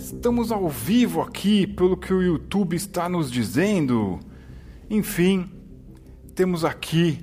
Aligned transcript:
Estamos 0.00 0.50
ao 0.50 0.66
vivo 0.66 1.20
aqui, 1.20 1.66
pelo 1.66 1.94
que 1.94 2.12
o 2.12 2.22
YouTube 2.22 2.74
está 2.74 3.06
nos 3.06 3.30
dizendo. 3.30 4.18
Enfim, 4.88 5.46
temos 6.34 6.64
aqui 6.64 7.22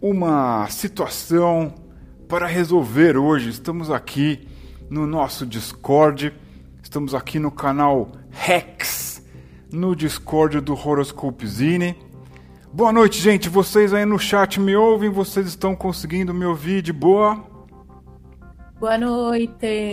uma 0.00 0.66
situação 0.68 1.74
para 2.26 2.46
resolver 2.46 3.18
hoje. 3.18 3.50
Estamos 3.50 3.90
aqui 3.90 4.48
no 4.88 5.06
nosso 5.06 5.44
Discord, 5.44 6.32
estamos 6.82 7.14
aqui 7.14 7.38
no 7.38 7.50
canal 7.50 8.10
Rex, 8.30 9.22
no 9.70 9.94
Discord 9.94 10.62
do 10.62 10.72
Horoscope 10.72 11.46
Zine. 11.46 11.94
Boa 12.72 12.90
noite, 12.90 13.20
gente. 13.20 13.50
Vocês 13.50 13.92
aí 13.92 14.06
no 14.06 14.18
chat 14.18 14.58
me 14.58 14.74
ouvem? 14.74 15.10
Vocês 15.10 15.46
estão 15.46 15.76
conseguindo 15.76 16.32
me 16.32 16.46
ouvir 16.46 16.80
de 16.80 16.92
boa? 16.92 17.44
Boa 18.80 18.96
noite. 18.96 19.84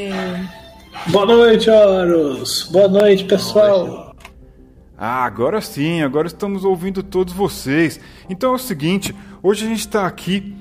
Boa 1.05 1.25
noite, 1.25 1.69
Horus. 1.69 2.63
Boa 2.63 2.87
noite, 2.87 3.23
pessoal. 3.23 4.13
Ah, 4.97 5.23
agora 5.23 5.61
sim, 5.61 6.01
agora 6.01 6.27
estamos 6.27 6.65
ouvindo 6.65 7.01
todos 7.03 7.33
vocês. 7.33 7.99
Então 8.29 8.51
é 8.51 8.55
o 8.55 8.59
seguinte, 8.59 9.15
hoje 9.41 9.65
a 9.65 9.69
gente 9.69 9.79
está 9.79 10.05
aqui 10.05 10.55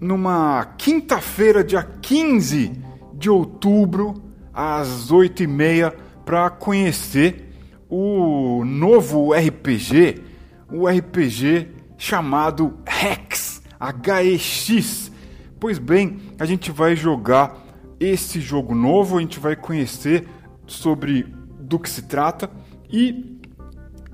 numa 0.00 0.64
quinta-feira, 0.76 1.64
dia 1.64 1.82
15 1.82 2.72
de 3.14 3.28
outubro, 3.28 4.22
às 4.52 5.10
8h30, 5.10 5.92
para 6.24 6.50
conhecer 6.50 7.52
o 7.88 8.64
novo 8.64 9.32
RPG, 9.32 10.22
o 10.70 10.86
RPG 10.86 11.68
chamado 11.98 12.78
Hex, 12.86 13.60
H-E-X. 13.78 15.10
Pois 15.58 15.78
bem, 15.78 16.18
a 16.38 16.44
gente 16.44 16.70
vai 16.70 16.94
jogar 16.94 17.69
esse 18.00 18.40
jogo 18.40 18.74
novo, 18.74 19.18
a 19.18 19.20
gente 19.20 19.38
vai 19.38 19.54
conhecer 19.54 20.26
sobre 20.66 21.22
do 21.60 21.78
que 21.78 21.90
se 21.90 22.02
trata 22.02 22.50
e 22.90 23.38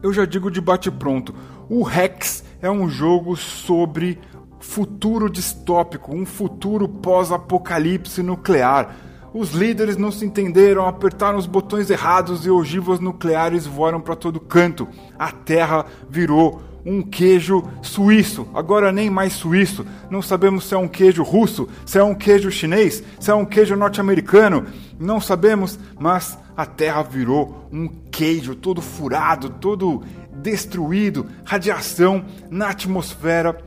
eu 0.03 0.13
já 0.13 0.25
digo 0.25 0.51
de 0.51 0.61
bate 0.61 0.91
pronto, 0.91 1.35
o 1.69 1.89
Hex 1.89 2.45
é 2.61 2.71
um 2.71 2.89
jogo 2.89 3.37
sobre 3.37 4.19
futuro 4.59 5.31
distópico, 5.31 6.15
um 6.15 6.27
futuro 6.27 6.89
pós-apocalipse 6.89 8.23
nuclear. 8.23 8.97
Os 9.33 9.51
líderes 9.51 9.97
não 9.97 10.11
se 10.11 10.25
entenderam, 10.25 10.87
apertaram 10.87 11.39
os 11.39 11.47
botões 11.47 11.91
errados 11.91 12.47
e 12.47 12.51
ogivas 12.51 13.01
nucleares 13.01 13.67
voaram 13.67 14.01
para 14.01 14.17
todo 14.17 14.41
canto. 14.41 14.89
A 15.19 15.31
Terra 15.31 15.87
virou 16.09 16.63
um 16.87 17.03
queijo 17.03 17.65
suíço, 17.83 18.47
agora 18.55 18.93
nem 18.93 19.11
mais 19.11 19.33
suíço. 19.33 19.85
Não 20.09 20.23
sabemos 20.23 20.65
se 20.65 20.75
é 20.75 20.79
um 20.79 20.87
queijo 20.87 21.25
russo, 21.25 21.69
se 21.85 21.99
é 21.99 22.05
um 22.05 22.15
queijo 22.15 22.49
chinês, 22.49 23.03
se 23.19 23.29
é 23.29 23.35
um 23.35 23.45
queijo 23.45 23.75
norte-americano. 23.75 24.67
Não 24.99 25.21
sabemos, 25.21 25.77
mas 25.99 26.39
a 26.57 26.65
Terra 26.65 27.03
virou 27.03 27.69
um 27.73 27.89
queijo 27.89 28.55
todo 28.55 28.81
furado, 28.81 29.51
todo 29.51 30.05
destruído, 30.33 31.27
radiação 31.45 32.25
na 32.49 32.69
atmosfera, 32.69 33.59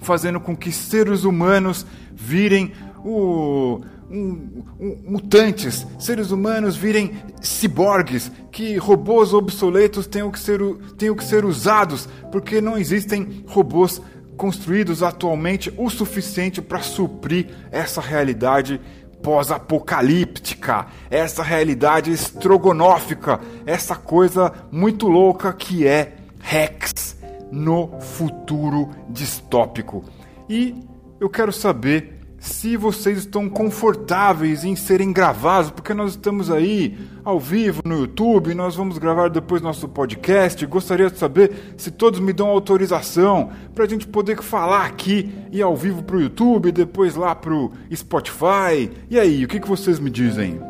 fazendo 0.00 0.38
com 0.38 0.56
que 0.56 0.70
seres 0.70 1.24
humanos 1.24 1.84
virem 2.14 2.72
o 3.04 3.80
um, 4.14 4.62
um, 4.78 4.98
mutantes, 5.08 5.84
seres 5.98 6.30
humanos 6.30 6.76
virem 6.76 7.12
ciborgues, 7.42 8.30
que 8.52 8.76
robôs 8.76 9.34
obsoletos 9.34 10.06
tenham 10.06 10.30
que, 10.30 10.38
ser, 10.38 10.60
tenham 10.96 11.16
que 11.16 11.24
ser 11.24 11.44
usados, 11.44 12.08
porque 12.30 12.60
não 12.60 12.78
existem 12.78 13.44
robôs 13.48 14.00
construídos 14.36 15.02
atualmente 15.02 15.72
o 15.76 15.90
suficiente 15.90 16.62
para 16.62 16.80
suprir 16.80 17.48
essa 17.72 18.00
realidade 18.00 18.80
pós-apocalíptica, 19.22 20.86
essa 21.10 21.42
realidade 21.42 22.12
estrogonófica, 22.12 23.40
essa 23.66 23.96
coisa 23.96 24.52
muito 24.70 25.08
louca 25.08 25.52
que 25.52 25.86
é 25.86 26.16
Rex 26.40 27.16
no 27.50 28.00
futuro 28.00 28.90
distópico. 29.08 30.04
E 30.48 30.74
eu 31.18 31.30
quero 31.30 31.52
saber 31.52 32.23
se 32.44 32.76
vocês 32.76 33.20
estão 33.20 33.48
confortáveis 33.48 34.64
em 34.64 34.76
serem 34.76 35.10
gravados, 35.10 35.70
porque 35.70 35.94
nós 35.94 36.10
estamos 36.10 36.50
aí 36.50 36.94
ao 37.24 37.40
vivo 37.40 37.80
no 37.86 38.00
YouTube, 38.00 38.54
nós 38.54 38.76
vamos 38.76 38.98
gravar 38.98 39.30
depois 39.30 39.62
nosso 39.62 39.88
podcast. 39.88 40.66
Gostaria 40.66 41.10
de 41.10 41.18
saber 41.18 41.74
se 41.78 41.90
todos 41.90 42.20
me 42.20 42.34
dão 42.34 42.48
autorização 42.48 43.50
para 43.74 43.84
a 43.84 43.88
gente 43.88 44.06
poder 44.06 44.42
falar 44.42 44.84
aqui 44.84 45.34
e 45.50 45.62
ao 45.62 45.74
vivo 45.74 46.02
para 46.02 46.16
o 46.16 46.20
YouTube, 46.20 46.70
depois 46.70 47.14
lá 47.14 47.34
para 47.34 47.54
o 47.54 47.72
Spotify. 47.94 48.90
E 49.08 49.18
aí, 49.18 49.42
o 49.42 49.48
que, 49.48 49.58
que 49.58 49.68
vocês 49.68 49.98
me 49.98 50.10
dizem? 50.10 50.60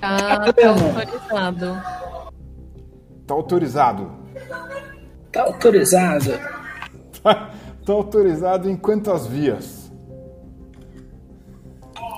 Tá, 0.00 0.52
tá 0.52 0.68
autorizado. 0.68 1.82
Tá 3.26 3.34
autorizado. 3.34 4.12
Tá 5.32 5.42
autorizado. 5.42 6.32
Tá, 7.20 7.50
tá 7.84 7.92
autorizado 7.92 8.70
em 8.70 8.76
quantas 8.76 9.26
vias? 9.26 9.85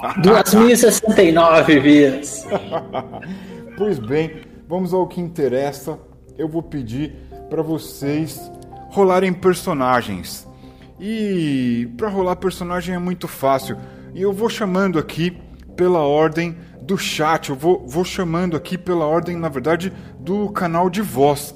2.069 0.01 1.81
vias. 1.81 2.47
pois 3.77 3.99
bem, 3.99 4.43
vamos 4.69 4.95
ao 4.95 5.07
que 5.07 5.21
interessa. 5.21 5.99
Eu 6.37 6.49
vou 6.49 6.63
pedir 6.63 7.15
para 7.51 7.63
vocês 7.63 8.51
rolarem 8.91 9.33
personagens. 9.33 10.47
E 11.01 11.89
para 11.97 12.09
rolar 12.09 12.37
personagem 12.37 12.95
é 12.95 12.99
muito 12.99 13.27
fácil. 13.27 13.77
E 14.15 14.23
eu 14.23 14.33
vou 14.33 14.49
chamando 14.49 14.99
aqui 14.99 15.37
pela 15.77 16.01
ordem 16.01 16.57
do 16.83 16.97
chat. 16.97 17.51
Eu 17.51 17.57
vou, 17.57 17.87
vou 17.87 18.05
chamando 18.05 18.57
aqui 18.57 18.79
pela 18.79 19.05
ordem, 19.05 19.37
na 19.37 19.49
verdade, 19.49 19.93
do 20.19 20.49
canal 20.51 20.89
de 20.89 21.03
voz. 21.03 21.55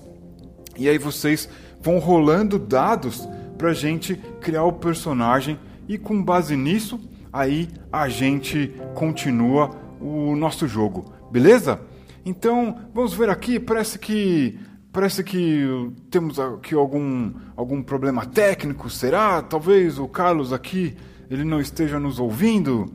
E 0.77 0.89
aí 0.89 0.99
vocês 0.99 1.49
vão 1.81 1.99
rolando 1.99 2.59
dados 2.59 3.29
para 3.57 3.73
gente 3.73 4.17
criar 4.41 4.65
o 4.65 4.73
personagem. 4.73 5.59
E 5.89 5.99
com 5.99 6.23
base 6.23 6.57
nisso, 6.57 7.01
aí 7.33 7.69
a 7.91 8.09
gente 8.09 8.75
continua 8.95 9.71
o 10.01 10.37
nosso 10.37 10.67
jogo, 10.69 11.13
beleza? 11.31 11.81
Então, 12.25 12.79
vamos 12.93 13.15
ver 13.15 13.31
aqui, 13.31 13.59
parece 13.59 13.99
que 13.99 14.59
parece 14.93 15.25
que 15.25 15.91
temos 16.11 16.39
aqui 16.39 16.75
algum 16.75 17.33
algum 17.57 17.83
problema 17.83 18.27
técnico, 18.27 18.91
será? 18.91 19.41
Talvez 19.43 19.99
o 19.99 20.07
Carlos 20.07 20.53
aqui 20.53 20.95
ele 21.31 21.45
não 21.45 21.61
esteja 21.61 21.99
nos 21.99 22.19
ouvindo. 22.19 22.93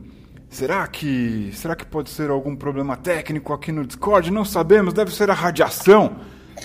Será 0.48 0.86
que 0.86 1.50
será 1.52 1.74
que 1.74 1.84
pode 1.84 2.08
ser 2.08 2.30
algum 2.30 2.56
problema 2.56 2.96
técnico 2.96 3.52
aqui 3.52 3.72
no 3.72 3.86
Discord? 3.86 4.30
Não 4.30 4.44
sabemos, 4.44 4.94
deve 4.94 5.12
ser 5.12 5.30
a 5.30 5.34
radiação. 5.34 6.16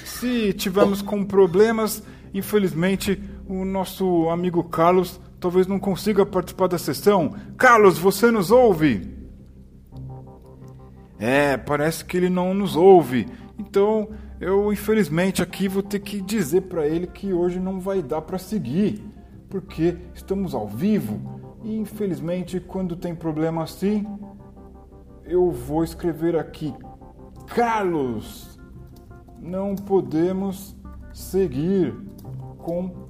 Se 0.06 0.54
tivermos 0.54 1.02
com 1.02 1.24
problemas, 1.26 2.02
infelizmente 2.34 3.22
o 3.48 3.66
nosso 3.66 4.30
amigo 4.30 4.64
Carlos 4.64 5.20
talvez 5.44 5.68
não 5.68 5.78
consiga 5.78 6.26
participar 6.26 6.68
da 6.68 6.78
sessão. 6.78 7.36
Carlos, 7.58 7.98
você 7.98 8.32
nos 8.32 8.50
ouve? 8.50 9.14
É, 11.20 11.58
parece 11.58 12.06
que 12.06 12.16
ele 12.16 12.30
não 12.30 12.54
nos 12.54 12.78
ouve. 12.78 13.28
Então, 13.60 14.08
eu 14.40 14.72
infelizmente 14.72 15.42
aqui 15.42 15.68
vou 15.68 15.84
ter 15.84 16.00
que 16.00 16.22
dizer 16.22 16.62
para 16.62 16.88
ele 16.88 17.08
que 17.08 17.34
hoje 17.34 17.60
não 17.60 17.78
vai 17.78 18.02
dar 18.02 18.22
para 18.22 18.38
seguir, 18.38 19.04
porque 19.50 19.98
estamos 20.16 20.56
ao 20.56 20.66
vivo 20.66 21.20
e 21.62 21.76
infelizmente 21.76 22.62
quando 22.62 22.96
tem 22.96 23.14
problema 23.14 23.64
assim, 23.64 24.08
eu 25.26 25.52
vou 25.52 25.84
escrever 25.84 26.38
aqui: 26.38 26.74
Carlos, 27.48 28.58
não 29.42 29.76
podemos 29.76 30.74
seguir 31.12 31.94
com 32.60 33.03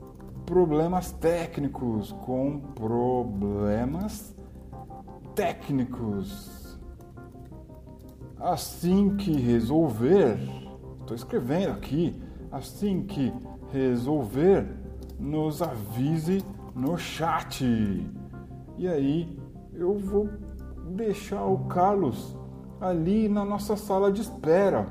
problemas 0.46 1.12
técnicos, 1.12 2.12
com 2.26 2.60
problemas 2.60 4.36
técnicos. 5.36 6.80
Assim 8.40 9.16
que 9.16 9.32
resolver, 9.34 10.38
estou 11.00 11.16
escrevendo 11.16 11.72
aqui, 11.72 12.22
assim 12.52 13.04
que 13.04 13.34
resolver, 13.72 14.68
nos 15.18 15.62
avise 15.62 16.44
no 16.76 16.98
chat. 16.98 17.64
E 18.78 18.88
aí 18.88 19.40
eu 19.74 19.98
vou 19.98 20.30
deixar 20.90 21.46
o 21.46 21.60
Carlos 21.66 22.38
ali 22.82 23.30
na 23.30 23.46
nossa 23.46 23.78
sala 23.78 24.12
de 24.12 24.22
espera. 24.22 24.88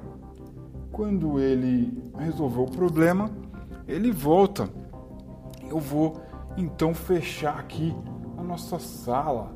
Quando 0.91 1.39
ele 1.39 2.03
resolver 2.19 2.61
o 2.61 2.71
problema, 2.71 3.31
ele 3.87 4.11
volta 4.11 4.69
eu 5.73 5.79
vou 5.79 6.21
então 6.57 6.93
fechar 6.93 7.59
aqui 7.59 7.95
a 8.37 8.43
nossa 8.43 8.79
sala, 8.79 9.55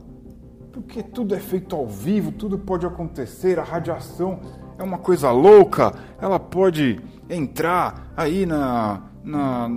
porque 0.72 1.02
tudo 1.02 1.34
é 1.34 1.38
feito 1.38 1.76
ao 1.76 1.86
vivo, 1.86 2.32
tudo 2.32 2.58
pode 2.58 2.86
acontecer, 2.86 3.58
a 3.58 3.62
radiação 3.62 4.40
é 4.78 4.82
uma 4.82 4.96
coisa 4.96 5.30
louca, 5.30 5.92
ela 6.18 6.40
pode 6.40 6.98
entrar 7.28 8.12
aí 8.16 8.46
na, 8.46 9.02
na, 9.22 9.68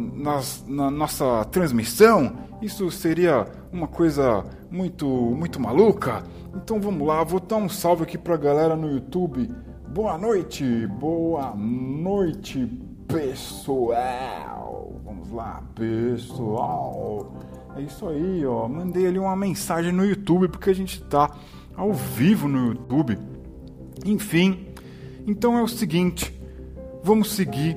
na 0.68 0.90
nossa 0.90 1.44
transmissão, 1.46 2.38
isso 2.62 2.90
seria 2.90 3.46
uma 3.72 3.88
coisa 3.88 4.46
muito, 4.72 5.06
muito 5.08 5.60
maluca. 5.60 6.24
Então 6.56 6.80
vamos 6.80 7.06
lá, 7.06 7.24
vou 7.24 7.40
dar 7.40 7.58
um 7.58 7.70
salve 7.70 8.04
aqui 8.04 8.18
pra 8.18 8.38
galera 8.38 8.76
no 8.76 8.90
YouTube. 8.90 9.50
Boa 9.90 10.18
noite, 10.18 10.88
boa 10.88 11.54
noite, 11.56 12.66
pessoal. 13.10 15.02
Vamos 15.04 15.32
lá, 15.32 15.64
pessoal. 15.74 17.34
É 17.76 17.82
isso 17.82 18.08
aí, 18.08 18.46
ó. 18.46 18.68
Mandei 18.68 19.08
ali 19.08 19.18
uma 19.18 19.36
mensagem 19.36 19.92
no 19.92 20.06
YouTube 20.06 20.48
porque 20.48 20.70
a 20.70 20.76
gente 20.76 21.02
tá 21.04 21.36
ao 21.76 21.92
vivo 21.92 22.48
no 22.48 22.68
YouTube. 22.68 23.18
Enfim, 24.06 24.68
então 25.28 25.58
é 25.58 25.62
o 25.62 25.68
seguinte, 25.68 26.40
vamos 27.04 27.34
seguir 27.34 27.76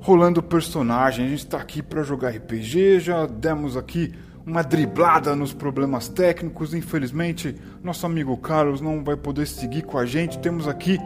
rolando 0.00 0.40
o 0.40 0.42
personagem. 0.42 1.24
A 1.24 1.28
gente 1.28 1.46
tá 1.46 1.58
aqui 1.58 1.80
para 1.80 2.02
jogar 2.02 2.30
RPG, 2.30 3.00
já 3.00 3.26
demos 3.26 3.76
aqui 3.76 4.12
uma 4.44 4.62
driblada 4.62 5.36
nos 5.36 5.54
problemas 5.54 6.08
técnicos. 6.08 6.74
Infelizmente, 6.74 7.54
nosso 7.82 8.04
amigo 8.04 8.36
Carlos 8.36 8.80
não 8.80 9.04
vai 9.04 9.16
poder 9.16 9.46
seguir 9.46 9.82
com 9.82 9.96
a 9.96 10.04
gente. 10.04 10.38
Temos 10.40 10.66
aqui 10.66 10.98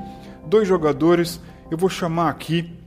dois 0.47 0.67
jogadores. 0.67 1.39
Eu 1.71 1.77
vou 1.77 1.91
chamar 1.91 2.31
aqui 2.31 2.78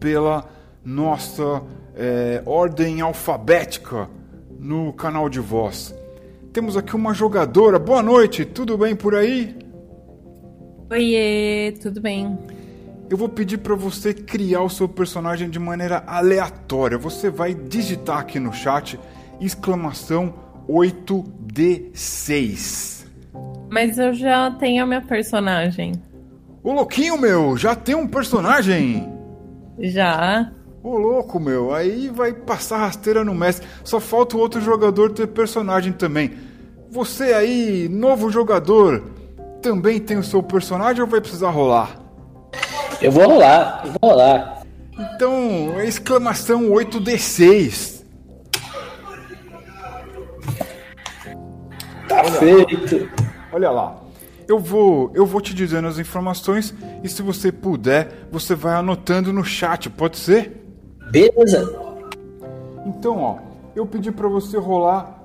pela 0.00 0.44
nossa 0.84 1.62
é, 1.94 2.42
ordem 2.46 3.02
alfabética 3.02 4.08
no 4.58 4.92
canal 4.92 5.28
de 5.28 5.38
voz. 5.38 5.94
Temos 6.52 6.76
aqui 6.76 6.96
uma 6.96 7.14
jogadora. 7.14 7.78
Boa 7.78 8.02
noite, 8.02 8.44
tudo 8.44 8.76
bem 8.76 8.96
por 8.96 9.14
aí? 9.14 9.56
Oiê, 10.90 11.72
tudo 11.80 12.00
bem? 12.00 12.36
Eu 13.08 13.16
vou 13.16 13.28
pedir 13.28 13.58
para 13.58 13.76
você 13.76 14.12
criar 14.12 14.62
o 14.62 14.70
seu 14.70 14.88
personagem 14.88 15.48
de 15.50 15.58
maneira 15.58 16.04
aleatória. 16.06 16.96
Você 16.98 17.30
vai 17.30 17.54
digitar 17.54 18.18
aqui 18.18 18.40
no 18.40 18.52
chat 18.52 18.98
exclamação 19.40 20.34
8D6. 20.68 23.06
Mas 23.70 23.98
eu 23.98 24.12
já 24.14 24.50
tenho 24.52 24.82
a 24.82 24.86
minha 24.86 25.00
personagem. 25.00 25.92
Ô 26.62 26.72
louquinho 26.72 27.18
meu, 27.18 27.56
já 27.56 27.74
tem 27.74 27.94
um 27.94 28.06
personagem? 28.06 29.08
Já. 29.78 30.52
Ô 30.82 30.96
louco 30.96 31.38
meu, 31.38 31.74
aí 31.74 32.08
vai 32.08 32.32
passar 32.32 32.78
rasteira 32.78 33.22
no 33.22 33.34
mestre. 33.34 33.66
Só 33.84 34.00
falta 34.00 34.36
o 34.36 34.40
outro 34.40 34.60
jogador 34.60 35.12
ter 35.12 35.26
personagem 35.26 35.92
também. 35.92 36.32
Você 36.90 37.34
aí, 37.34 37.88
novo 37.88 38.30
jogador, 38.30 39.04
também 39.62 40.00
tem 40.00 40.16
o 40.16 40.24
seu 40.24 40.42
personagem 40.42 41.02
ou 41.02 41.08
vai 41.08 41.20
precisar 41.20 41.50
rolar? 41.50 42.00
Eu 43.00 43.12
vou 43.12 43.28
rolar, 43.28 43.82
eu 43.84 43.92
vou 44.00 44.10
rolar. 44.10 44.62
Então, 44.98 45.80
exclamação 45.80 46.70
8D6. 46.70 48.04
Tá 52.08 52.24
feito. 52.24 53.08
Olha 53.52 53.70
lá. 53.70 53.99
Eu 54.50 54.58
vou, 54.58 55.12
eu 55.14 55.24
vou 55.24 55.40
te 55.40 55.54
dizendo 55.54 55.86
as 55.86 55.96
informações 56.00 56.74
e 57.04 57.08
se 57.08 57.22
você 57.22 57.52
puder, 57.52 58.26
você 58.32 58.52
vai 58.52 58.74
anotando 58.74 59.32
no 59.32 59.44
chat, 59.44 59.88
pode 59.88 60.18
ser? 60.18 60.66
Beleza. 61.08 61.72
Então, 62.84 63.18
ó, 63.18 63.38
eu 63.76 63.86
pedi 63.86 64.10
para 64.10 64.26
você 64.26 64.58
rolar 64.58 65.22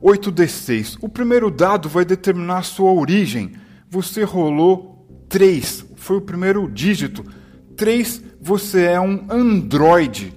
8d6. 0.00 0.96
O 1.02 1.08
primeiro 1.08 1.50
dado 1.50 1.88
vai 1.88 2.04
determinar 2.04 2.58
a 2.58 2.62
sua 2.62 2.92
origem. 2.92 3.54
Você 3.90 4.22
rolou 4.22 5.04
3, 5.28 5.84
foi 5.96 6.18
o 6.18 6.22
primeiro 6.22 6.70
dígito. 6.70 7.24
3, 7.76 8.22
você 8.40 8.84
é 8.84 9.00
um 9.00 9.26
androide. 9.28 10.32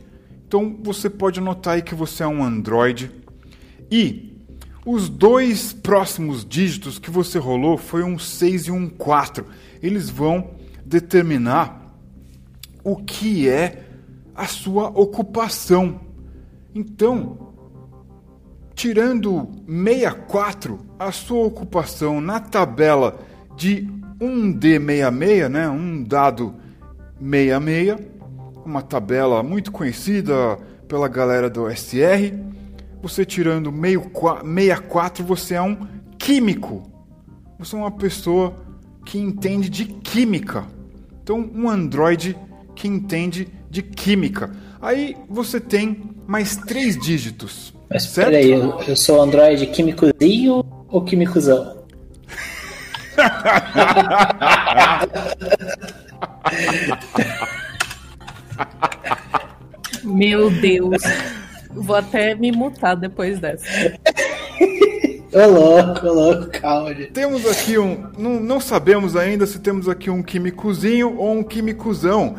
Então, 0.47 0.79
você 0.81 1.11
pode 1.11 1.39
anotar 1.39 1.75
aí 1.75 1.83
que 1.83 1.93
você 1.93 2.23
é 2.23 2.27
um 2.27 2.43
androide. 2.43 3.11
E 3.91 4.30
os 4.85 5.09
dois 5.09 5.73
próximos 5.73 6.43
dígitos 6.43 6.97
que 6.97 7.11
você 7.11 7.37
rolou 7.37 7.77
foi 7.77 8.03
um 8.03 8.17
6 8.17 8.67
e 8.67 8.71
um 8.71 8.89
4. 8.89 9.45
Eles 9.81 10.09
vão 10.09 10.51
determinar 10.85 11.95
o 12.83 12.95
que 12.95 13.47
é 13.47 13.83
a 14.35 14.47
sua 14.47 14.87
ocupação. 14.89 16.01
Então, 16.73 17.53
tirando 18.73 19.49
64, 19.67 20.79
a 20.97 21.11
sua 21.11 21.45
ocupação 21.45 22.19
na 22.19 22.39
tabela 22.39 23.19
de 23.55 23.87
1D66, 24.19 25.47
né, 25.47 25.69
um 25.69 26.03
dado 26.03 26.55
66, 27.19 27.97
uma 28.65 28.81
tabela 28.81 29.43
muito 29.43 29.71
conhecida 29.71 30.57
pela 30.87 31.07
galera 31.07 31.49
do 31.49 31.69
SR, 31.69 32.33
você 33.01 33.25
tirando 33.25 33.71
meio 33.71 34.01
qua- 34.09 34.42
64, 34.44 35.24
você 35.24 35.56
é 35.56 35.62
um 35.62 35.88
químico. 36.18 36.83
Você 37.59 37.75
é 37.75 37.80
uma 37.80 37.92
pessoa 37.92 38.56
que 39.06 39.18
entende 39.18 39.69
de 39.69 39.86
química. 39.86 40.65
Então, 41.24 41.50
um 41.53 41.69
androide 41.69 42.36
que 42.75 42.88
entende 42.88 43.48
de 43.69 43.81
química. 43.81 44.51
Aí 44.81 45.15
você 45.30 45.59
tem 45.59 46.03
mais 46.27 46.56
três 46.56 46.98
dígitos. 46.98 47.74
Mas 47.89 48.03
certo? 48.03 48.30
peraí, 48.30 48.51
eu, 48.51 48.80
eu 48.88 48.95
sou 48.95 49.21
Android 49.21 49.68
químicozinho 49.68 50.63
ou 50.88 51.03
químicozão? 51.03 51.81
Meu 60.03 60.50
Deus. 60.50 61.01
Vou 61.73 61.95
até 61.95 62.35
me 62.35 62.51
mutar 62.51 62.95
depois 62.95 63.39
dessa. 63.39 63.65
Ô 65.33 65.47
louco, 65.47 66.06
ô 66.07 66.13
louco, 66.13 66.50
calma, 66.59 66.94
gente. 66.94 67.13
Temos 67.13 67.45
aqui 67.45 67.77
um. 67.77 68.12
Não, 68.18 68.38
não 68.38 68.59
sabemos 68.59 69.15
ainda 69.15 69.47
se 69.47 69.59
temos 69.59 69.88
aqui 69.88 70.09
um 70.09 70.21
químicozinho 70.21 71.15
ou 71.18 71.31
um 71.31 71.41
químicozão. 71.41 72.35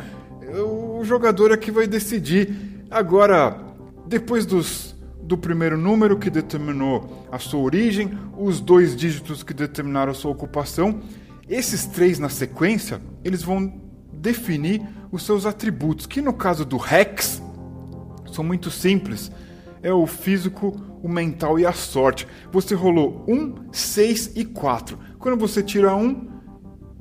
O 0.99 1.03
jogador 1.03 1.51
aqui 1.51 1.71
vai 1.71 1.87
decidir. 1.87 2.85
Agora, 2.91 3.57
depois 4.05 4.45
dos, 4.45 4.95
do 5.23 5.35
primeiro 5.35 5.75
número 5.75 6.19
que 6.19 6.29
determinou 6.29 7.25
a 7.31 7.39
sua 7.39 7.61
origem, 7.61 8.11
os 8.37 8.61
dois 8.61 8.95
dígitos 8.95 9.41
que 9.41 9.55
determinaram 9.55 10.11
a 10.11 10.15
sua 10.15 10.29
ocupação, 10.29 10.99
esses 11.49 11.87
três 11.87 12.19
na 12.19 12.29
sequência, 12.29 13.01
eles 13.23 13.41
vão 13.41 13.73
definir 14.11 14.81
os 15.11 15.25
seus 15.25 15.47
atributos, 15.47 16.05
que 16.05 16.21
no 16.21 16.31
caso 16.31 16.63
do 16.63 16.77
Rex, 16.77 17.41
são 18.33 18.43
muito 18.43 18.71
simples. 18.71 19.31
É 19.81 19.91
o 19.91 20.07
físico, 20.07 20.75
o 21.01 21.09
mental 21.09 21.59
e 21.59 21.65
a 21.65 21.73
sorte. 21.73 22.27
Você 22.51 22.73
rolou 22.73 23.25
1, 23.27 23.71
6 23.71 24.31
e 24.35 24.45
4. 24.45 24.97
Quando 25.19 25.37
você 25.37 25.61
tira 25.61 25.95
1, 25.95 26.27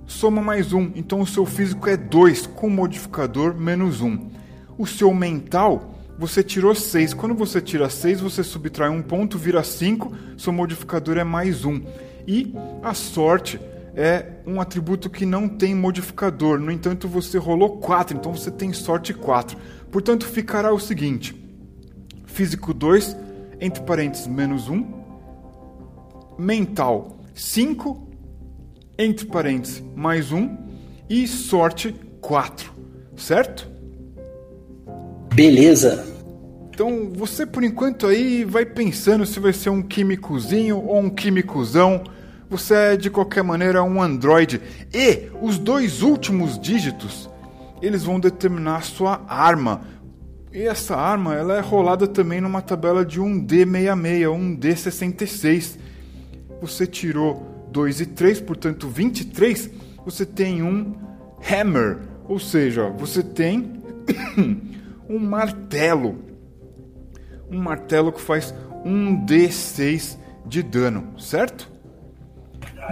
soma 0.06 0.42
mais 0.42 0.73
1. 0.73 0.92
Então 0.97 1.21
o 1.21 1.26
seu 1.26 1.47
físico 1.47 1.88
é 1.88 1.97
2, 1.97 2.47
com 2.49 2.68
modificador 2.68 3.54
menos 3.54 4.00
1. 4.00 4.30
O 4.76 4.87
seu 4.87 5.12
mental, 5.14 5.95
você 6.18 6.42
tirou 6.42 6.75
6. 6.75 7.14
Quando 7.14 7.35
você 7.35 7.61
tira 7.61 7.88
6, 7.88 8.21
você 8.21 8.42
subtrai 8.42 8.88
um 8.88 9.02
ponto, 9.02 9.38
vira 9.38 9.62
5. 9.62 10.12
Seu 10.37 10.52
modificador 10.52 11.18
é 11.18 11.25
mais 11.25 11.64
1. 11.64 11.83
E 12.26 12.54
a 12.83 12.95
sorte 12.95 13.61
é 13.95 14.26
um 14.47 14.61
atributo 14.61 15.11
que 15.11 15.26
não 15.26 15.49
tem 15.49 15.75
modificador. 15.75 16.59
No 16.59 16.71
entanto, 16.71 17.06
você 17.06 17.38
rolou 17.38 17.78
4, 17.78 18.16
então 18.16 18.35
você 18.35 18.50
tem 18.50 18.73
sorte 18.73 19.12
4. 19.12 19.56
Portanto, 19.92 20.26
ficará 20.26 20.72
o 20.72 20.80
seguinte: 20.80 21.37
físico 22.25 22.72
2, 22.72 23.14
entre 23.61 23.82
parênteses, 23.82 24.26
menos 24.26 24.68
1. 24.68 25.02
Mental 26.38 27.20
5, 27.34 28.08
entre 28.99 29.26
parênteses, 29.26 29.82
mais 29.94 30.32
1. 30.32 30.56
E 31.08 31.28
sorte 31.28 31.94
4. 32.22 32.72
Certo? 33.16 33.70
Beleza. 35.34 36.11
Então 36.70 37.11
você 37.14 37.44
por 37.44 37.62
enquanto 37.62 38.06
aí 38.06 38.44
vai 38.44 38.64
pensando 38.64 39.26
se 39.26 39.38
vai 39.38 39.52
ser 39.52 39.68
um 39.68 39.82
químicozinho 39.82 40.78
ou 40.78 40.99
um 41.00 41.11
químicozão. 41.11 42.02
Você 42.49 42.75
é 42.75 42.96
de 42.96 43.11
qualquer 43.11 43.44
maneira 43.44 43.82
um 43.82 44.02
androide. 44.02 44.61
E 44.92 45.30
os 45.40 45.58
dois 45.58 46.02
últimos 46.02 46.58
dígitos, 46.58 47.28
eles 47.82 48.04
vão 48.04 48.20
determinar 48.20 48.82
sua 48.82 49.24
arma. 49.28 49.82
E 50.52 50.62
essa 50.62 50.94
arma, 50.94 51.34
ela 51.34 51.56
é 51.56 51.60
rolada 51.60 52.06
também 52.06 52.40
numa 52.40 52.62
tabela 52.62 53.04
de 53.04 53.20
1D66, 53.20 54.28
1D66. 54.58 55.78
Você 56.60 56.86
tirou 56.86 57.66
2 57.72 58.02
e 58.02 58.06
3, 58.06 58.40
portanto 58.42 58.88
23, 58.88 59.70
você 60.04 60.24
tem 60.24 60.62
um 60.62 60.94
hammer, 61.50 61.98
ou 62.28 62.38
seja, 62.38 62.88
você 62.90 63.22
tem 63.22 63.82
um 65.08 65.18
martelo. 65.18 66.18
Um 67.50 67.58
martelo 67.58 68.12
que 68.12 68.20
faz 68.20 68.54
1d6 68.84 70.18
de 70.46 70.62
dano, 70.62 71.18
certo? 71.18 71.72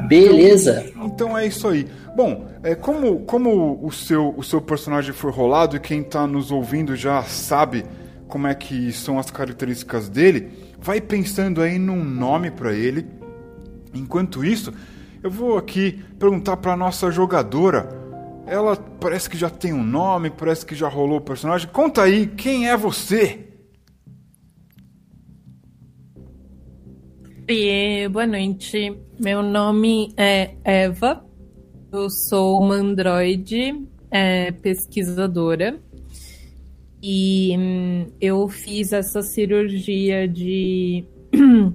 Beleza. 0.08 0.90
Então, 1.02 1.36
é 1.36 1.46
isso 1.46 1.66
aí. 1.68 1.86
Bom, 2.16 2.48
é, 2.62 2.74
como, 2.74 3.20
como 3.20 3.78
o, 3.82 3.90
seu, 3.90 4.34
o 4.36 4.42
seu 4.42 4.60
personagem 4.60 5.12
foi 5.12 5.30
rolado 5.30 5.76
e 5.76 5.80
quem 5.80 6.00
está 6.00 6.26
nos 6.26 6.50
ouvindo 6.50 6.96
já 6.96 7.22
sabe 7.22 7.84
como 8.28 8.46
é 8.46 8.54
que 8.54 8.92
são 8.92 9.18
as 9.18 9.30
características 9.30 10.08
dele, 10.08 10.50
vai 10.80 11.00
pensando 11.00 11.60
aí 11.60 11.78
num 11.78 12.02
nome 12.02 12.50
para 12.50 12.72
ele. 12.72 13.06
Enquanto 13.92 14.44
isso, 14.44 14.72
eu 15.22 15.30
vou 15.30 15.58
aqui 15.58 16.02
perguntar 16.18 16.56
para 16.56 16.76
nossa 16.76 17.10
jogadora. 17.10 17.88
Ela 18.46 18.76
parece 18.76 19.28
que 19.28 19.36
já 19.36 19.50
tem 19.50 19.72
um 19.72 19.82
nome, 19.82 20.30
parece 20.30 20.64
que 20.64 20.74
já 20.74 20.88
rolou 20.88 21.18
o 21.18 21.20
personagem. 21.20 21.68
Conta 21.72 22.02
aí, 22.02 22.26
quem 22.26 22.68
é 22.68 22.76
você? 22.76 23.49
E, 27.52 28.06
boa 28.06 28.28
noite. 28.28 28.96
Meu 29.18 29.42
nome 29.42 30.14
é 30.16 30.54
Eva. 30.62 31.26
Eu 31.90 32.08
sou 32.08 32.60
uma 32.60 32.76
androide 32.76 33.88
é, 34.08 34.52
pesquisadora. 34.52 35.76
E 37.02 37.56
hum, 37.58 38.06
eu 38.20 38.46
fiz 38.48 38.92
essa 38.92 39.20
cirurgia 39.20 40.28
de, 40.28 41.04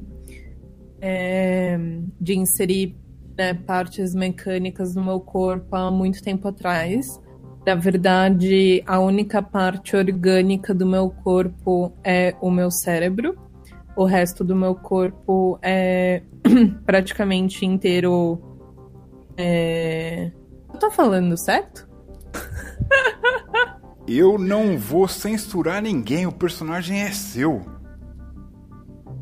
é, 1.02 1.78
de 2.22 2.38
inserir 2.38 2.96
né, 3.38 3.54
partes 3.54 4.16
mecânicas 4.16 4.96
no 4.96 5.04
meu 5.04 5.20
corpo 5.20 5.76
há 5.76 5.92
muito 5.92 6.24
tempo 6.24 6.48
atrás. 6.48 7.20
Na 7.68 7.76
verdade, 7.76 8.82
a 8.88 9.02
única 9.02 9.42
parte 9.42 9.94
orgânica 9.98 10.74
do 10.74 10.86
meu 10.86 11.10
corpo 11.10 11.92
é 12.02 12.34
o 12.40 12.50
meu 12.50 12.72
cérebro. 12.72 13.45
O 13.96 14.06
resto 14.06 14.44
do 14.44 14.56
meu 14.56 14.76
corpo 14.76 15.58
é 15.62 16.22
praticamente 16.86 17.66
inteiro. 17.66 18.42
É... 19.38 20.32
Eu 20.74 20.80
tô 20.80 20.92
falando 20.92 21.38
certo? 21.38 21.88
Eu 24.08 24.38
não 24.38 24.78
vou 24.78 25.08
censurar 25.08 25.82
ninguém, 25.82 26.28
o 26.28 26.32
personagem 26.32 27.02
é 27.02 27.12
seu. 27.12 27.66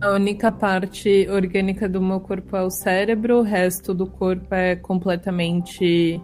A 0.01 0.11
única 0.11 0.51
parte 0.51 1.25
orgânica 1.29 1.87
do 1.87 2.01
meu 2.01 2.19
corpo 2.19 2.57
é 2.57 2.61
o 2.61 2.69
cérebro, 2.69 3.37
o 3.37 3.41
resto 3.41 3.93
do 3.93 4.05
corpo 4.05 4.53
é 4.53 4.75
completamente. 4.75 6.21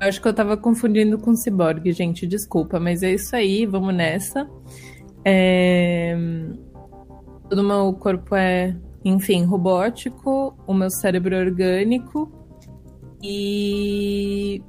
Eu 0.00 0.08
acho 0.08 0.20
que 0.20 0.26
eu 0.26 0.34
tava 0.34 0.56
confundindo 0.56 1.16
com 1.18 1.36
ciborgue, 1.36 1.92
gente, 1.92 2.26
desculpa, 2.26 2.80
mas 2.80 3.04
é 3.04 3.12
isso 3.12 3.36
aí, 3.36 3.64
vamos 3.64 3.94
nessa. 3.94 4.50
É... 5.24 6.16
Todo 7.48 7.64
meu 7.64 7.92
corpo 7.94 8.34
é, 8.34 8.76
enfim, 9.04 9.44
robótico, 9.44 10.54
o 10.66 10.74
meu 10.74 10.90
cérebro 10.90 11.34
é 11.34 11.40
orgânico. 11.40 12.30
E 13.22 14.62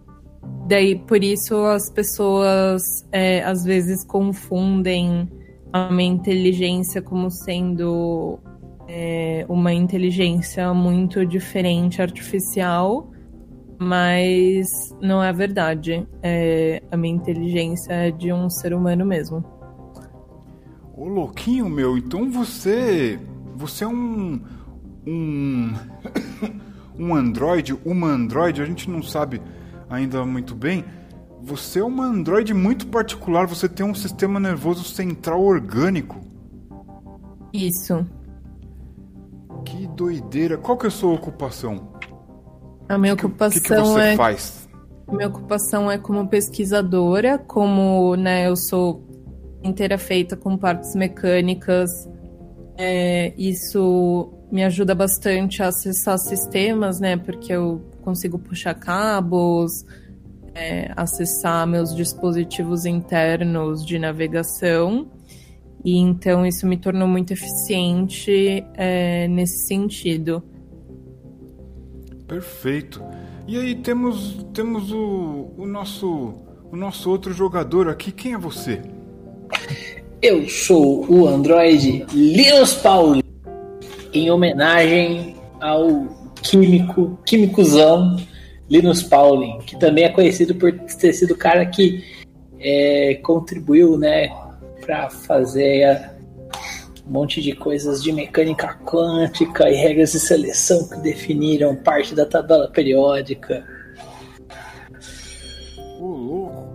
daí 0.68 0.96
por 0.96 1.24
isso 1.24 1.56
as 1.66 1.90
pessoas 1.92 2.82
é, 3.12 3.44
às 3.44 3.64
vezes 3.64 4.04
confundem 4.04 5.30
a 5.72 5.92
minha 5.92 6.12
inteligência 6.12 7.02
como 7.02 7.30
sendo 7.30 8.40
é, 8.88 9.46
uma 9.48 9.72
inteligência 9.72 10.74
muito 10.74 11.26
diferente, 11.26 12.02
artificial, 12.02 13.12
mas 13.80 14.68
não 15.00 15.24
é 15.24 15.32
verdade. 15.32 16.08
É, 16.24 16.82
a 16.92 16.98
minha 16.98 17.16
inteligência 17.16 17.94
é 17.94 18.12
de 18.12 18.34
um 18.34 18.50
ser 18.50 18.74
humano 18.74 19.06
mesmo. 19.06 19.59
Ô 21.00 21.08
louquinho 21.08 21.70
meu, 21.70 21.98
então 21.98 22.30
você. 22.30 23.18
Você 23.56 23.86
é 23.86 23.88
um. 23.88 24.42
Um. 25.08 25.74
um 27.00 27.16
androide, 27.16 27.74
uma 27.86 28.08
androide, 28.08 28.62
a 28.62 28.66
gente 28.66 28.90
não 28.90 29.02
sabe 29.02 29.42
ainda 29.90 30.26
muito 30.26 30.54
bem. 30.54 30.84
Você 31.42 31.80
é 31.80 31.84
uma 31.86 32.04
androide 32.04 32.54
muito 32.54 32.88
particular, 32.88 33.48
você 33.48 33.70
tem 33.70 33.86
um 33.86 33.96
sistema 33.96 34.42
nervoso 34.42 34.84
central 34.84 35.42
orgânico. 35.42 36.20
Isso. 37.54 38.06
Que 39.64 39.88
doideira. 39.88 40.58
Qual 40.58 40.78
que 40.78 40.86
é 40.86 40.90
a 40.90 40.92
sua 40.92 41.14
ocupação? 41.14 41.94
A 42.90 42.98
minha 42.98 43.14
ocupação 43.14 43.62
que, 43.62 43.70
que, 43.70 43.74
que 43.74 43.82
você 43.82 44.02
é. 44.02 44.16
faz? 44.18 44.68
Minha 45.10 45.30
ocupação 45.30 45.90
é 45.90 45.98
como 45.98 46.28
pesquisadora, 46.28 47.38
como 47.38 48.18
né, 48.18 48.50
eu 48.50 48.58
sou 48.58 49.09
inteira 49.64 49.98
feita 49.98 50.36
com 50.36 50.58
partes 50.58 50.96
mecânicas. 50.96 51.90
É, 52.78 53.34
isso 53.38 54.34
me 54.52 54.64
ajuda 54.64 54.96
bastante 54.96 55.62
a 55.62 55.68
acessar 55.68 56.18
sistemas, 56.18 57.00
né? 57.00 57.18
Porque 57.18 57.52
eu 57.52 57.82
consigo 58.02 58.40
puxar 58.40 58.74
cabos, 58.74 59.86
é, 60.56 60.92
acessar 60.96 61.68
meus 61.68 61.96
dispositivos 61.96 62.86
internos 62.86 63.86
de 63.86 64.00
navegação. 64.00 65.12
E 65.84 65.98
então 65.98 66.46
isso 66.46 66.68
me 66.68 66.78
tornou 66.78 67.08
muito 67.08 67.32
eficiente 67.32 68.66
é, 68.76 69.28
nesse 69.28 69.68
sentido. 69.68 70.44
Perfeito. 72.28 73.02
E 73.48 73.58
aí 73.58 73.76
temos 73.76 74.46
temos 74.54 74.92
o, 74.92 75.54
o 75.58 75.66
nosso 75.66 76.36
o 76.72 76.76
nosso 76.76 77.10
outro 77.10 77.34
jogador 77.34 77.88
aqui. 77.90 78.12
Quem 78.12 78.34
é 78.34 78.38
você? 78.38 78.82
Eu 80.22 80.48
sou 80.50 81.06
o 81.10 81.28
Android 81.28 82.06
Linus 82.12 82.74
Pauli, 82.74 83.24
em 84.14 84.30
homenagem 84.30 85.36
ao 85.62 86.08
químico, 86.42 87.18
químicozão 87.26 88.18
Linus 88.70 89.02
Pauling, 89.02 89.60
que 89.66 89.78
também 89.78 90.04
é 90.04 90.10
conhecido 90.10 90.54
por 90.56 90.72
ter 90.72 91.14
sido 91.14 91.34
o 91.34 91.38
cara 91.38 91.66
que 91.66 92.04
é, 92.60 93.16
contribuiu, 93.24 93.98
né, 93.98 94.30
para 94.86 95.10
fazer 95.10 96.12
um 97.08 97.12
monte 97.12 97.42
de 97.42 97.54
coisas 97.54 98.04
de 98.04 98.12
mecânica 98.12 98.78
quântica 98.86 99.70
e 99.70 99.76
regras 99.76 100.12
de 100.12 100.20
seleção 100.20 100.88
que 100.88 101.00
definiram 101.00 101.76
parte 101.76 102.14
da 102.14 102.26
tabela 102.26 102.70
periódica. 102.70 103.66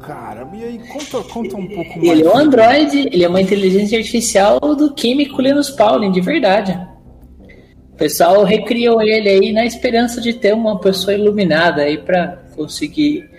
Cara. 0.06 0.49
E 0.54 0.64
aí, 0.64 0.78
conta, 0.78 1.23
conta 1.28 1.56
um 1.56 1.66
pouco 1.66 1.99
mais. 1.99 2.11
Ele 2.11 2.23
é 2.23 2.30
um 2.30 2.37
androide, 2.37 3.08
ele 3.12 3.25
é 3.25 3.28
uma 3.28 3.40
inteligência 3.40 3.99
artificial 3.99 4.61
do 4.61 4.94
químico 4.94 5.40
Linus 5.40 5.70
Pauling, 5.70 6.12
de 6.12 6.20
verdade. 6.20 6.78
O 7.92 7.96
pessoal 7.96 8.42
recriou 8.42 9.00
ele 9.00 9.28
aí 9.28 9.52
na 9.52 9.64
esperança 9.64 10.20
de 10.20 10.32
ter 10.32 10.52
uma 10.52 10.80
pessoa 10.80 11.14
iluminada 11.14 11.82
aí 11.82 11.99
para 11.99 12.42
conseguir 12.56 13.30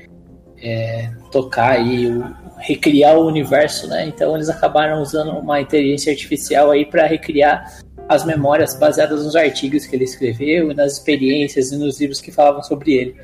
é, 0.62 1.10
tocar 1.32 1.72
aí, 1.72 2.08
o, 2.08 2.24
recriar 2.58 3.18
o 3.18 3.28
universo, 3.28 3.88
né? 3.88 4.06
Então 4.08 4.36
eles 4.36 4.50
acabaram 4.50 5.02
usando 5.02 5.32
uma 5.32 5.60
inteligência 5.60 6.12
artificial 6.12 6.72
aí 6.72 6.86
para 6.86 7.06
recriar 7.06 7.80
as 8.08 8.26
memórias 8.26 8.76
baseadas 8.76 9.26
nos 9.26 9.36
artigos 9.36 9.86
que 9.86 9.96
ele 9.96 10.06
escreveu 10.06 10.72
e 10.72 10.74
nas 10.74 10.94
experiências 10.94 11.72
e 11.72 11.78
nos 11.78 12.00
livros 12.00 12.22
que 12.22 12.32
falavam 12.32 12.64
sobre 12.64 12.94
ele. 12.94 13.16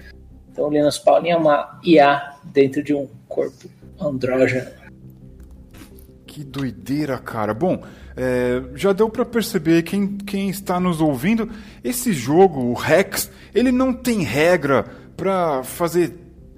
Então 0.52 0.70
Linus 0.70 1.00
Pauling 1.00 1.30
é 1.30 1.38
uma 1.38 1.80
IA 1.84 2.36
dentro 2.44 2.84
de 2.84 2.94
um 2.94 3.08
corpo 3.28 3.70
andrógeno. 4.00 4.70
Que 6.26 6.44
doideira, 6.44 7.18
cara. 7.18 7.54
Bom, 7.54 7.84
é, 8.16 8.62
já 8.76 8.94
deu 8.94 9.10
para 9.10 9.26
perceber 9.26 9.84
quem, 9.84 10.18
quem 10.18 10.50
está 10.50 10.80
nos 10.80 11.02
ouvindo. 11.02 11.50
Esse 11.84 12.14
jogo, 12.14 12.62
o 12.62 12.74
Rex, 12.74 13.30
ele 13.54 13.72
não 13.72 13.94
tem 13.94 14.24
regra 14.24 14.86
para 15.16 15.64
fazer 15.64 16.14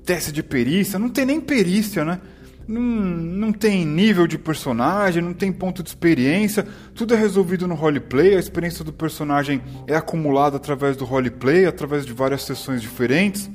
teste 0.05 0.31
de 0.31 0.43
perícia, 0.43 1.00
não 1.00 1.09
tem 1.09 1.25
nem 1.25 1.39
perícia, 1.39 2.03
né? 2.03 2.19
Não, 2.67 2.81
não 2.81 3.51
tem 3.51 3.85
nível 3.85 4.25
de 4.25 4.38
personagem, 4.38 5.21
não 5.21 5.33
tem 5.33 5.51
ponto 5.51 5.83
de 5.83 5.89
experiência, 5.89 6.65
tudo 6.95 7.13
é 7.13 7.17
resolvido 7.17 7.67
no 7.67 7.75
roleplay, 7.75 8.35
a 8.35 8.39
experiência 8.39 8.85
do 8.85 8.93
personagem 8.93 9.62
é 9.85 9.95
acumulada 9.95 10.55
através 10.55 10.95
do 10.95 11.03
roleplay, 11.03 11.65
através 11.65 12.05
de 12.05 12.13
várias 12.13 12.43
sessões 12.43 12.81
diferentes. 12.81 13.50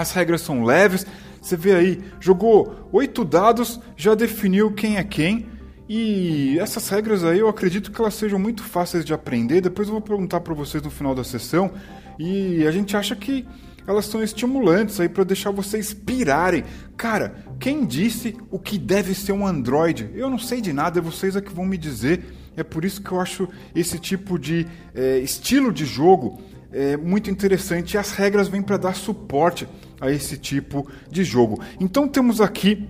As 0.00 0.12
regras 0.12 0.40
são 0.40 0.64
leves, 0.64 1.06
você 1.42 1.58
vê 1.58 1.74
aí, 1.74 2.00
jogou 2.18 2.88
oito 2.90 3.22
dados, 3.22 3.78
já 3.94 4.14
definiu 4.14 4.72
quem 4.72 4.96
é 4.96 5.04
quem. 5.04 5.46
E 5.86 6.58
essas 6.58 6.88
regras 6.88 7.22
aí 7.22 7.40
eu 7.40 7.48
acredito 7.50 7.92
que 7.92 8.00
elas 8.00 8.14
sejam 8.14 8.38
muito 8.38 8.62
fáceis 8.62 9.04
de 9.04 9.12
aprender. 9.12 9.60
Depois 9.60 9.88
eu 9.88 9.92
vou 9.92 10.00
perguntar 10.00 10.40
para 10.40 10.54
vocês 10.54 10.82
no 10.82 10.90
final 10.90 11.14
da 11.14 11.22
sessão. 11.22 11.70
E 12.18 12.66
a 12.66 12.70
gente 12.70 12.96
acha 12.96 13.14
que 13.14 13.46
elas 13.86 14.06
são 14.06 14.22
estimulantes 14.22 14.98
aí 15.00 15.08
para 15.08 15.22
deixar 15.22 15.50
vocês 15.50 15.92
pirarem. 15.92 16.64
Cara, 16.96 17.34
quem 17.58 17.84
disse 17.84 18.34
o 18.50 18.58
que 18.58 18.78
deve 18.78 19.14
ser 19.14 19.32
um 19.32 19.46
Android? 19.46 20.08
Eu 20.14 20.30
não 20.30 20.38
sei 20.38 20.62
de 20.62 20.72
nada, 20.72 20.98
é 20.98 21.02
vocês 21.02 21.36
é 21.36 21.42
que 21.42 21.52
vão 21.52 21.66
me 21.66 21.76
dizer. 21.76 22.24
É 22.56 22.62
por 22.62 22.86
isso 22.86 23.02
que 23.02 23.12
eu 23.12 23.20
acho 23.20 23.46
esse 23.74 23.98
tipo 23.98 24.38
de 24.38 24.66
é, 24.94 25.18
estilo 25.18 25.70
de 25.70 25.84
jogo 25.84 26.40
é 26.72 26.96
muito 26.96 27.30
interessante. 27.30 27.94
E 27.94 27.98
as 27.98 28.12
regras 28.12 28.48
vêm 28.48 28.62
para 28.62 28.76
dar 28.76 28.94
suporte 28.94 29.68
a 30.00 30.10
esse 30.10 30.36
tipo 30.38 30.88
de 31.10 31.22
jogo. 31.24 31.60
Então 31.78 32.08
temos 32.08 32.40
aqui 32.40 32.88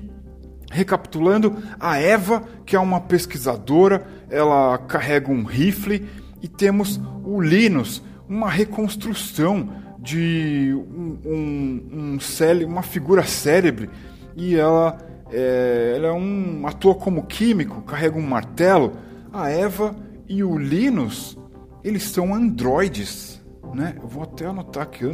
Recapitulando, 0.72 1.56
a 1.80 1.98
Eva, 1.98 2.44
que 2.64 2.76
é 2.76 2.78
uma 2.78 3.00
pesquisadora, 3.00 4.06
ela 4.30 4.78
carrega 4.78 5.28
um 5.28 5.42
rifle, 5.42 6.08
e 6.40 6.46
temos 6.46 7.00
o 7.24 7.40
Linus, 7.40 8.00
uma 8.28 8.48
reconstrução 8.48 9.68
de 9.98 10.72
um, 10.72 11.18
um, 11.26 11.88
um 11.92 12.18
uma 12.66 12.82
figura 12.82 13.24
cérebre 13.24 13.90
e 14.36 14.54
ela, 14.54 14.96
é, 15.32 15.94
ela 15.96 16.06
é 16.06 16.12
um, 16.12 16.66
atua 16.66 16.94
como 16.94 17.26
químico, 17.26 17.82
carrega 17.82 18.16
um 18.16 18.22
martelo. 18.22 18.92
A 19.32 19.50
Eva 19.50 19.94
e 20.28 20.42
o 20.44 20.56
Linus, 20.56 21.36
eles 21.82 22.04
são 22.04 22.32
androides, 22.32 23.42
né? 23.74 23.96
Eu 24.00 24.08
vou 24.08 24.22
até 24.22 24.46
anotar 24.46 24.84
aqui 24.84 25.04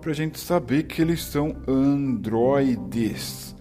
android 0.00 0.02
pra 0.02 0.12
gente 0.12 0.40
saber 0.40 0.84
que 0.84 1.02
eles 1.02 1.22
são 1.22 1.54
androides, 1.68 3.54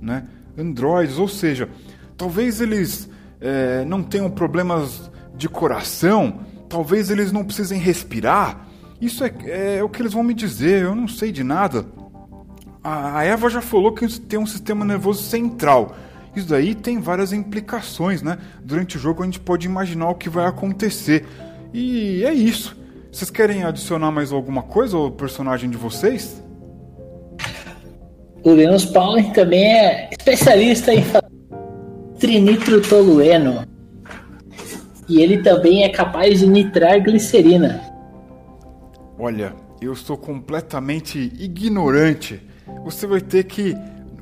né? 0.00 0.26
Androides, 0.56 1.18
ou 1.18 1.28
seja, 1.28 1.68
talvez 2.16 2.60
eles 2.60 3.08
é, 3.40 3.84
não 3.84 4.02
tenham 4.02 4.30
problemas 4.30 5.10
de 5.36 5.48
coração, 5.48 6.40
talvez 6.68 7.10
eles 7.10 7.30
não 7.30 7.44
precisem 7.44 7.78
respirar. 7.78 8.66
Isso 9.00 9.22
é, 9.24 9.32
é, 9.76 9.82
o 9.82 9.88
que 9.88 10.02
eles 10.02 10.12
vão 10.12 10.22
me 10.22 10.34
dizer, 10.34 10.82
eu 10.82 10.94
não 10.94 11.06
sei 11.06 11.30
de 11.30 11.44
nada. 11.44 11.86
A 12.82 13.22
Eva 13.24 13.50
já 13.50 13.60
falou 13.60 13.92
que 13.92 14.08
tem 14.20 14.38
um 14.38 14.46
sistema 14.46 14.84
nervoso 14.84 15.22
central. 15.22 15.94
Isso 16.34 16.48
daí 16.48 16.74
tem 16.74 16.98
várias 16.98 17.32
implicações, 17.32 18.22
né? 18.22 18.38
Durante 18.64 18.96
o 18.96 19.00
jogo 19.00 19.22
a 19.22 19.26
gente 19.26 19.40
pode 19.40 19.66
imaginar 19.66 20.08
o 20.08 20.14
que 20.14 20.30
vai 20.30 20.46
acontecer. 20.46 21.26
E 21.72 22.24
é 22.24 22.32
isso. 22.32 22.80
Vocês 23.12 23.30
querem 23.30 23.64
adicionar 23.64 24.12
mais 24.12 24.32
alguma 24.32 24.62
coisa 24.62 24.96
ao 24.96 25.10
personagem 25.10 25.68
de 25.68 25.76
vocês? 25.76 26.40
O 28.44 28.54
Linus 28.54 28.84
Pauling 28.84 29.32
também 29.32 29.64
é 29.64 30.10
especialista 30.10 30.94
em 30.94 31.04
trinitrotolueno. 32.18 33.66
E 35.08 35.20
ele 35.20 35.42
também 35.42 35.82
é 35.82 35.88
capaz 35.88 36.38
de 36.38 36.46
nitrar 36.46 37.02
glicerina. 37.02 37.80
Olha, 39.18 39.54
eu 39.82 39.94
sou 39.96 40.16
completamente 40.16 41.18
ignorante. 41.18 42.40
Você 42.84 43.08
vai 43.08 43.20
ter 43.20 43.44
que, 43.44 43.76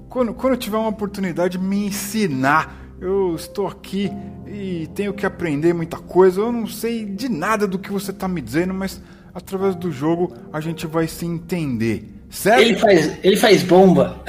quando, 0.08 0.32
quando 0.32 0.56
tiver 0.56 0.78
uma 0.78 0.88
oportunidade, 0.88 1.58
me 1.58 1.86
ensinar. 1.86 2.87
Eu 3.00 3.34
estou 3.36 3.66
aqui 3.66 4.10
e 4.46 4.88
tenho 4.94 5.12
que 5.12 5.24
aprender 5.24 5.72
muita 5.72 5.96
coisa. 5.96 6.40
Eu 6.40 6.50
não 6.50 6.66
sei 6.66 7.04
de 7.04 7.28
nada 7.28 7.66
do 7.66 7.78
que 7.78 7.92
você 7.92 8.10
está 8.10 8.26
me 8.26 8.40
dizendo, 8.40 8.74
mas 8.74 9.00
através 9.32 9.76
do 9.76 9.92
jogo 9.92 10.34
a 10.52 10.60
gente 10.60 10.86
vai 10.86 11.06
se 11.06 11.24
entender. 11.24 12.12
Certo? 12.28 12.60
Ele 12.60 12.76
faz, 12.76 13.18
ele 13.22 13.36
faz 13.36 13.62
bomba. 13.62 14.22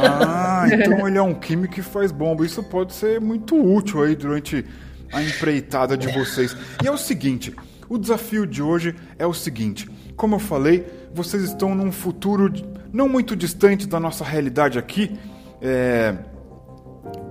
Ah, 0.00 0.66
então 0.72 1.06
ele 1.06 1.18
é 1.18 1.22
um 1.22 1.34
químico 1.34 1.74
que 1.74 1.82
faz 1.82 2.10
bomba. 2.10 2.44
Isso 2.46 2.62
pode 2.62 2.94
ser 2.94 3.20
muito 3.20 3.54
útil 3.56 4.02
aí 4.02 4.16
durante 4.16 4.64
a 5.12 5.22
empreitada 5.22 5.96
de 5.96 6.08
vocês. 6.08 6.56
E 6.82 6.86
é 6.86 6.90
o 6.90 6.98
seguinte: 6.98 7.54
o 7.88 7.98
desafio 7.98 8.46
de 8.46 8.62
hoje 8.62 8.94
é 9.18 9.26
o 9.26 9.34
seguinte. 9.34 9.88
Como 10.16 10.34
eu 10.34 10.40
falei, 10.40 10.86
vocês 11.14 11.42
estão 11.44 11.74
num 11.74 11.92
futuro 11.92 12.52
não 12.92 13.08
muito 13.08 13.36
distante 13.36 13.86
da 13.86 14.00
nossa 14.00 14.24
realidade 14.24 14.78
aqui. 14.78 15.16
É, 15.60 16.14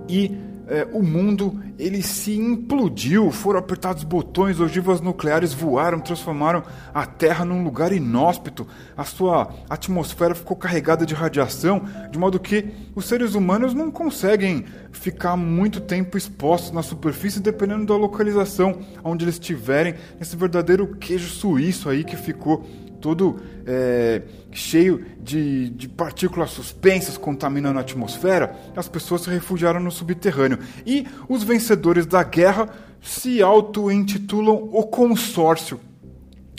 e 0.07 0.46
é, 0.67 0.85
o 0.91 1.01
mundo 1.01 1.57
ele 1.79 2.01
se 2.01 2.35
implodiu, 2.35 3.31
foram 3.31 3.59
apertados 3.59 4.03
botões, 4.03 4.59
ogivas 4.59 4.99
nucleares 4.99 5.53
voaram, 5.53 5.99
transformaram 5.99 6.63
a 6.93 7.05
Terra 7.05 7.45
num 7.45 7.63
lugar 7.63 7.93
inóspito. 7.93 8.67
A 8.95 9.03
sua 9.03 9.53
atmosfera 9.69 10.35
ficou 10.35 10.57
carregada 10.57 11.05
de 11.05 11.13
radiação, 11.13 11.81
de 12.11 12.19
modo 12.19 12.39
que 12.39 12.65
os 12.95 13.05
seres 13.05 13.33
humanos 13.33 13.73
não 13.73 13.89
conseguem 13.89 14.65
ficar 14.91 15.37
muito 15.37 15.79
tempo 15.79 16.17
expostos 16.17 16.71
na 16.71 16.83
superfície, 16.83 17.39
dependendo 17.39 17.85
da 17.85 17.95
localização 17.95 18.79
onde 19.03 19.23
eles 19.23 19.35
estiverem, 19.35 19.95
nesse 20.19 20.35
verdadeiro 20.35 20.95
queijo 20.95 21.29
suíço 21.29 21.89
aí 21.89 22.03
que 22.03 22.17
ficou 22.17 22.65
todo 22.99 23.39
é, 23.65 24.21
cheio 24.51 25.05
de, 25.21 25.69
de 25.69 25.87
partículas 25.87 26.51
suspensas 26.51 27.17
contaminando 27.17 27.79
a 27.79 27.81
atmosfera, 27.81 28.55
as 28.75 28.87
pessoas 28.87 29.21
se 29.21 29.29
refugiaram 29.29 29.79
no 29.79 29.91
subterrâneo. 29.91 30.59
E 30.85 31.07
os 31.27 31.43
vencedores 31.43 32.05
da 32.05 32.23
guerra 32.23 32.69
se 33.01 33.41
auto-intitulam 33.41 34.69
o 34.71 34.83
consórcio. 34.83 35.79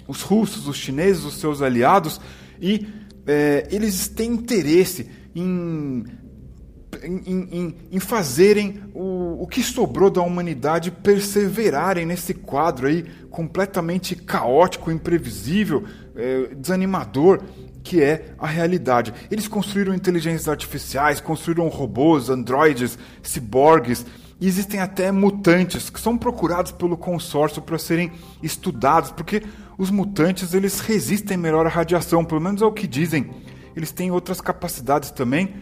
Os 0.07 0.23
russos, 0.23 0.67
os 0.67 0.77
chineses, 0.77 1.25
os 1.25 1.35
seus 1.35 1.61
aliados, 1.61 2.21
e 2.61 2.87
é, 3.27 3.69
eles 3.71 4.09
têm 4.09 4.33
interesse 4.33 5.11
em 5.35 6.05
em, 7.03 7.49
em, 7.53 7.75
em, 7.93 8.01
fazerem 8.01 8.81
o, 8.95 9.43
o 9.43 9.47
que 9.47 9.63
sobrou 9.63 10.11
da 10.11 10.23
humanidade 10.23 10.91
perseverarem 10.91 12.07
nesse 12.07 12.35
quadro 12.35 12.87
aí 12.87 13.05
completamente 13.31 14.17
caótico, 14.17 14.91
imprevisível, 14.91 15.85
é, 16.19 16.55
desanimador 16.55 17.41
que 17.83 18.03
é 18.03 18.35
a 18.39 18.47
realidade. 18.47 19.15
Eles 19.31 19.49
construíram 19.49 19.95
inteligências 19.95 20.49
artificiais, 20.49 21.21
construíram 21.21 21.69
robôs, 21.69 22.29
androides, 22.29 22.99
ciborgues. 23.23 24.05
E 24.41 24.47
existem 24.47 24.81
até 24.81 25.11
mutantes 25.11 25.89
que 25.89 26.01
são 26.01 26.19
procurados 26.19 26.71
pelo 26.71 26.97
consórcio 26.97 27.63
para 27.63 27.79
serem 27.79 28.13
estudados, 28.43 29.11
porque 29.11 29.43
os 29.79 29.91
mutantes 29.91 30.55
eles 30.55 30.81
resistem 30.81 31.37
melhor 31.37 31.67
à 31.67 31.69
radiação, 31.69 32.25
pelo 32.25 32.41
menos 32.41 32.61
é 32.61 32.67
o 32.67 32.73
que 32.73 32.87
dizem. 32.87 33.31
Eles 33.75 33.91
têm 33.91 34.11
outras 34.11 34.41
capacidades 34.41 35.11
também 35.11 35.55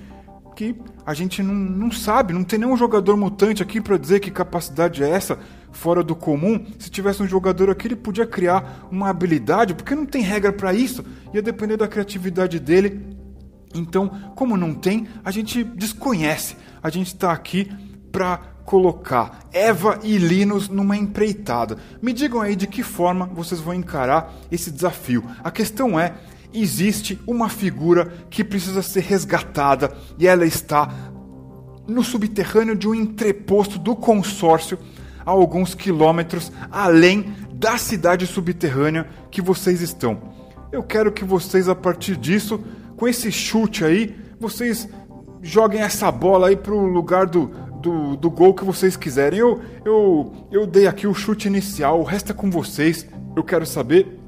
que 0.57 0.75
a 1.05 1.13
gente 1.13 1.43
não, 1.43 1.55
não 1.55 1.93
sabe, 1.93 2.33
não 2.33 2.43
tem 2.43 2.59
nenhum 2.59 2.77
jogador 2.79 3.15
mutante 3.15 3.63
aqui 3.63 3.79
para 3.79 3.99
dizer 3.99 4.21
que 4.21 4.31
capacidade 4.31 5.05
é 5.05 5.11
essa 5.11 5.39
fora 5.77 6.03
do 6.03 6.17
comum. 6.17 6.65
Se 6.79 6.91
tivesse 6.91 7.23
um 7.23 7.29
jogador 7.29 7.71
aqui, 7.71 7.87
ele 7.87 7.97
podia 7.97 8.27
criar 8.27 8.89
uma 8.91 9.09
habilidade, 9.09 9.75
porque 9.75 9.95
não 9.95 10.07
tem 10.07 10.23
regra 10.23 10.53
para 10.53 10.73
isso, 10.73 11.05
ia 11.33 11.43
depender 11.43 11.77
da 11.77 11.87
criatividade 11.87 12.59
dele. 12.59 13.17
Então, 13.75 14.09
como 14.35 14.57
não 14.57 14.75
tem, 14.75 15.07
a 15.23 15.31
gente 15.31 15.63
desconhece. 15.63 16.57
A 16.83 16.89
gente 16.89 17.09
está 17.09 17.31
aqui 17.31 17.71
para 18.11 18.39
colocar 18.65 19.41
Eva 19.53 20.01
e 20.03 20.17
Linus 20.17 20.69
numa 20.69 20.97
empreitada. 20.97 21.77
Me 22.03 22.13
digam 22.13 22.41
aí 22.41 22.57
de 22.57 22.67
que 22.67 22.83
forma 22.83 23.27
vocês 23.27 23.61
vão 23.61 23.75
encarar 23.75 24.35
esse 24.51 24.71
desafio. 24.71 25.23
A 25.45 25.51
questão 25.51 26.01
é 26.01 26.15
existe 26.53 27.21
uma 27.27 27.49
figura 27.49 28.13
que 28.31 28.43
precisa 28.43 28.83
ser 28.83 29.01
resgatada 29.01 29.95
e 30.19 30.27
ela 30.27 30.47
está 30.47 30.89
no 31.87 32.03
subterrâneo 32.03 32.75
de 32.75 32.89
um 32.89 32.95
entreposto 32.95 33.79
do 33.79 33.95
consórcio 33.95 34.79
a 35.27 35.31
alguns 35.33 35.75
quilômetros 35.75 36.53
além 36.71 37.35
da 37.53 37.77
cidade 37.77 38.27
subterrânea 38.27 39.09
que 39.31 39.43
vocês 39.43 39.83
estão. 39.83 40.35
Eu 40.71 40.83
quero 40.83 41.11
que 41.11 41.25
vocês, 41.25 41.69
a 41.69 41.75
partir 41.75 42.17
disso, 42.17 42.63
com 42.97 43.09
esse 43.09 43.33
chute 43.33 43.85
aí, 43.85 44.17
vocês 44.39 44.89
joguem 45.43 45.81
essa 45.81 46.11
bola 46.11 46.49
aí 46.49 46.57
pro 46.57 46.79
lugar 46.87 47.27
do, 47.27 47.47
do, 47.81 48.17
do 48.17 48.31
gol 48.31 48.55
que 48.55 48.65
vocês 48.65 48.97
quiserem. 48.97 49.39
Eu, 49.39 49.61
eu, 49.85 50.49
eu 50.51 50.67
dei 50.67 50.87
aqui 50.87 51.07
o 51.07 51.15
chute 51.15 51.49
inicial, 51.49 52.01
o 52.01 52.05
resto 52.05 52.33
é 52.33 52.35
com 52.35 52.51
vocês. 52.51 53.07
Eu 53.35 53.43
quero 53.43 53.67
saber 53.67 54.19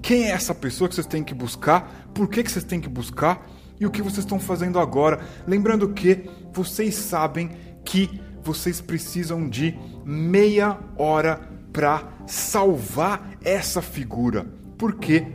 quem 0.00 0.24
é 0.24 0.30
essa 0.30 0.54
pessoa 0.54 0.88
que 0.88 0.94
vocês 0.94 1.06
têm 1.06 1.24
que 1.24 1.34
buscar? 1.34 2.08
Por 2.14 2.28
que, 2.28 2.42
que 2.42 2.50
vocês 2.50 2.64
têm 2.64 2.80
que 2.80 2.88
buscar? 2.88 3.46
E 3.80 3.86
o 3.86 3.90
que 3.90 4.02
vocês 4.02 4.20
estão 4.20 4.38
fazendo 4.38 4.78
agora? 4.78 5.20
Lembrando 5.46 5.88
que 5.90 6.28
vocês 6.52 6.94
sabem 6.94 7.50
que 7.84 8.20
vocês 8.48 8.80
precisam 8.80 9.46
de 9.46 9.78
meia 10.06 10.78
hora 10.96 11.38
para 11.70 12.02
salvar 12.26 13.36
essa 13.44 13.82
figura. 13.82 14.46
Porque 14.78 15.26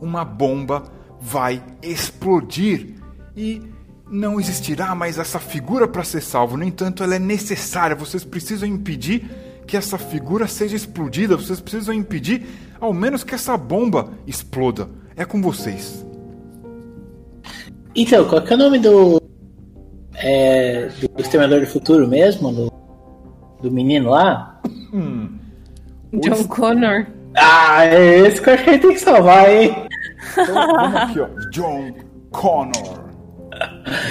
uma 0.00 0.24
bomba 0.24 0.84
vai 1.20 1.62
explodir 1.82 2.94
e 3.36 3.60
não 4.10 4.40
existirá 4.40 4.94
mais 4.94 5.18
essa 5.18 5.38
figura 5.38 5.86
para 5.86 6.04
ser 6.04 6.22
salvo. 6.22 6.56
No 6.56 6.64
entanto, 6.64 7.02
ela 7.02 7.16
é 7.16 7.18
necessária. 7.18 7.94
Vocês 7.94 8.24
precisam 8.24 8.66
impedir 8.66 9.28
que 9.66 9.76
essa 9.76 9.98
figura 9.98 10.48
seja 10.48 10.74
explodida. 10.74 11.36
Vocês 11.36 11.60
precisam 11.60 11.94
impedir 11.94 12.46
ao 12.80 12.94
menos 12.94 13.22
que 13.22 13.34
essa 13.34 13.56
bomba 13.58 14.10
exploda. 14.26 14.88
É 15.14 15.26
com 15.26 15.42
vocês. 15.42 16.04
Então, 17.94 18.26
qual 18.26 18.40
é 18.40 18.54
o 18.54 18.56
nome 18.56 18.78
do. 18.78 19.21
É, 20.16 20.88
do 20.88 21.20
Exterminador 21.20 21.60
do 21.60 21.66
Futuro 21.66 22.06
mesmo? 22.06 22.52
Do, 22.52 22.72
do 23.62 23.70
menino 23.70 24.10
lá? 24.10 24.60
Hum. 24.92 25.38
John 26.12 26.44
Connor. 26.44 27.06
Ah, 27.34 27.86
é 27.86 28.20
esse 28.20 28.40
que 28.40 28.50
eu 28.50 28.54
acho 28.54 28.64
que 28.64 28.70
a 28.70 28.72
gente 28.74 28.82
tem 28.82 28.94
que 28.94 29.00
salvar, 29.00 29.50
hein? 29.50 29.74
Então, 30.32 30.86
aqui, 30.96 31.20
ó. 31.20 31.28
John 31.50 31.94
Connor. 32.30 33.02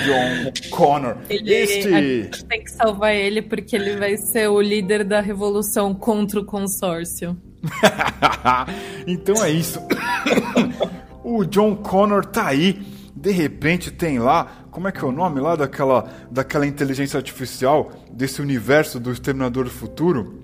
John 0.05 0.69
Connor. 0.71 1.17
Ele, 1.29 1.53
este... 1.53 1.93
A 1.93 2.01
gente 2.01 2.45
tem 2.45 2.63
que 2.63 2.71
salvar 2.71 3.13
ele 3.13 3.41
porque 3.41 3.75
ele 3.75 3.95
vai 3.97 4.17
ser 4.17 4.47
o 4.49 4.61
líder 4.61 5.03
da 5.03 5.21
revolução 5.21 5.93
contra 5.93 6.39
o 6.39 6.45
consórcio. 6.45 7.37
então 9.05 9.43
é 9.43 9.51
isso. 9.51 9.79
o 11.23 11.43
John 11.45 11.75
Connor 11.75 12.25
tá 12.25 12.47
aí. 12.47 12.81
De 13.15 13.31
repente 13.31 13.91
tem 13.91 14.19
lá, 14.19 14.65
como 14.71 14.87
é 14.87 14.91
que 14.91 15.03
é 15.03 15.07
o 15.07 15.11
nome 15.11 15.39
lá 15.39 15.55
daquela, 15.55 16.09
daquela 16.31 16.65
inteligência 16.65 17.17
artificial 17.17 17.91
desse 18.11 18.41
universo 18.41 18.99
do 18.99 19.11
Exterminador 19.11 19.65
do 19.65 19.69
Futuro? 19.69 20.41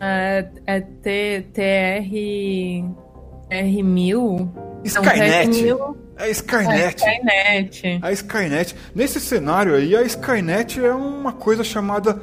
É, 0.00 0.48
é 0.66 0.80
T, 0.80 1.46
TR. 1.52 2.84
R1000? 3.50 4.48
Skynet. 4.84 5.62
Não, 5.64 5.96
É 6.18 6.30
Skynet. 6.30 7.04
É 7.04 7.10
Skynet. 7.10 7.98
A 8.02 8.12
Skynet. 8.12 8.76
Nesse 8.94 9.20
cenário 9.20 9.74
aí, 9.74 9.94
a 9.96 10.02
Skynet 10.02 10.84
é 10.84 10.92
uma 10.92 11.32
coisa 11.32 11.62
chamada. 11.64 12.20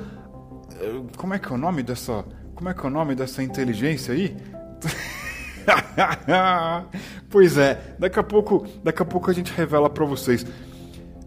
eh, 0.80 1.02
Como 1.18 1.34
é 1.34 1.40
que 1.40 1.48
é 1.48 1.52
o 1.52 1.58
nome 1.58 1.82
dessa. 1.84 2.24
Como 2.54 2.70
é 2.70 2.74
que 2.74 2.82
é 2.82 2.88
o 2.88 2.92
nome 2.92 3.16
dessa 3.16 3.42
inteligência 3.42 4.14
aí? 4.14 4.36
pois 7.30 7.58
é, 7.58 7.96
daqui 8.00 8.20
a 8.20 8.24
pouco, 8.24 8.66
daqui 8.84 9.02
a 9.02 9.06
pouco 9.06 9.30
a 9.30 9.34
gente 9.34 9.52
revela 9.54 9.90
pra 9.90 10.06
vocês. 10.06 10.46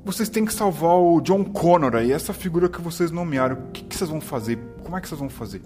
Vocês 0.05 0.29
têm 0.29 0.45
que 0.45 0.53
salvar 0.53 0.97
o 0.97 1.21
John 1.21 1.45
Connor 1.45 1.95
aí, 1.97 2.13
essa 2.13 2.33
figura 2.35 2.69
que 2.69 2.81
vocês 2.81 3.11
nomearam. 3.11 3.57
O 3.57 3.71
que, 3.73 3.85
que 3.85 3.97
vocês 3.97 4.11
vão 4.11 4.21
fazer? 4.21 4.59
Como 4.83 4.97
é 4.97 5.01
que 5.01 5.09
vocês 5.09 5.19
vão 5.19 5.31
fazer? 5.31 5.63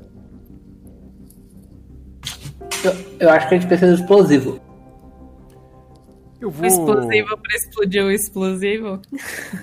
Eu, 2.84 2.92
eu 3.18 3.30
acho 3.30 3.48
que 3.48 3.54
a 3.54 3.58
gente 3.58 3.68
precisa 3.68 3.94
de 3.96 4.00
explosivo. 4.02 4.60
Eu 6.40 6.48
O 6.48 6.52
vou. 6.52 6.66
explosivo 6.66 7.36
pra 7.36 7.56
explodir 7.56 8.04
o 8.04 8.10
explosivo? 8.12 9.00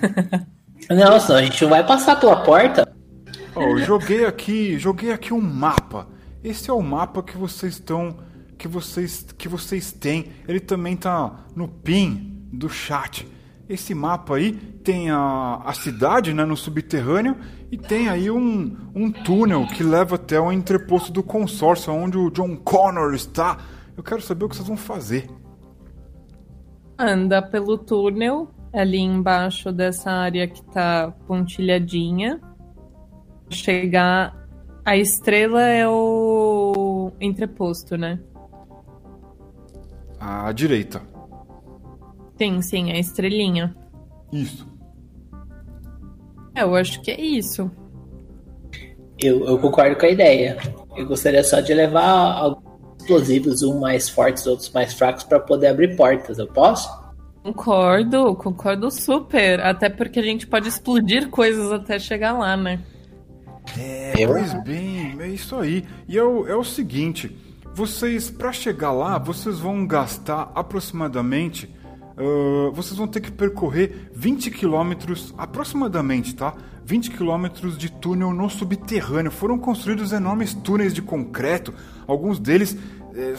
Não, 0.90 1.18
senão 1.18 1.38
a 1.38 1.42
gente 1.42 1.60
não 1.62 1.70
vai 1.70 1.84
passar 1.84 2.20
pela 2.20 2.44
porta. 2.44 2.86
Eu 3.56 3.78
joguei 3.78 4.24
aqui, 4.24 4.78
joguei 4.78 5.10
aqui 5.10 5.32
um 5.32 5.40
mapa. 5.40 6.06
Esse 6.44 6.70
é 6.70 6.72
o 6.72 6.82
mapa 6.82 7.22
que 7.24 7.36
vocês 7.36 7.72
estão, 7.72 8.18
que 8.58 8.68
vocês, 8.68 9.26
que 9.36 9.48
vocês 9.48 9.92
têm. 9.92 10.32
Ele 10.46 10.60
também 10.60 10.96
tá 10.96 11.44
no 11.54 11.68
pin 11.68 12.48
do 12.52 12.68
chat. 12.68 13.26
Esse 13.68 13.94
mapa 13.94 14.36
aí 14.36 14.52
tem 14.52 15.10
a, 15.10 15.60
a 15.64 15.72
cidade, 15.72 16.32
né, 16.32 16.44
no 16.44 16.56
subterrâneo 16.56 17.36
e 17.70 17.76
tem 17.76 18.08
aí 18.08 18.30
um, 18.30 18.76
um 18.94 19.10
túnel 19.10 19.66
que 19.66 19.82
leva 19.82 20.14
até 20.14 20.38
o 20.38 20.52
entreposto 20.52 21.12
do 21.12 21.22
consórcio, 21.22 21.92
onde 21.92 22.16
o 22.16 22.30
John 22.30 22.56
Connor 22.56 23.12
está. 23.14 23.58
Eu 23.96 24.04
quero 24.04 24.22
saber 24.22 24.44
o 24.44 24.48
que 24.48 24.54
vocês 24.54 24.68
vão 24.68 24.76
fazer. 24.76 25.28
Anda 26.96 27.42
pelo 27.42 27.76
túnel, 27.76 28.48
ali 28.72 28.98
embaixo 28.98 29.72
dessa 29.72 30.10
área 30.10 30.46
que 30.46 30.62
tá 30.66 31.12
pontilhadinha. 31.26 32.40
Chegar. 33.50 34.46
A 34.84 34.96
estrela 34.96 35.62
é 35.62 35.88
o 35.88 37.10
entreposto, 37.20 37.96
né? 37.96 38.20
À 40.28 40.50
direita. 40.50 41.00
Sim, 42.36 42.60
sim, 42.60 42.90
a 42.90 42.98
estrelinha. 42.98 43.76
Isso. 44.32 44.66
É, 46.52 46.64
eu 46.64 46.74
acho 46.74 47.00
que 47.00 47.12
é 47.12 47.20
isso. 47.20 47.70
Eu, 49.22 49.46
eu 49.46 49.56
concordo 49.60 49.94
com 49.94 50.04
a 50.04 50.10
ideia. 50.10 50.58
Eu 50.96 51.06
gostaria 51.06 51.44
só 51.44 51.60
de 51.60 51.72
levar 51.72 52.38
alguns 52.38 52.64
explosivos, 52.98 53.62
um 53.62 53.78
mais 53.78 54.08
fortes, 54.08 54.44
outros 54.48 54.68
mais 54.70 54.94
fracos, 54.94 55.22
para 55.22 55.38
poder 55.38 55.68
abrir 55.68 55.94
portas. 55.94 56.40
Eu 56.40 56.48
posso? 56.48 56.90
Concordo, 57.44 58.34
concordo 58.34 58.90
super. 58.90 59.60
Até 59.60 59.88
porque 59.88 60.18
a 60.18 60.24
gente 60.24 60.44
pode 60.44 60.68
explodir 60.68 61.30
coisas 61.30 61.70
até 61.70 62.00
chegar 62.00 62.32
lá, 62.32 62.56
né? 62.56 62.80
É, 63.78 64.26
pois 64.26 64.52
bem, 64.64 65.16
é 65.20 65.28
isso 65.28 65.54
aí. 65.54 65.84
E 66.08 66.18
é 66.18 66.22
o, 66.24 66.48
é 66.48 66.56
o 66.56 66.64
seguinte, 66.64 67.28
vocês, 67.76 68.30
para 68.30 68.52
chegar 68.52 68.90
lá, 68.90 69.18
vocês 69.18 69.58
vão 69.58 69.86
gastar 69.86 70.50
aproximadamente, 70.54 71.70
ah, 72.16 72.70
vocês 72.72 72.96
vão 72.96 73.06
ter 73.06 73.20
que 73.20 73.30
percorrer 73.30 74.10
20 74.14 74.50
quilômetros, 74.50 75.34
aproximadamente, 75.36 76.34
tá? 76.34 76.54
20 76.86 77.10
quilômetros 77.10 77.76
de 77.76 77.90
túnel 77.92 78.32
no 78.32 78.48
subterrâneo. 78.48 79.30
Foram 79.30 79.58
construídos 79.58 80.12
enormes 80.12 80.54
túneis 80.54 80.94
de 80.94 81.02
concreto, 81.02 81.74
alguns 82.06 82.38
deles 82.38 82.78
eh, 83.14 83.34